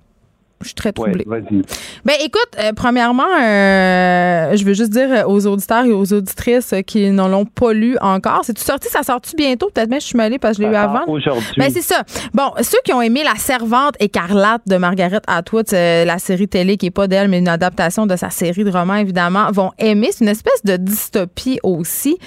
[0.61, 1.25] Je suis très troublée.
[1.25, 7.09] ben écoute, euh, premièrement, euh, je veux juste dire aux auditeurs et aux auditrices qui
[7.11, 9.69] n'en l'ont pas lu encore, c'est-tu sorti, ça sort-tu bientôt?
[9.73, 11.05] Peut-être même je suis mêlée parce que je l'ai eu avant.
[11.07, 11.53] Aujourd'hui.
[11.57, 12.03] Ben c'est ça.
[12.33, 16.87] Bon, ceux qui ont aimé La Servante écarlate de Margaret Atwood, la série télé qui
[16.87, 20.09] est pas d'elle, mais une adaptation de sa série de romans, évidemment, vont aimer.
[20.11, 22.17] C'est une espèce de dystopie aussi.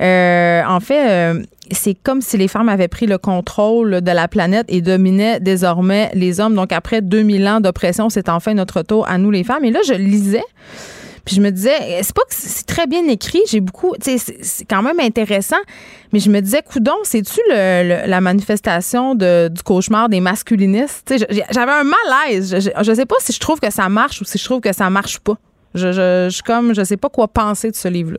[0.00, 1.34] Euh, en fait,
[1.74, 6.10] c'est comme si les femmes avaient pris le contrôle de la planète et dominaient désormais
[6.14, 6.54] les hommes.
[6.54, 9.64] Donc, après 2000 ans d'oppression, c'est enfin notre tour à nous, les femmes.
[9.64, 10.44] Et là, je lisais.
[11.24, 14.18] Puis je me disais, c'est pas que c'est très bien écrit, j'ai beaucoup, c'est
[14.68, 15.60] quand même intéressant,
[16.12, 21.14] mais je me disais, coudon, c'est-tu la manifestation du cauchemar des masculinistes?
[21.50, 22.56] J'avais un malaise.
[22.58, 24.72] Je, je, sais pas si je trouve que ça marche ou si je trouve que
[24.72, 25.36] ça marche pas.
[25.74, 28.18] Je, je, je comme, je sais pas quoi penser de ce livre-là.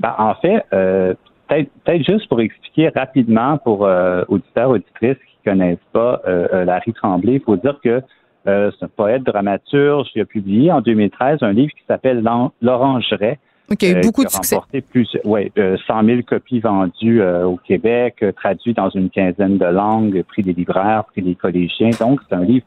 [0.00, 1.14] Ben, en fait, euh,
[1.48, 6.92] peut-être juste pour expliquer rapidement pour euh, auditeurs, auditrices qui connaissent pas euh, euh Larry
[6.92, 8.02] Tremblay, il faut dire que
[8.46, 12.24] euh, c'est un poète dramaturge qui a publié en 2013 un livre qui s'appelle
[12.62, 13.38] L'Orangerie,
[13.70, 14.54] OK, euh, beaucoup qui de a succès.
[14.54, 19.10] remporté plus, ouais, euh, 100 000 copies vendues euh, au Québec, euh, traduit dans une
[19.10, 21.90] quinzaine de langues, prix des libraires, prix des collégiens.
[21.98, 22.64] Donc, c'est un livre,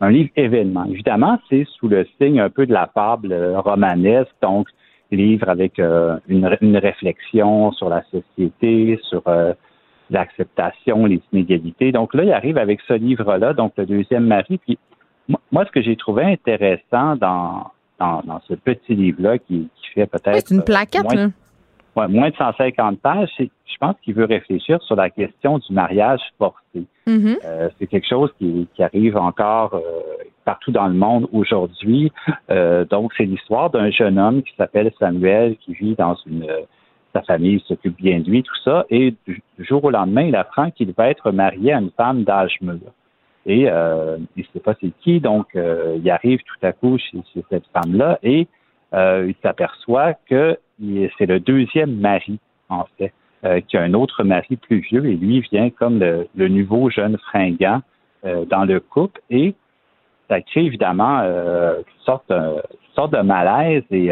[0.00, 0.86] un livre événement.
[0.86, 4.68] Évidemment, c'est sous le signe un peu de la fable euh, romanesque, donc
[5.10, 9.52] livre avec euh, une, une réflexion sur la société, sur euh,
[10.10, 11.92] l'acceptation, les inégalités.
[11.92, 14.58] Donc là, il arrive avec ce livre-là, donc le deuxième mari.
[14.58, 14.78] Puis
[15.28, 19.90] moi, moi, ce que j'ai trouvé intéressant dans, dans, dans ce petit livre-là, qui, qui
[19.94, 21.28] fait peut-être c'est une plaquette, moins, là.
[21.98, 26.20] Ouais, moins de 150 pages, je pense qu'il veut réfléchir sur la question du mariage
[26.38, 26.84] forcé.
[27.06, 27.36] Mhm.
[27.44, 29.80] Euh, c'est quelque chose qui, qui arrive encore euh,
[30.44, 32.12] partout dans le monde aujourd'hui.
[32.50, 36.46] Euh, donc, c'est l'histoire d'un jeune homme qui s'appelle Samuel, qui vit dans une
[37.12, 40.70] sa famille s'occupe bien de lui, tout ça, et du, jour au lendemain, il apprend
[40.70, 42.78] qu'il va être marié à une femme d'âge mûr.
[43.46, 46.98] Et euh, il ne sait pas c'est qui, donc euh, il arrive tout à coup
[46.98, 48.46] chez, chez cette femme-là et
[48.94, 50.58] euh, il s'aperçoit que
[51.18, 52.38] c'est le deuxième mari,
[52.68, 53.12] en fait,
[53.44, 56.90] euh, qui a un autre mari plus vieux et lui vient comme le, le nouveau
[56.90, 57.82] jeune fringant
[58.24, 59.54] euh, dans le couple et
[60.28, 62.24] ça crée évidemment euh, toutes
[62.94, 64.10] sortes de malaise et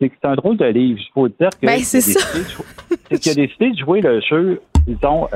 [0.00, 0.98] c'est que c'est un drôle de livre.
[1.00, 5.28] Il faut dire que Ben, c'est qu'il a décidé de jouer le jeu, disons,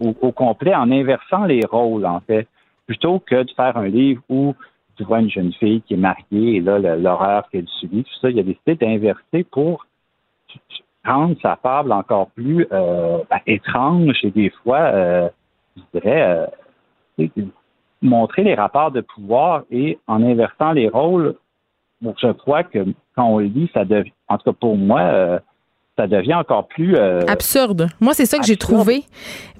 [0.00, 2.48] au, au complet en inversant les rôles, en fait,
[2.86, 4.54] plutôt que de faire un livre où
[4.96, 8.30] tu vois une jeune fille qui est mariée et là, l'horreur qu'elle subit, tout ça,
[8.30, 9.86] il a décidé d'inverser pour
[11.04, 15.28] rendre sa fable encore plus euh, ben, étrange et des fois, euh,
[15.76, 16.48] je dirais,
[17.18, 17.26] euh,
[18.02, 21.34] montrer les rapports de pouvoir et en inversant les rôles,
[22.02, 22.84] je crois que
[23.14, 25.38] quand on le lit, ça devient, en tout cas pour moi, euh,
[25.96, 27.88] ça devient encore plus euh, Absurde.
[28.00, 29.04] Moi, c'est ça que j'ai trouvé.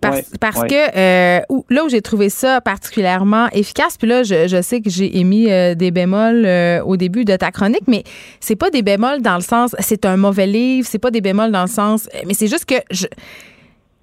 [0.00, 0.68] Parce, Ouais, parce ouais.
[0.68, 1.40] que euh,
[1.70, 5.50] là où j'ai trouvé ça particulièrement efficace, puis là, je, je sais que j'ai émis
[5.50, 6.46] euh, des bémols
[6.84, 8.02] au début de ta chronique, mais
[8.40, 11.52] c'est pas des bémols dans le sens c'est un mauvais livre, c'est pas des bémols
[11.52, 12.08] dans le sens.
[12.26, 13.06] Mais c'est juste que je,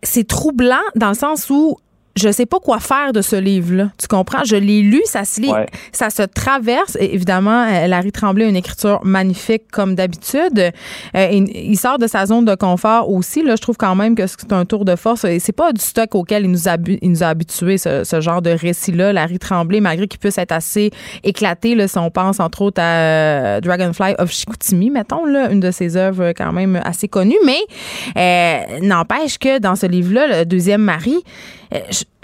[0.03, 1.77] c'est troublant dans le sens où
[2.15, 3.91] je sais pas quoi faire de ce livre-là.
[3.97, 4.43] Tu comprends?
[4.43, 5.65] Je l'ai lu, ça se lit, Ouais.
[5.91, 6.97] ça se traverse.
[6.99, 10.71] Et évidemment, euh, Larry Tremblay a une écriture magnifique comme d'habitude.
[11.15, 13.43] Euh, il, sort de sa zone de confort aussi.
[13.43, 15.23] Là, je trouve quand même que c'est un tour de force.
[15.25, 18.21] Et c'est pas du stock auquel il nous a, il nous a habitués, ce, ce
[18.21, 19.13] genre de récit-là.
[19.13, 20.91] Larry Tremblay, malgré qu'il puisse être assez
[21.23, 25.59] éclaté, là, si on pense entre autres à euh, Dragonfly of Chicoutimi, mettons, là, une
[25.59, 27.35] de ses œuvres quand même assez connues.
[27.45, 27.59] Mais
[28.17, 31.23] euh, n'empêche que dans ce livre-là, le deuxième mari,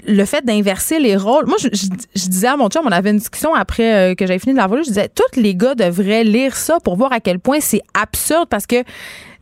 [0.06, 1.46] le fait d'inverser les rôles.
[1.46, 4.26] Moi, je, je- je disais à mon chum, on avait une discussion après euh, que
[4.26, 7.12] j'avais fini de la voler, je disais, tous les gars devraient lire ça pour voir
[7.12, 8.84] à quel point c'est absurde parce que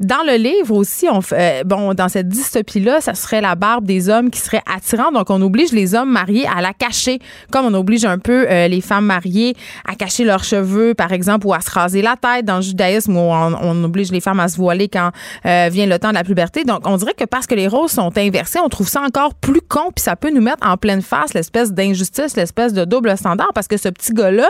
[0.01, 4.31] dans le livre aussi, euh, bon, dans cette dystopie-là, ça serait la barbe des hommes
[4.31, 5.15] qui serait attirante.
[5.15, 7.19] Donc, on oblige les hommes mariés à la cacher,
[7.51, 9.55] comme on oblige un peu euh, les femmes mariées
[9.87, 12.45] à cacher leurs cheveux, par exemple, ou à se raser la tête.
[12.45, 15.11] Dans le judaïsme, où on, oblige les femmes à se voiler quand
[15.47, 16.65] euh, vient le temps de la puberté.
[16.65, 19.61] Donc, on dirait que parce que les rôles sont inversés, on trouve ça encore plus
[19.61, 23.51] con, puis ça peut nous mettre en pleine face l'espèce d'injustice, l'espèce de double standard,
[23.55, 24.49] parce que ce petit gars-là,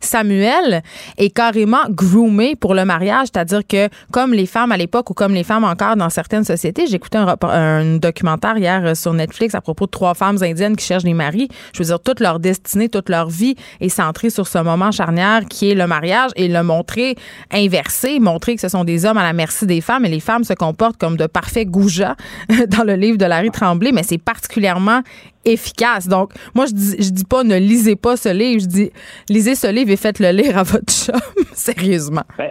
[0.00, 0.82] Samuel,
[1.18, 5.44] est carrément groomé pour le mariage, c'est-à-dire que comme les femmes l'époque ou comme les
[5.44, 9.86] femmes encore dans certaines sociétés, j'écoutais un, un documentaire hier euh, sur Netflix à propos
[9.86, 11.48] de trois femmes indiennes qui cherchent des maris.
[11.74, 15.44] Je veux dire, toute leur destinée, toute leur vie est centrée sur ce moment charnière
[15.48, 17.16] qui est le mariage et le montrer
[17.52, 20.44] inversé, montrer que ce sont des hommes à la merci des femmes et les femmes
[20.44, 22.16] se comportent comme de parfaits goujats
[22.68, 25.02] dans le livre de Larry Tremblay, mais c'est particulièrement
[25.44, 26.08] efficace.
[26.08, 28.90] Donc, moi, je dis, je dis pas ne lisez pas ce livre, je dis
[29.28, 31.20] lisez ce livre et faites-le lire à votre chum,
[31.54, 32.24] sérieusement.
[32.38, 32.50] Ben,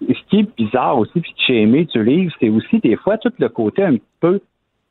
[0.00, 3.32] ce qui est bizarre aussi, puis chez aimé du livre, c'est aussi des fois tout
[3.38, 4.40] le côté un petit peu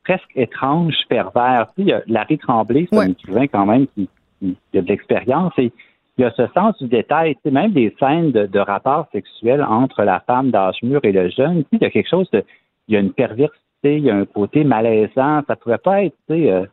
[0.04, 1.68] presque étrange, pervers.
[1.76, 3.06] Tu sais, il y a Larry Tremblay, c'est Ouais.
[3.06, 4.08] un écrivain quand même qui,
[4.40, 5.72] qui- qui a de l'expérience et
[6.18, 7.36] il y a ce sens du détail.
[7.36, 11.12] Tu sais, même des scènes de, de rapports sexuels entre la femme d'âge mûr et
[11.12, 12.44] le jeune, tu sais, il y a quelque chose de.
[12.88, 15.42] Il y a une perversité, il y a un côté malaisant.
[15.48, 16.66] Ça pourrait pas être tu sais, euh,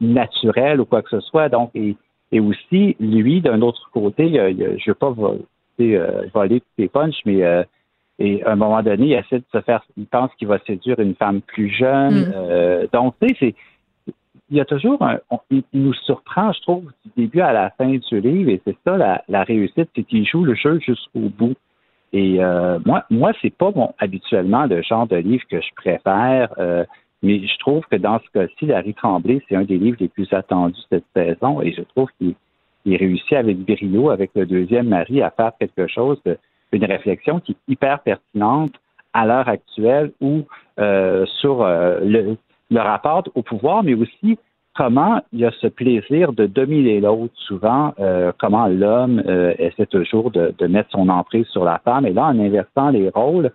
[0.00, 1.48] naturel ou quoi que ce soit.
[1.48, 1.96] Donc, et,
[2.32, 4.94] et aussi, lui, d'un autre côté, il y a- il y a- je ne veux
[4.94, 5.10] pas
[5.82, 7.62] sais, euh, voler tous les punchs, mais euh,
[8.18, 11.00] et à un moment donné, il essaie de se faire, il pense qu'il va séduire
[11.00, 12.20] une femme plus jeune.
[12.20, 12.32] Mm.
[12.34, 13.54] Euh, donc, tu sais, c'est
[14.50, 17.70] il y a toujours un, on- il, nous surprend, je trouve, du début à la
[17.70, 21.28] fin du livre, et c'est ça la, la réussite, c'est qu'il joue le jeu jusqu'au
[21.38, 21.54] bout.
[22.12, 26.84] Et euh, moi, moi, c'est pas habituellement le genre de livre que je préfère, euh,
[27.22, 30.30] mais je trouve que dans ce cas-ci, Larry Tremblay, c'est un des livres les plus
[30.32, 32.34] attendus cette saison, et je trouve qu'il
[32.84, 36.38] il réussit avec brio, avec le deuxième mari, à faire quelque chose de
[36.72, 38.72] une réflexion qui est hyper pertinente
[39.12, 40.42] à l'heure actuelle ou
[40.78, 42.36] euh, sur euh, le,
[42.70, 44.38] le rapport au pouvoir, mais aussi
[44.74, 49.86] comment il y a ce plaisir de dominer l'autre souvent, euh, comment l'homme euh, essaie
[49.86, 52.06] toujours de, de, mettre son emprise sur la femme.
[52.06, 53.50] Et là, en inversant les rôles,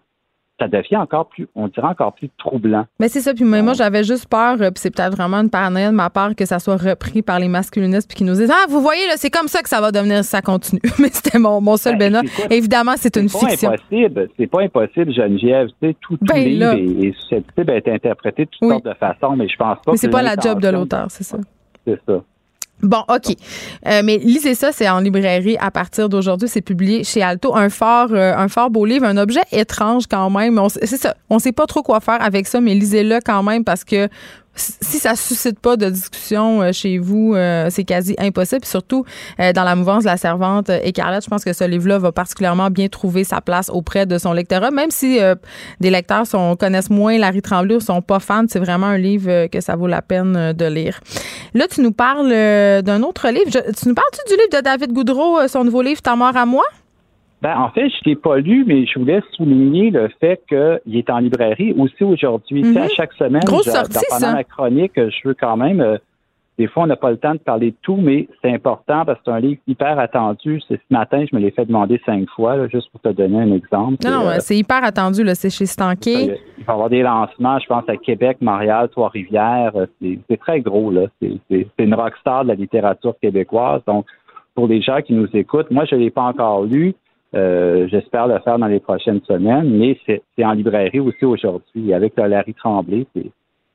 [0.59, 2.85] ça devient encore plus, on dirait encore plus troublant.
[2.99, 3.33] Mais c'est ça.
[3.33, 6.35] Puis moi, j'avais juste peur, euh, puis c'est peut-être vraiment une paranoïa de ma part
[6.35, 9.13] que ça soit repris par les masculinistes puis qu'ils nous disent ah vous voyez là,
[9.17, 10.81] c'est comme ça que ça va devenir, ça continue.
[10.99, 13.71] Mais c'était mon, mon seul ben, Évidemment, c'est une fiction.
[13.71, 14.29] Impossible.
[14.37, 15.67] C'est pas impossible, Geneviève.
[15.81, 19.47] Tu sais, tout, ben, livre est, susceptible d'être interprété de toutes sortes de façons, mais
[19.47, 19.91] je pense pas.
[19.91, 21.37] Mais c'est pas la job de l'auteur, c'est ça.
[21.85, 22.21] C'est ça.
[22.81, 23.35] Bon, OK.
[23.87, 26.47] Euh, mais lisez ça, c'est en librairie à partir d'aujourd'hui.
[26.47, 27.55] C'est publié chez Alto.
[27.55, 30.59] Un fort, euh, un fort beau livre, un objet étrange quand même.
[30.69, 31.15] C'est ça.
[31.29, 34.09] On sait pas trop quoi faire avec ça, mais lisez-le quand même parce que
[34.55, 38.65] si ça suscite pas de discussion euh, chez vous, euh, c'est quasi impossible.
[38.65, 39.05] surtout
[39.39, 42.69] euh, dans la mouvance de la servante écarlate, je pense que ce livre-là va particulièrement
[42.69, 45.19] bien trouver sa place auprès de son lectorat, même si
[45.79, 49.47] des lecteurs sont, connaissent moins Larry Tremblay ou sont pas fans, c'est vraiment un livre
[49.47, 50.99] que ça vaut la peine de lire.
[51.53, 53.49] Là, tu nous parles d'un autre livre.
[53.51, 56.63] tu nous parles-tu du livre de David Goudreau, son nouveau livre Ta mort à moi?
[57.41, 60.97] Ben, en fait, je ne l'ai pas lu, mais je voulais souligner le fait qu'il
[60.97, 62.63] est en librairie aussi aujourd'hui.
[62.63, 65.81] Mm À chaque semaine, Grosse sortie, pendant ma chronique, je veux quand même.
[65.81, 65.97] Euh,
[66.57, 69.19] des fois, on n'a pas le temps de parler de tout, mais c'est important parce
[69.19, 70.61] que c'est un livre hyper attendu.
[70.67, 73.51] C'est ce matin, je me l'ai fait demander cinq fois, juste pour te donner un
[73.51, 73.97] exemple.
[74.05, 75.23] Non, euh, c'est hyper attendu.
[75.33, 76.13] C'est chez Stanké.
[76.57, 79.73] Il va y avoir des lancements, je pense, à Québec, Montréal, Trois-Rivières.
[79.75, 80.91] Euh, c'est très gros.
[80.91, 81.07] là.
[81.21, 83.81] C'est une rockstar de la littérature québécoise.
[83.85, 84.05] Donc,
[84.55, 86.95] pour les gens qui nous écoutent, moi, je ne l'ai pas encore lu.
[87.35, 91.93] Euh, j'espère le faire dans les prochaines semaines, mais c'est en librairie aussi aujourd'hui.
[91.93, 93.29] Avec le Larry Tremblay, c'est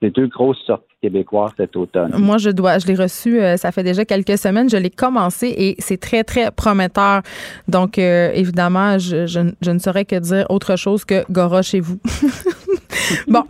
[0.08, 2.14] deux grosses sorties québécoises cet automne.
[2.16, 4.70] Moi, je dois, je l'ai reçu, euh, ça fait déjà quelques semaines.
[4.70, 7.22] Je l'ai commencé et c'est très, très prometteur.
[7.68, 11.98] Donc, euh, évidemment, je, je, ne saurais que dire autre chose que Gora chez vous.
[13.28, 13.44] bon,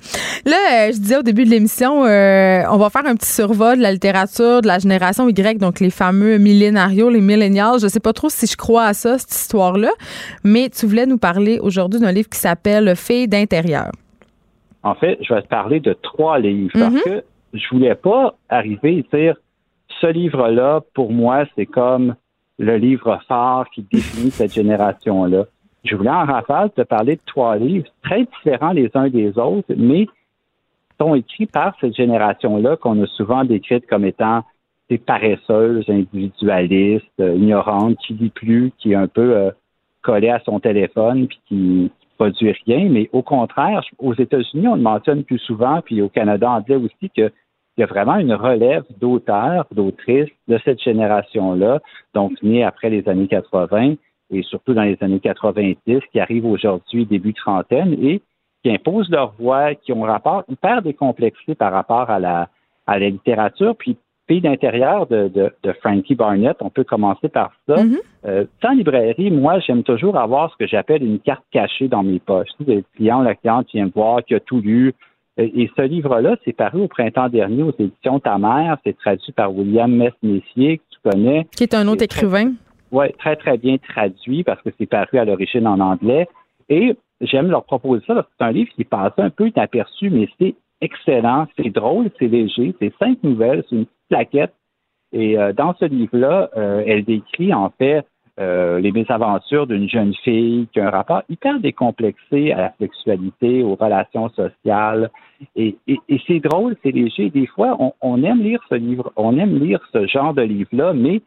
[0.45, 3.79] là, euh, je disais au début de l'émission, euh, on va faire un petit survol
[3.79, 7.81] de la littérature de la génération Y, donc les fameux millénarios, les millénials.
[7.81, 9.91] Je sais pas trop si je crois à ça, cette histoire-là,
[10.45, 13.91] mais tu voulais nous parler aujourd'hui d'un livre qui s'appelle Fille d'intérieur.
[14.83, 17.03] En fait, je vais te parler de trois livres parce mhm.
[17.05, 19.37] que je voulais pas arriver et dire
[20.01, 22.15] ce livre-là, pour moi, c'est comme
[22.59, 25.45] le livre phare qui définit cette génération-là.
[25.85, 29.73] Je voulais en rafale te parler de trois livres très différents les uns des autres,
[29.77, 30.07] mais
[31.01, 34.45] sont écrits par cette génération-là qu'on a souvent décrite comme étant
[34.91, 39.51] des paresseuses, individualistes, euh, ignorantes, qui lit plus, qui est un peu euh,
[40.03, 41.91] collée à son téléphone, puis qui,
[42.21, 42.89] produit rien.
[42.91, 47.09] Mais au contraire, aux États-Unis, on le mentionne plus souvent, puis au Canada anglais aussi,
[47.15, 47.33] qu'il
[47.79, 51.81] y a vraiment une relève d'auteurs, d'autrices de cette génération-là,
[52.15, 53.95] donc née après les années 80,
[54.33, 58.21] et surtout dans les années 90, qui arrivent aujourd'hui début trentaine et
[58.63, 62.49] qui imposent leur voix, qui ont rapport hyper décomplexé par rapport à la,
[62.87, 63.75] à la littérature.
[63.77, 63.97] Puis,
[64.31, 67.75] Pays d'intérieur de, de, Frankie Barnett, on peut commencer par ça.
[68.25, 72.21] Euh, sans librairie, moi, j'aime toujours avoir ce que j'appelle une carte cachée dans mes
[72.21, 72.51] poches.
[72.65, 74.95] Le client la cliente vient me voir, qui a tout lu.
[75.37, 78.79] Et ce livre-là, c'est paru au printemps dernier aux éditions Ta mère.
[78.87, 81.49] C'est traduit par William Mess-Messier, que tu connais.
[81.51, 82.53] Qui est un autre écrivain.
[82.93, 86.29] Oui, très, très bien traduit parce que c'est paru à l'origine en anglais.
[86.69, 90.55] Et j'aime leur proposer ça c'est un livre qui passe un peu inaperçu, mais c'est
[90.81, 94.55] excellent, c'est drôle, c'est léger, c'est cinq nouvelles, c'est une petite plaquette.
[95.13, 98.07] Et euh, dans ce livre-là, euh, elle décrit en fait
[98.39, 103.63] euh, les mésaventures d'une jeune fille qui a un rapport hyper décomplexé à la sexualité,
[103.63, 105.11] aux relations sociales.
[105.57, 107.31] Et, et c'est drôle, c'est léger.
[107.31, 110.93] Des fois, on, on, aime lire ce livre, on aime lire ce genre de livre-là,
[110.93, 111.23] mais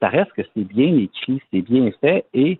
[0.00, 2.58] ça reste que c'est bien écrit, c'est bien fait et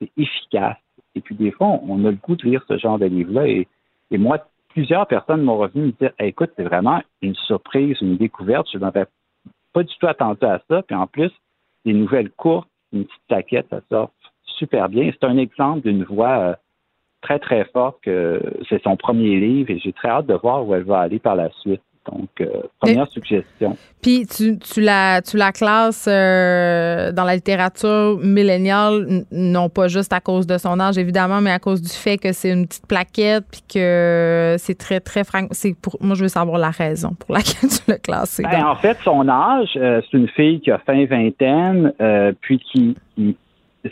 [0.00, 0.76] c'est efficace.
[1.14, 3.46] Et puis des fois, on a le goût de lire ce genre de livre-là.
[3.46, 3.68] Et,
[4.10, 4.38] moi,
[4.74, 8.66] plusieurs personnes m'ont revenu me dire écoute, c'est vraiment une surprise, une découverte.
[8.72, 9.06] Je n'avais
[9.72, 10.82] pas du tout attendu à ça.
[10.82, 11.30] Puis en plus,
[11.84, 14.10] des nouvelles courtes, une petite taquette, ça sort
[14.58, 15.10] super bien.
[15.12, 16.54] C'est un exemple d'une voix euh,
[17.22, 20.74] très, très forte que c'est son premier livre et j'ai très hâte de voir où
[20.74, 21.82] elle va aller par la suite.
[22.10, 23.76] Donc, euh, première suggestion.
[24.02, 30.12] Puis, tu, tu, la, tu la classes euh, dans la littérature milléniale, non pas juste
[30.12, 32.86] à cause de son âge, évidemment, mais à cause du fait que c'est une petite
[32.86, 35.46] plaquette, puis que c'est très, très franc.
[35.80, 38.42] Pour, moi, je veux savoir la raison pour laquelle tu l'as classée.
[38.42, 41.92] Ben, en fait, son âge, euh, c'est une fille qui a fin vingtaine,
[42.42, 43.36] puis qui, qui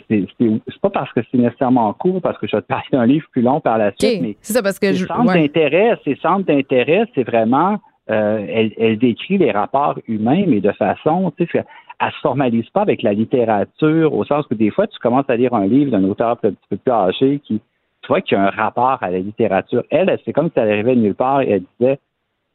[0.09, 3.05] c'est pas parce que c'est nécessairement en cours, parce que je vais te parler d'un
[3.05, 6.15] livre plus long par la suite, mais c'est ça parce que je, centres d'intérêt, ces
[6.15, 11.63] centres d'intérêt, c'est vraiment euh, elle, décrit les rapports humains, mais de façon, tu sais,
[11.99, 15.37] elle se formalise pas avec la littérature, au sens que des fois, tu commences à
[15.37, 17.61] lire un livre d'un auteur un petit peu plus âgé qui,
[18.01, 19.83] tu vois, qui a un rapport à la littérature.
[19.89, 21.99] Elle, c'est comme si elle arrivait nulle part et elle disait,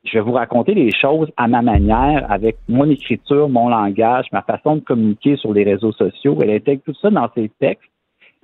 [0.04, 4.42] je vais vous raconter les choses à ma manière, avec mon écriture, mon langage, ma
[4.42, 6.38] façon de communiquer sur les réseaux sociaux.
[6.42, 7.90] Elle intègre tout ça dans ses textes.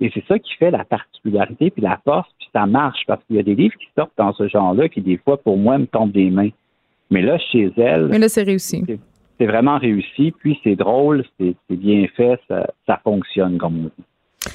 [0.01, 3.37] Et c'est ça qui fait la particularité puis la force, puis ça marche parce qu'il
[3.37, 5.85] y a des livres qui sortent dans ce genre-là qui, des fois, pour moi, me
[5.85, 6.49] tombent des mains.
[7.09, 8.07] Mais là, chez elle.
[8.07, 8.83] Mais là, c'est réussi.
[9.37, 14.51] C'est vraiment réussi, puis c'est drôle, c'est bien fait, ça, ça fonctionne, comme on dit.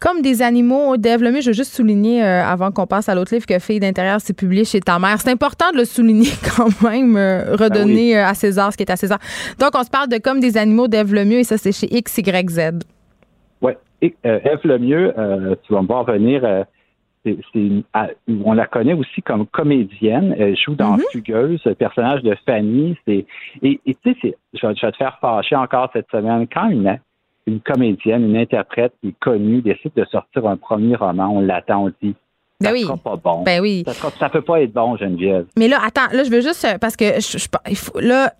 [0.00, 3.34] Comme des animaux, Dave Lemieux, je veux juste souligner, euh, avant qu'on passe à l'autre
[3.34, 5.20] livre que Fille d'intérieur s'est publié chez ta mère.
[5.20, 8.82] C'est important de le souligner quand même, euh, redonner ben euh, à César ce qui
[8.82, 9.18] est à César.
[9.58, 12.78] Donc, on se parle de Comme des animaux d'Eve Lemieux et ça, c'est chez XYZ.
[13.60, 13.72] Oui.
[14.00, 15.12] Eve Lemieux,
[15.66, 16.64] tu vas me voir venir,
[17.26, 20.34] on la connaît aussi comme comédienne.
[20.38, 21.12] Elle joue dans mm-hmm.
[21.12, 22.96] Fugueuse, le personnage de Fanny.
[23.06, 23.26] Et
[23.62, 26.46] tu sais, je vais te faire fâcher encore cette semaine.
[26.52, 26.98] Quand une
[27.46, 31.86] une comédienne, une interprète qui est connue, décide de sortir un premier roman, on l'attend,
[31.86, 32.14] on dit
[32.60, 32.82] ben ça oui.
[32.82, 33.42] sera pas bon.
[33.42, 33.84] Ben oui.
[33.86, 35.46] Ça, ne peut pas être bon, Geneviève.
[35.56, 38.34] Mais là, attends, là, je veux juste, parce que je, je là,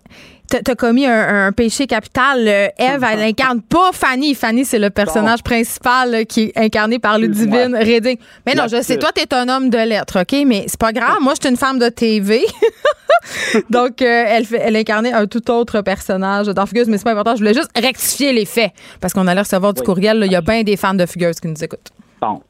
[0.63, 2.47] t'as commis un, péché capital.
[2.47, 4.35] Eve, elle incarne pas Fanny.
[4.35, 8.17] Fanny, c'est le personnage principal qui est incarné par Ludivine Redding.
[8.45, 10.35] Mais non, je sais, toi, t'es un homme de lettres, OK?
[10.45, 11.17] Mais c'est pas grave.
[11.21, 12.45] Moi, je suis une femme de TV.
[13.69, 17.11] Donc, euh, elle, fait, elle incarnait un tout autre personnage dans Fugueuse, mais c'est pas
[17.11, 17.35] important.
[17.35, 20.21] Je voulais juste rectifier les faits parce qu'on allait recevoir du courriel.
[20.25, 21.91] Il y a bien des fans de Fugueuse qui nous écoutent.
[22.21, 22.41] Bon.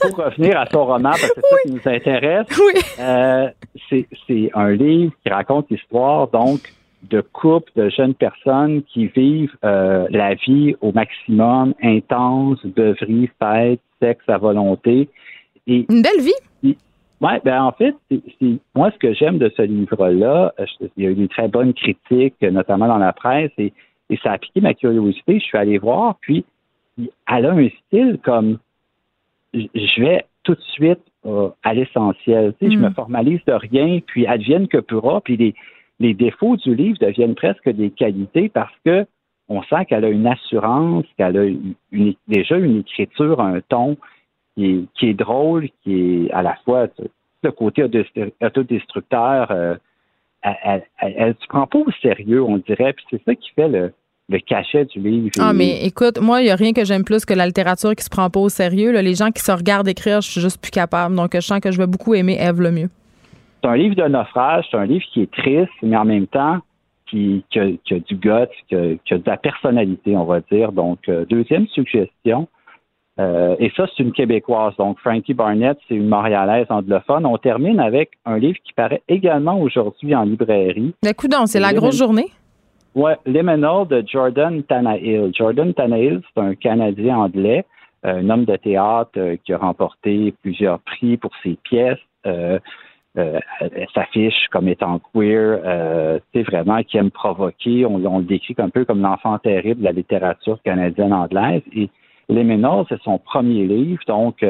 [0.00, 2.46] Pour revenir à son roman, parce que c'est ça qui nous intéresse,
[2.98, 3.48] euh,
[4.26, 6.60] c'est un livre qui raconte l'histoire, donc,
[7.08, 13.80] de couples, de jeunes personnes qui vivent euh, la vie au maximum, intense, beuverie, fête,
[14.00, 15.08] sexe à volonté.
[15.66, 16.76] Et, Une belle vie?
[17.22, 17.94] Oui, ben en fait,
[18.74, 20.64] moi, ce que j'aime de ce livre-là, euh,
[20.96, 23.74] il y a eu une très bonne critique, notamment dans la presse, et,
[24.08, 25.38] et ça a piqué ma curiosité.
[25.38, 26.44] Je suis allé voir, puis
[27.28, 28.58] elle a un style comme
[29.52, 32.54] je vais tout de suite euh, à l'essentiel.
[32.58, 32.94] Tu sais, Je me mm.
[32.94, 35.54] formalise de rien, puis advienne que pourra, puis les,
[36.00, 39.06] les défauts du livre deviennent presque des qualités parce que
[39.48, 43.96] on sent qu'elle a une assurance, qu'elle a une, déjà une écriture, un ton
[44.56, 46.88] qui est, drôle, qui est à la fois
[47.42, 49.50] le côté autodestructeur.
[49.50, 49.74] Euh,
[50.42, 53.92] elle, elle, se prend pas au sérieux, on dirait, puis c'est ça qui fait le,
[54.28, 55.30] le cachet du livre.
[55.38, 58.04] Ah, mais écoute, moi, il n'y a rien que j'aime plus que la littérature qui
[58.04, 58.98] se prend pas au sérieux.
[59.00, 61.14] Les gens qui se regardent écrire, je suis juste plus capable.
[61.14, 62.88] Donc, je sens que je vais beaucoup aimer Eve le mieux.
[63.62, 66.58] C'est un livre de naufrage, c'est un livre qui est triste, mais en même temps,
[67.06, 70.72] qui, a, du gut, qui a, de la personnalité, on va dire.
[70.72, 72.48] Donc, euh, deuxième suggestion,
[73.20, 74.74] euh, et ça, c'est une Québécoise.
[74.76, 77.26] Donc, Frankie Barnett, c'est une Montréalaise anglophone.
[77.26, 80.94] On termine avec un livre qui paraît également aujourd'hui en librairie.
[81.04, 82.28] Mais coudon, c'est la grosse journée?
[82.94, 85.30] Oui, Liminal de Jordan Tanahill.
[85.34, 87.64] Jordan Tanahill, c'est un Canadien anglais,
[88.06, 91.98] euh, un homme de théâtre euh, qui a remporté plusieurs prix pour ses pièces.
[93.18, 97.84] Euh, euh s'affiche comme étant queer, euh, vraiment qui aime provoquer.
[97.84, 101.62] On, le décrit un peu comme l'enfant terrible de la littérature canadienne anglaise.
[101.74, 101.90] Et
[102.28, 104.44] Liminal, c'est son premier livre, donc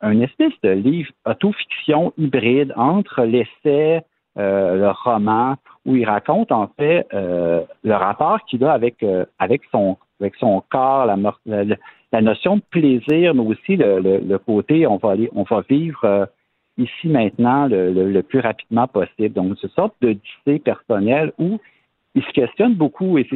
[0.00, 4.02] un, espèce de livre autofiction hybride entre l'essai,
[4.36, 9.62] le roman, où il raconte en fait euh, le rapport qu'il a avec euh, avec
[9.70, 14.96] son avec son corps, la, la, notion de plaisir, mais aussi le, le, côté on
[14.98, 16.26] va aller, on va vivre euh,
[16.82, 19.34] ici maintenant le, plus rapidement possible.
[19.34, 21.58] Donc, une sorte de dictée personnelle où
[22.14, 23.26] il se questionne beaucoup, et,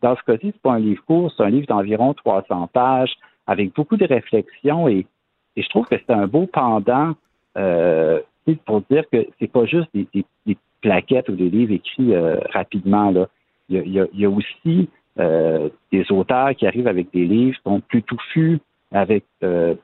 [0.00, 3.12] dans ce cas-ci, c'est pas un livre court, c'est un livre d'environ 300 pages,
[3.46, 5.06] avec beaucoup de réflexions, et,
[5.54, 7.12] je trouve que c'est un beau pendant
[7.58, 8.20] euh,
[8.64, 13.10] pour dire que c'est pas juste des, plaquettes ou des livres écrits euh, rapidement.
[13.10, 13.28] Là.
[13.68, 14.88] Il, y a, aussi
[15.20, 18.60] euh, des auteurs qui arrivent avec des livres qui sont plus touffus,
[18.92, 19.24] avec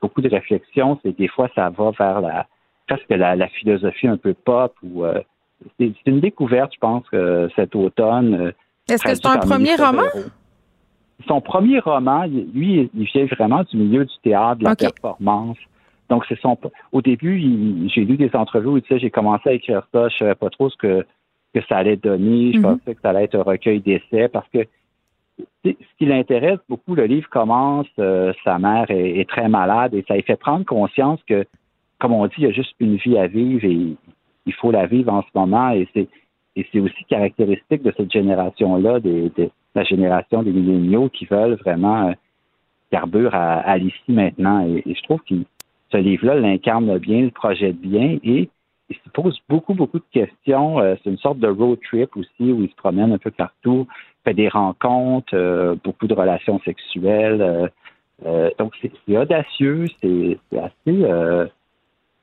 [0.01, 0.99] beaucoup de réflexion.
[1.03, 2.47] C'est des fois ça va vers la
[2.89, 5.03] presque la, philosophie un peu pop ou
[5.77, 7.03] c'est une découverte, je pense,
[7.55, 8.53] cet automne.
[8.89, 10.03] Est-ce que c'est un premier roman?
[11.27, 15.57] Son premier roman, lui, il vient vraiment du milieu du théâtre, de la performance.
[16.09, 16.57] Donc, c'est son.
[16.91, 17.39] Au début,
[17.93, 20.49] j'ai lu des entrevues où il disait j'ai commencé à écrire ça, je savais pas
[20.49, 21.05] trop ce que,
[21.53, 22.63] que ça allait donner, je mhm.
[22.63, 24.65] pensais que ça allait être un recueil d'essais parce que
[25.63, 30.15] ce qui l'intéresse beaucoup, le livre commence, euh, sa mère est, très malade et ça
[30.15, 31.45] lui fait prendre conscience que,
[31.99, 33.95] comme on dit, il y a juste une vie à vivre et
[34.45, 36.07] il faut la vivre en ce moment et c'est
[36.55, 39.31] et c'est aussi caractéristique de cette génération-là, de,
[39.75, 42.13] la génération des milléniaux qui veulent vraiment euh,
[42.91, 44.65] carbure à, l'ici maintenant.
[44.67, 45.45] Et, je trouve qu'il
[45.91, 48.49] ce livre-là l'incarne bien, le projette bien et
[48.89, 50.79] il se pose beaucoup, beaucoup de questions.
[50.79, 53.87] Euh, c'est une sorte de road trip aussi où il se promène un peu partout,
[54.23, 57.71] fait des rencontres, euh, beaucoup de relations sexuelles.
[58.25, 61.05] Euh, donc, c'est audacieux, c'est assez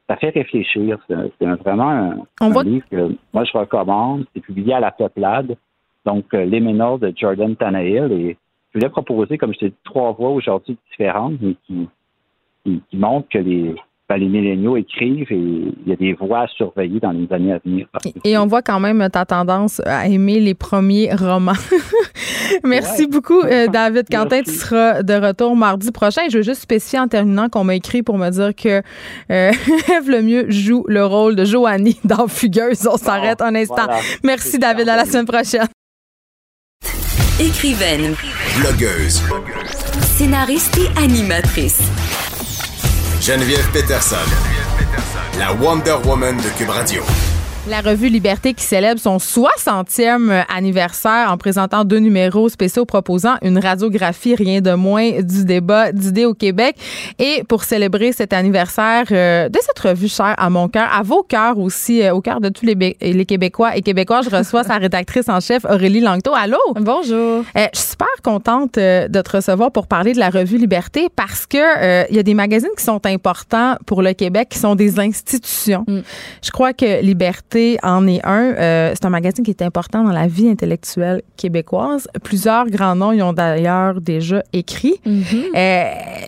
[0.09, 0.99] ça fait réfléchir.
[1.09, 4.25] C'est vraiment un, livre que moi je recommande.
[4.35, 5.57] C'est publié à la Peuplade,
[6.05, 8.13] donc euh, Les Ménors de Jordan Tannehill.
[8.13, 8.37] Et
[8.73, 11.89] je voulais proposer, comme je t'ai dit, trois voix aujourd'hui différentes, mais qui,
[12.65, 13.75] qui, qui montrent que les,
[14.09, 17.53] ben, les milléniaux écrivent et il y a des voix à surveiller dans les années
[17.53, 17.89] à venir.
[18.25, 21.53] Et on voit quand même ta tendance à aimer les premiers romans.
[22.65, 24.43] Merci beaucoup, euh, David Quentin.
[24.43, 26.23] Tu seras de retour mardi prochain.
[26.31, 28.81] Je veux juste spécifier en terminant qu'on m'a écrit pour me dire que
[29.33, 29.53] euh,
[30.07, 32.87] le mieux joue le rôle de Joanie dans Fugueuse.
[32.87, 33.89] On s'arrête un instant.
[34.23, 34.89] Merci, David.
[34.89, 35.67] À la semaine prochaine.
[37.41, 38.15] Écrivaine.
[38.61, 39.23] Blogueuse.
[40.01, 41.91] Scénariste et animatrice.
[43.27, 44.17] Geneviève Peterson,
[45.37, 47.03] la Wonder Woman de Cube Radio.
[47.69, 53.59] La revue Liberté qui célèbre son 60e anniversaire en présentant deux numéros spéciaux proposant une
[53.59, 56.77] radiographie rien de moins du débat d'idées au Québec.
[57.19, 61.25] Et pour célébrer cet anniversaire euh, de cette revue chère à mon cœur, à vos
[61.25, 64.77] cœurs aussi, euh, au cœur de tous les, les Québécois et Québécois, je reçois sa
[64.77, 66.33] rédactrice en chef Aurélie Langto.
[66.37, 66.59] Allô?
[66.77, 67.45] Bonjour.
[67.57, 71.47] Euh, je suis super contente de te recevoir pour parler de la revue Liberté parce
[71.47, 75.01] que il y a des magazines qui sont importants pour le Québec, qui sont des
[75.01, 75.85] institutions.
[75.89, 76.01] Mm.
[76.45, 78.55] Je crois que Liberté en est un.
[78.55, 82.09] Euh, c'est un magazine qui est important dans la vie intellectuelle québécoise.
[82.23, 85.01] Plusieurs grands noms y ont d'ailleurs déjà écrit.
[85.07, 85.57] Mm-hmm.
[85.57, 86.27] Euh,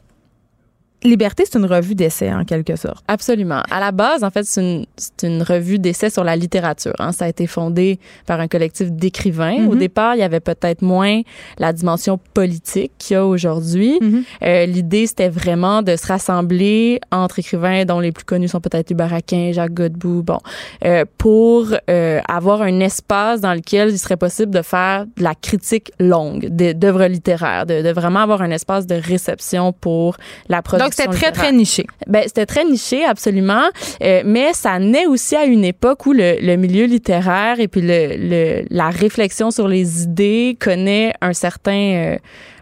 [1.04, 3.04] Liberté, c'est une revue d'essai en quelque sorte.
[3.06, 3.62] Absolument.
[3.70, 4.84] À la base, en fait, c'est une,
[5.22, 6.94] une, revue d'essai sur la littérature.
[6.98, 7.12] Hein.
[7.12, 9.68] Ça a été fondé par un collectif d'écrivains.
[9.68, 9.78] Au mhm.
[9.78, 11.20] départ, il y avait peut-être moins
[11.58, 13.98] la dimension politique qu'il y a aujourd'hui.
[14.00, 14.24] Mhm.
[14.42, 18.90] euh, L'idée, c'était vraiment de se rassembler entre écrivains dont les plus connus sont peut-être
[18.90, 19.16] Hubert
[19.52, 20.38] Jacques Godbout, bon,
[20.84, 25.36] euh, pour euh, avoir un espace dans lequel il serait possible de faire de la
[25.36, 30.16] critique longue d'œuvres littéraires, de, de, vraiment avoir un espace de réception pour
[30.48, 31.86] la production donc, c'était très, très niché.
[32.06, 33.68] Ben, c'était très niché, absolument.
[34.02, 37.80] Euh, mais ça naît aussi à une époque où le, le milieu littéraire et puis
[37.82, 41.94] le, le, la réflexion sur les idées connaît un certain...
[41.94, 42.16] Euh,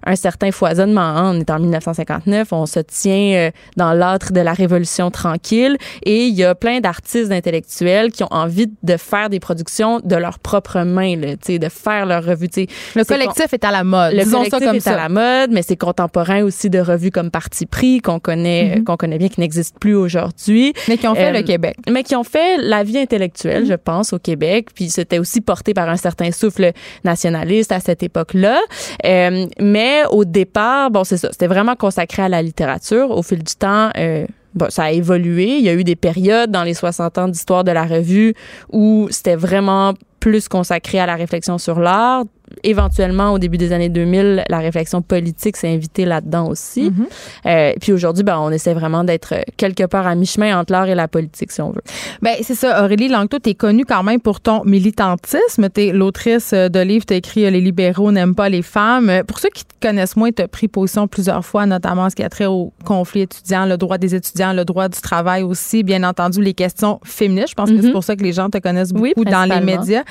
[0.07, 1.01] un certain foisonnement.
[1.01, 1.33] Hein.
[1.35, 6.27] On est en 1959, on se tient euh, dans l'âtre de la Révolution tranquille et
[6.27, 10.39] il y a plein d'artistes intellectuels qui ont envie de faire des productions de leurs
[10.39, 12.47] propres mains, là, de faire leur revue.
[12.95, 14.15] Le collectif est à la mode.
[14.15, 17.66] Le collectif comme est à la mode, mais c'est contemporain aussi de revues comme Parti
[17.66, 18.85] pris qu'on connaît, mm-hmm.
[18.85, 20.73] qu'on connaît bien, qui n'existent plus aujourd'hui.
[20.89, 21.77] Mais qui ont fait le euh, Québec.
[21.91, 23.70] Mais qui ont fait la vie intellectuelle, mm-hmm.
[23.70, 24.69] je pense, au Québec.
[24.74, 26.70] Puis c'était aussi porté par un certain souffle
[27.05, 28.61] nationaliste à cette époque-là.
[29.05, 33.10] Euh, mais au départ, bon, c'est ça, c'était vraiment consacré à la littérature.
[33.10, 35.56] Au fil du temps, euh, bon, ça a évolué.
[35.59, 38.35] Il y a eu des périodes dans les 60 ans d'histoire de la revue
[38.73, 42.24] où c'était vraiment plus consacré à la réflexion sur l'art
[42.62, 46.90] éventuellement, au début des années 2000, la réflexion politique s'est invitée là-dedans aussi.
[46.90, 47.47] Mm-hmm.
[47.47, 50.94] euh, puis aujourd'hui, ben, on essaie vraiment d'être quelque part à mi-chemin entre l'art et
[50.94, 51.82] la politique, si on veut.
[52.23, 52.85] Ben c'est ça.
[52.85, 55.68] Aurélie Langto, tu es connue quand même pour ton militantisme.
[55.74, 59.23] Tu es l'autrice de livres, tu as écrit Les libéraux n'aiment pas les femmes.
[59.27, 62.23] Pour ceux qui te connaissent moins, tu as pris position plusieurs fois, notamment ce qui
[62.23, 66.02] a trait au conflit étudiant, le droit des étudiants, le droit du travail aussi, bien
[66.05, 67.51] entendu, les questions féministes.
[67.51, 67.93] Je pense que c'est mm-hmm.
[67.93, 70.02] pour ça que les gens te connaissent beaucoup dans les médias.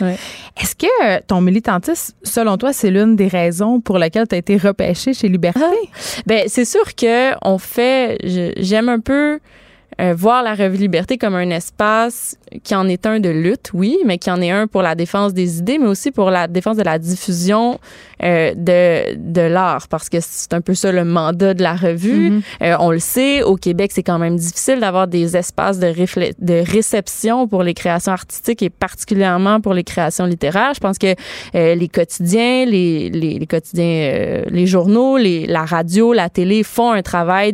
[0.62, 4.58] Est-ce que ton militantisme selon toi, c'est l'une des raisons pour lesquelles tu as été
[4.58, 5.62] repêché chez Liberté?
[5.64, 5.72] Ah.
[6.26, 8.18] ben, c'est sûr que on fait,
[8.58, 9.40] j'aime un peu
[10.02, 13.98] euh, voir la revue Liberté comme un espace qui en est un de lutte, oui,
[14.06, 16.78] mais qui en est un pour la défense des idées, mais aussi pour la défense
[16.78, 17.80] de la diffusion
[18.24, 22.30] euh, de, de l'art, parce que c'est un peu ça le mandat de la revue.
[22.30, 22.42] Mm-hmm.
[22.64, 25.94] euh, on le sait, au Québec, c'est quand même difficile d'avoir des espaces de,
[26.40, 30.74] de réception pour les créations artistiques et particulièrement pour les créations littéraires.
[30.74, 31.14] Je pense que
[31.56, 36.64] euh, les quotidiens, les, les, les quotidiens, euh, les journaux, les, la radio, la télé
[36.64, 37.54] font un travail,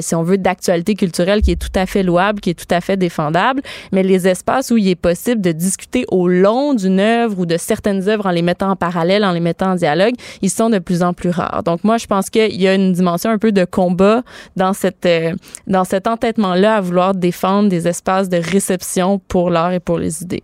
[0.00, 2.80] si on veut, d'actualité culturelle qui est tout à fait louable, qui est tout à
[2.80, 7.38] fait défendable, mais les espaces où il est possible de discuter au long d'une œuvre
[7.40, 10.50] ou de certaines œuvres en les mettant en parallèle, en les mettant en dialogue, ils
[10.50, 11.62] sont de plus en plus rares.
[11.64, 14.22] Donc moi, je pense qu'il y a une dimension un peu de combat
[14.56, 15.34] dans cette euh,
[15.66, 20.22] dans cet entêtement-là à vouloir défendre des espaces de réception pour l'art et pour les
[20.22, 20.42] idées.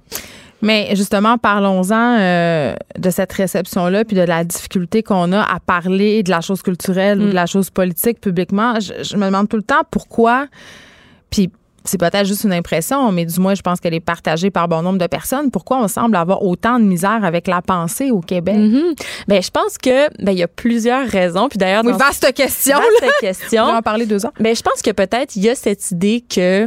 [0.63, 6.23] Mais justement, parlons-en euh, de cette réception-là, puis de la difficulté qu'on a à parler
[6.23, 7.35] de la chose culturelle ou de mm.
[7.35, 8.79] la chose politique publiquement.
[8.79, 10.47] Je, je, me demande tout le temps pourquoi,
[11.31, 11.51] puis
[11.85, 14.83] c'est peut-être juste une impression, mais du moins, je pense qu'elle est partagée par bon
[14.83, 15.51] nombre de personnes.
[15.51, 18.57] Pourquoi on semble avoir autant de misère avec la pensée au Québec?
[18.57, 18.95] Mm
[19.29, 21.49] ben, je pense que ben, il y a plusieurs raisons.
[21.49, 22.77] Puis d'ailleurs, oui, vaste question.
[22.77, 23.65] Vaste question.
[23.65, 24.33] On va en parler deux ans.
[24.39, 26.67] Ben, je pense que peut-être il y a cette idée que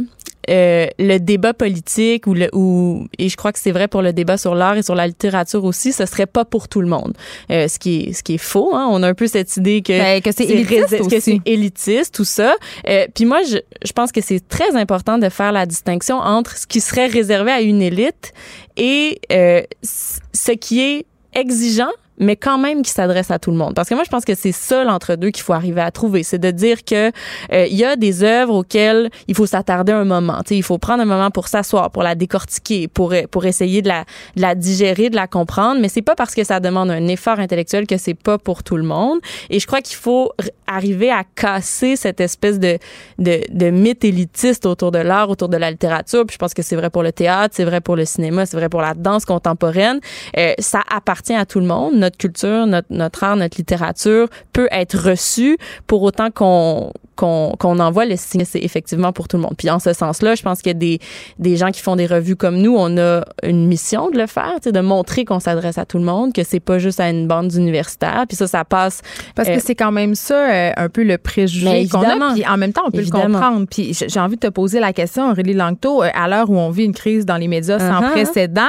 [0.50, 4.12] euh, le débat politique ou le ou et je crois que c'est vrai pour le
[4.12, 7.14] débat sur l'art et sur la littérature aussi, ce serait pas pour tout le monde.
[7.50, 8.74] Euh, ce qui est ce qui est faux.
[8.74, 8.88] Hein?
[8.90, 12.24] On a un peu cette idée que Ben, que c'est élitiste que c'est élitiste tout
[12.24, 12.54] ça.
[12.88, 16.56] Euh, Puis moi, je, je pense que c'est très important de faire la distinction entre
[16.56, 18.32] ce qui serait réservé à une élite
[18.76, 23.74] et euh, ce qui est exigeant mais quand même qui s'adresse à tout le monde.
[23.74, 26.22] Parce que moi, je pense que c'est ça l'entre-deux qu'il faut arriver à trouver.
[26.22, 27.10] C'est de dire que
[27.52, 30.38] euh, il y a des œuvres auxquelles il faut s'attarder un moment.
[30.38, 33.44] Tu sais, il faut prendre un moment pour s'asseoir, pour la décortiquer, pour euh, pour
[33.46, 34.04] essayer de la
[34.36, 35.80] de la digérer, de la comprendre.
[35.80, 38.76] Mais c'est pas parce que ça demande un effort intellectuel que c'est pas pour tout
[38.76, 39.18] le monde.
[39.50, 40.32] Et je crois qu'il faut
[40.66, 42.78] arriver à casser cette espèce de
[43.18, 46.24] de, de mythe élitiste autour de l'art, autour de la littérature.
[46.26, 48.56] Puis je pense que c'est vrai pour le théâtre, c'est vrai pour le cinéma, c'est
[48.56, 50.00] vrai pour la danse contemporaine.
[50.36, 52.03] Euh, ça appartient à tout le monde.
[52.04, 55.56] Notre culture, notre, art, notre littérature peut être reçue
[55.86, 59.54] pour autant qu'on qu'on qu'on envoie le signe que c'est effectivement pour tout le monde.
[59.56, 60.98] Puis en ce sens-là, je pense qu'il y a des,
[61.38, 64.54] des gens qui font des revues comme nous, on a une mission de le faire,
[64.56, 67.08] tu sais, de montrer qu'on s'adresse à tout le monde, que c'est pas juste à
[67.10, 68.24] une bande d'universitaires.
[68.28, 69.02] Puis ça, ça passe.
[69.34, 72.32] Parce euh, que c'est quand même ça, euh, un peu le préjugé qu'on a.
[72.34, 73.26] Puis en même temps, on peut Évidemment.
[73.26, 73.66] le comprendre.
[73.70, 76.70] Puis j'ai envie de te poser la question, Aurélie Langto, euh, à l'heure où on
[76.70, 78.10] vit une crise dans les médias sans Uh-huh.
[78.10, 78.62] précédent,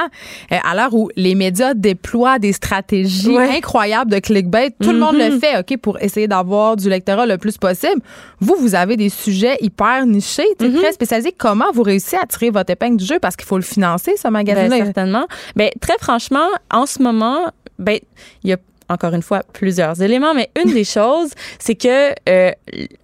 [0.52, 3.56] euh, à l'heure où les médias déploient des stratégies Ouais.
[3.56, 5.40] incroyables de clickbait, tout le monde le Mhm.
[5.40, 8.00] fait, OK, pour essayer d'avoir du lectorat le plus possible.
[8.40, 10.74] Vous, vous avez des sujets hyper nichés, Mhm.
[10.76, 11.32] très spécialisés.
[11.36, 13.18] Comment vous réussissez à tirer votre épingle du jeu?
[13.20, 14.84] Parce qu'il faut le financer, ce Ben, magazine-là.
[14.84, 15.26] certainement.
[15.56, 17.46] Ben, très franchement, en ce moment,
[17.78, 17.98] ben,
[18.44, 18.56] il y a
[18.88, 22.52] encore une fois plusieurs éléments, mais une des choses, c'est que euh,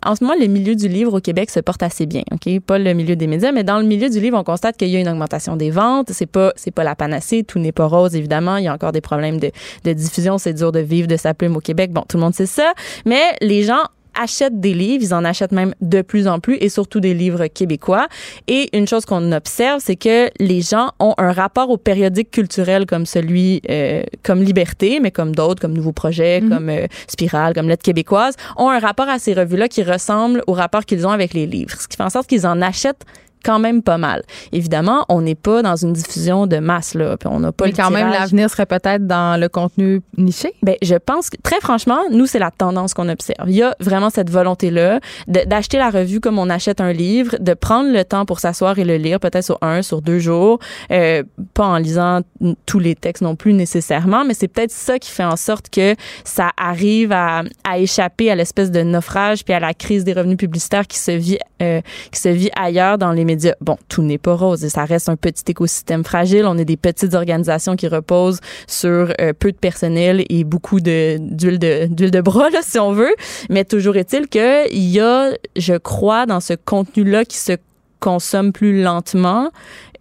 [0.06, 2.78] en ce moment, le milieu du livre au Québec se porte assez bien, ok, pas
[2.78, 5.00] le milieu des médias, mais dans le milieu du livre, on constate qu'il y a
[5.00, 6.10] une augmentation des ventes.
[6.12, 8.58] C'est pas, c'est pas la panacée, tout n'est pas rose évidemment.
[8.58, 9.50] Il y a encore des problèmes de,
[9.82, 11.90] de diffusion, c'est dur de vivre de sa plume au Québec.
[11.92, 13.82] Bon, tout le monde sait ça, mais les gens
[14.20, 17.46] achètent des livres, ils en achètent même de plus en plus et surtout des livres
[17.46, 18.08] québécois.
[18.48, 22.86] Et une chose qu'on observe, c'est que les gens ont un rapport aux périodiques culturels
[22.86, 26.48] comme celui, euh, comme Liberté, mais comme d'autres, comme Nouveau Projet, Mhm.
[26.50, 30.52] comme euh, Spirale, comme Lettre québécoise, ont un rapport à ces revues-là qui ressemble au
[30.52, 31.76] rapport qu'ils ont avec les livres.
[31.80, 33.04] Ce qui fait en sorte qu'ils en achètent
[33.42, 34.22] quand même pas mal.
[34.52, 37.70] Évidemment, on n'est pas dans une diffusion de masse là, puis on n'a pas Mais
[37.72, 40.54] le quand même, l'avenir serait peut-être dans le contenu niché.
[40.62, 43.48] Ben, je pense que très franchement, nous c'est la tendance qu'on observe.
[43.48, 47.36] Il y a vraiment cette volonté là d'acheter la revue comme on achète un livre,
[47.40, 50.58] de prendre le temps pour s'asseoir et le lire, peut-être sur un, sur deux jours,
[50.90, 51.22] euh,
[51.54, 52.20] pas en lisant
[52.66, 55.94] tous les textes non plus nécessairement, mais c'est peut-être ça qui fait en sorte que
[56.24, 60.36] ça arrive à, à échapper à l'espèce de naufrage puis à la crise des revenus
[60.36, 63.31] publicitaires qui se vit euh, qui se vit ailleurs dans les médias.
[63.60, 66.44] Bon, tout n'est pas rose et ça reste un petit écosystème fragile.
[66.46, 71.18] On est des petites organisations qui reposent sur euh, peu de personnel et beaucoup de
[71.18, 73.14] d'huile de d'huile de bras si on veut,
[73.50, 77.52] mais toujours est-il que il y a je crois dans ce contenu là qui se
[78.00, 79.50] consomme plus lentement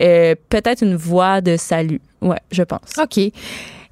[0.01, 2.01] euh, peut-être une voie de salut.
[2.21, 2.97] Ouais, je pense.
[3.01, 3.31] OK.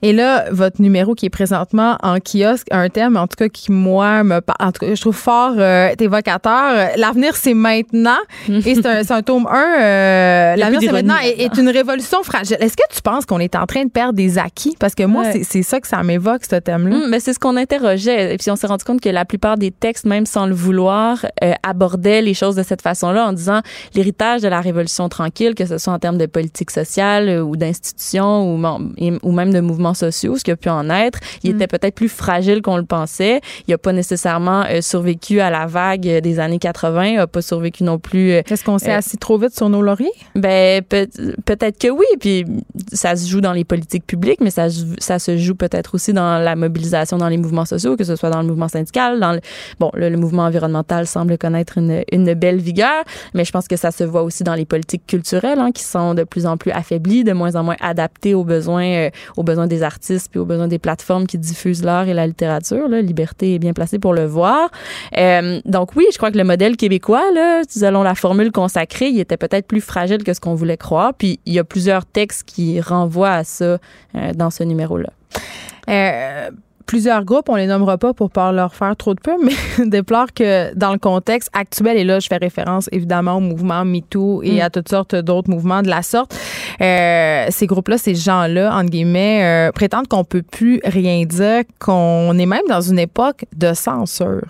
[0.01, 3.49] Et là, votre numéro qui est présentement en kiosque, a un thème, en tout cas,
[3.49, 6.89] qui, moi, me En tout cas, je trouve fort euh, évocateur.
[6.97, 8.17] L'avenir, c'est maintenant.
[8.49, 9.81] Et c'est un, un tome 1.
[9.81, 11.15] Euh, L'avenir, c'est maintenant.
[11.23, 12.57] est, est une révolution fragile.
[12.59, 14.75] Est-ce que tu penses qu'on est en train de perdre des acquis?
[14.79, 15.31] Parce que moi, Ouais.
[15.33, 16.95] c'est- c'est ça que ça m'évoque, ce thème-là.
[16.95, 18.33] Hum, ben, c'est ce qu'on interrogeait.
[18.33, 21.25] Et puis on s'est rendu compte que la plupart des textes, même sans le vouloir,
[21.43, 23.61] euh, abordaient les choses de cette façon-là en disant
[23.95, 27.57] l'héritage de la Révolution tranquille, que ce soit en termes de politique sociale euh, ou
[27.57, 28.63] d'institutions ou,
[29.23, 32.09] ou même de mouvements sociaux, ce qui a pu en être, il était peut-être plus
[32.09, 33.41] fragile qu'on le pensait.
[33.67, 37.27] Il n'a pas nécessairement euh, survécu à la vague euh, des années 80, il n'a
[37.27, 38.31] pas survécu non plus.
[38.33, 40.11] euh, Est-ce qu'on s'est assis trop vite sur nos lauriers?
[40.35, 41.07] ben peut-
[41.45, 42.45] peut-être que oui, puis
[42.93, 46.13] ça se joue dans les politiques publiques, mais ça, se- ça se joue peut-être aussi
[46.13, 49.33] dans la mobilisation dans les mouvements sociaux, que ce soit dans le mouvement syndical, dans
[49.33, 49.39] le,
[49.79, 53.03] bon le, le mouvement environnemental semble connaître une, une belle vigueur,
[53.33, 56.13] mais je pense que ça se voit aussi dans les politiques culturelles hein, qui sont
[56.13, 59.67] de plus en plus affaiblies, de moins en moins adaptées aux besoins euh, aux besoins
[59.67, 62.87] des artistes puis aux besoins des plateformes qui diffusent l'art et la littérature.
[62.87, 64.69] Là, Liberté est bien placée pour le voir.
[65.17, 69.19] Euh, donc oui, je crois que le modèle québécois, là, selon la formule consacrée, il
[69.19, 71.13] était peut-être plus fragile que ce qu'on voulait croire.
[71.13, 73.65] Puis il y a plusieurs textes qui renvoient à ça
[74.15, 75.09] euh, dans ce numéro-là.
[75.89, 76.51] Euh,
[76.89, 79.53] plusieurs groupes, on les nommera pas pour pas leur faire trop de peu, mais
[79.85, 84.41] déplorent que dans le contexte actuel, et là je fais référence évidemment au mouvement MeToo
[84.41, 84.61] et Mm.
[84.61, 86.35] à toutes sortes d'autres mouvements de la sorte,
[86.81, 92.35] euh, ces groupes-là, ces gens-là, entre guillemets, euh, prétendent qu'on peut plus rien dire, qu'on
[92.39, 94.41] est même dans une époque de censure.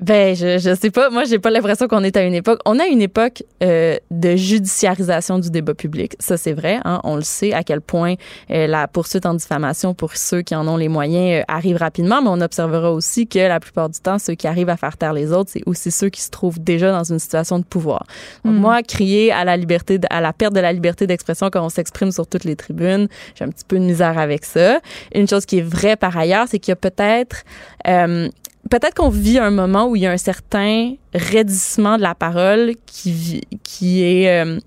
[0.00, 1.10] Ben, je, je sais pas.
[1.10, 2.60] Moi, j'ai pas l'impression qu'on est à une époque.
[2.66, 6.14] On a une époque euh, de judiciarisation du débat public.
[6.20, 6.80] Ça, c'est vrai.
[6.84, 8.14] Hein, on le sait à quel point
[8.50, 12.20] euh, la poursuite en diffamation pour ceux qui en ont les moyens euh, arrive rapidement.
[12.22, 15.12] Mais on observera aussi que la plupart du temps, ceux qui arrivent à faire taire
[15.12, 18.04] les autres, c'est aussi ceux qui se trouvent déjà dans une situation de pouvoir.
[18.44, 18.60] Donc, Hmm.
[18.60, 22.10] Moi, crier à la liberté, à la perte de la liberté d'expression quand on s'exprime
[22.10, 24.80] sur toutes les tribunes, j'ai un petit peu de misère avec ça.
[25.14, 27.44] Une chose qui est vraie par ailleurs, c'est qu'il y a peut-être
[27.86, 28.28] euh,
[28.68, 32.74] peut-être qu'on vit un moment où il y a un certain raidissement de la parole
[32.86, 34.58] qui, qui est euh,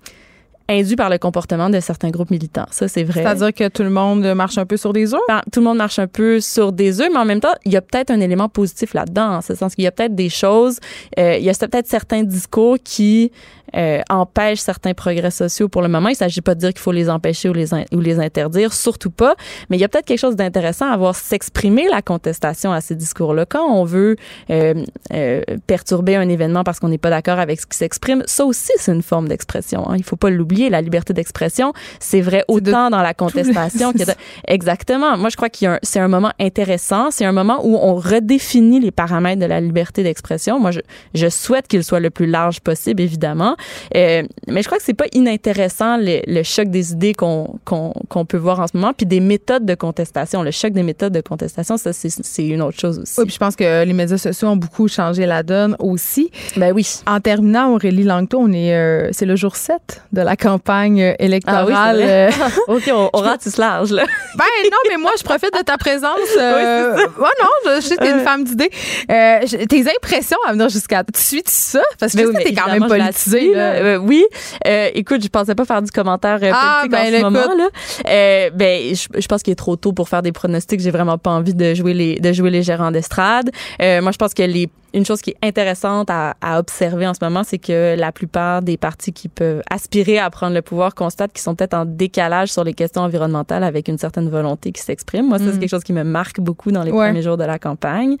[0.68, 2.66] induit par le comportement de certains groupes militants.
[2.70, 3.22] Ça, c'est vrai.
[3.22, 5.20] C'est-à-dire que tout le monde marche un peu sur des œufs?
[5.28, 7.72] Ben, tout le monde marche un peu sur des œufs, mais en même temps, il
[7.72, 10.28] y a peut-être un élément positif là-dedans, en ce sens qu'il y a peut-être des
[10.28, 10.78] choses,
[11.18, 13.32] euh, il y a peut-être certains discours qui
[13.74, 16.10] euh, empêchent certains progrès sociaux pour le moment.
[16.10, 18.72] Il s'agit pas de dire qu'il faut les empêcher ou les, in- ou les interdire,
[18.72, 19.34] surtout pas,
[19.70, 22.94] mais il y a peut-être quelque chose d'intéressant à voir s'exprimer la contestation à ces
[22.94, 23.46] discours-là.
[23.46, 24.16] Quand on veut
[24.50, 24.74] euh,
[25.14, 28.72] euh, perturber un événement parce qu'on n'est pas d'accord avec ce qui s'exprime, ça aussi,
[28.76, 29.88] c'est une forme d'expression.
[29.88, 29.96] Hein.
[29.96, 34.12] Il faut pas l'oublier, la liberté d'expression, c'est vrai autant dans la contestation que de-
[34.48, 35.16] Exactement.
[35.16, 37.10] Moi, je crois qu'il y a un- c'est un moment intéressant.
[37.10, 40.58] C'est un moment où on redéfinit les paramètres de la liberté d'expression.
[40.60, 40.80] Moi, je,
[41.14, 43.56] je souhaite qu'il soit le plus large possible, évidemment.
[43.96, 47.92] Euh, mais je crois que c'est pas inintéressant le, le choc des idées qu'on qu'on
[48.08, 50.42] qu'on peut voir en ce moment, puis des méthodes de contestation.
[50.42, 53.14] Le choc des méthodes de contestation, ça, c'est c'est une autre chose aussi.
[53.18, 56.30] Oui, puis je pense que les médias sociaux ont beaucoup changé la donne aussi.
[56.56, 57.00] Ben oui.
[57.06, 61.66] En terminant, Aurélie Langto, on est, euh, c'est le jour 7 de la campagne électorale.
[61.74, 62.28] Ah oui, vrai.
[62.28, 62.30] Euh,
[62.76, 64.04] OK, on, on ratisse large, là.
[64.36, 66.18] Ben non, mais moi, je profite de ta présence.
[66.38, 68.70] Euh, ouais, non, je, sais que t'es une femme d'idées.
[69.10, 71.04] Euh, tes impressions à venir jusqu'à...
[71.04, 71.80] Tu suis ça?
[72.00, 73.54] Parce que Ben je oui, sais que mais t'es quand même politisée.
[73.54, 73.72] là.
[73.72, 74.24] Euh, oui.
[74.66, 77.22] Euh, écoute, je pensais pas faire du commentaire euh, Ah, politique ben, en ce écoute.
[77.32, 77.54] moment.
[77.56, 77.68] Là.
[78.08, 80.80] Euh, ben, je, je pense qu'il est trop tôt pour faire des pronostics.
[80.80, 83.50] J'ai vraiment pas envie de jouer les de jouer les gérants d'estrade.
[83.80, 87.14] Euh, moi, je pense que les une chose qui est intéressante à, à observer en
[87.14, 90.94] ce moment, c'est que la plupart des partis qui peuvent aspirer à prendre le pouvoir
[90.94, 94.82] constatent qu'ils sont peut-être en décalage sur les questions environnementales avec une certaine volonté qui
[94.82, 95.28] s'exprime.
[95.28, 95.60] Moi, ça, c'est Mm.
[95.60, 97.06] quelque chose qui me marque beaucoup dans les Ouais.
[97.08, 98.16] premiers jours de la campagne.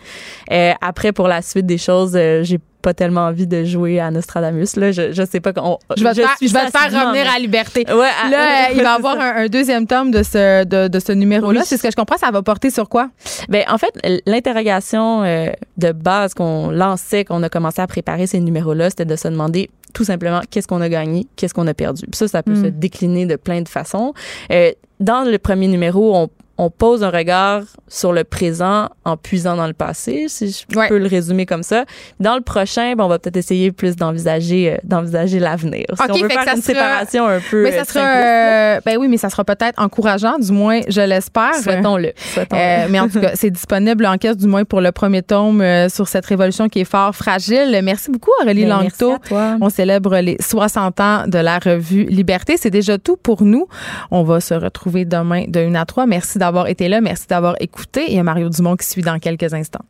[0.50, 4.10] Euh, après, pour la suite des choses, euh, j'ai pas tellement envie de jouer à
[4.10, 4.76] Nostradamus.
[4.76, 5.52] Là, je, je sais pas.
[5.52, 7.84] qu'on- Je vais te faire, suis je vais te faire revenir à la liberté.
[7.88, 10.98] Ouais, à- Là, il va y avoir un, un deuxième tome de ce, de, de
[10.98, 11.60] ce numéro-là.
[11.60, 11.66] Oui.
[11.66, 12.18] C'est ce que je comprends.
[12.18, 13.08] Ça va porter sur quoi?
[13.48, 13.92] Ben, en fait,
[14.26, 15.46] l'interrogation euh,
[15.78, 19.70] de base qu'on lançait, qu'on a commencé à préparer ces numéros-là, c'était de se demander
[19.94, 22.02] tout simplement qu'est-ce qu'on a gagné, qu'est-ce qu'on a perdu.
[22.10, 22.64] Puis ça, ça peut Mm.
[22.64, 24.14] se décliner de plein de façons.
[24.50, 29.56] Euh, dans le premier numéro, on, on pose un regard sur le présent en puisant
[29.56, 30.88] dans le passé, si je Ouais.
[30.88, 31.84] peux le résumer comme ça.
[32.20, 35.84] Dans le prochain, ben, on va peut-être essayer plus d'envisager euh, d'envisager l'avenir.
[35.94, 38.80] Si Ok, on veut faire une sera- séparation un peu Mais ça euh, sera, euh,
[38.84, 41.54] ben oui, mais ça sera peut-être encourageant, du moins, je l'espère.
[41.54, 42.12] Souhaitons-le.
[42.52, 45.64] Euh, mais en tout cas, c'est disponible en caisse, du moins pour le premier tome
[45.88, 47.80] sur cette révolution qui est fort fragile.
[47.82, 49.14] Merci beaucoup, Aurélie Ben, merci Langto.
[49.16, 49.56] à toi.
[49.60, 52.56] On célèbre les 60 ans de la revue Liberté.
[52.56, 53.66] C'est déjà tout pour nous.
[54.10, 56.06] On va se retrouver demain de 1 à 3.
[56.06, 57.00] Merci d'avoir été là.
[57.00, 58.06] Merci d'avoir écouté.
[58.08, 59.84] Il y a Mario Dumont qui suit dans quelques instants.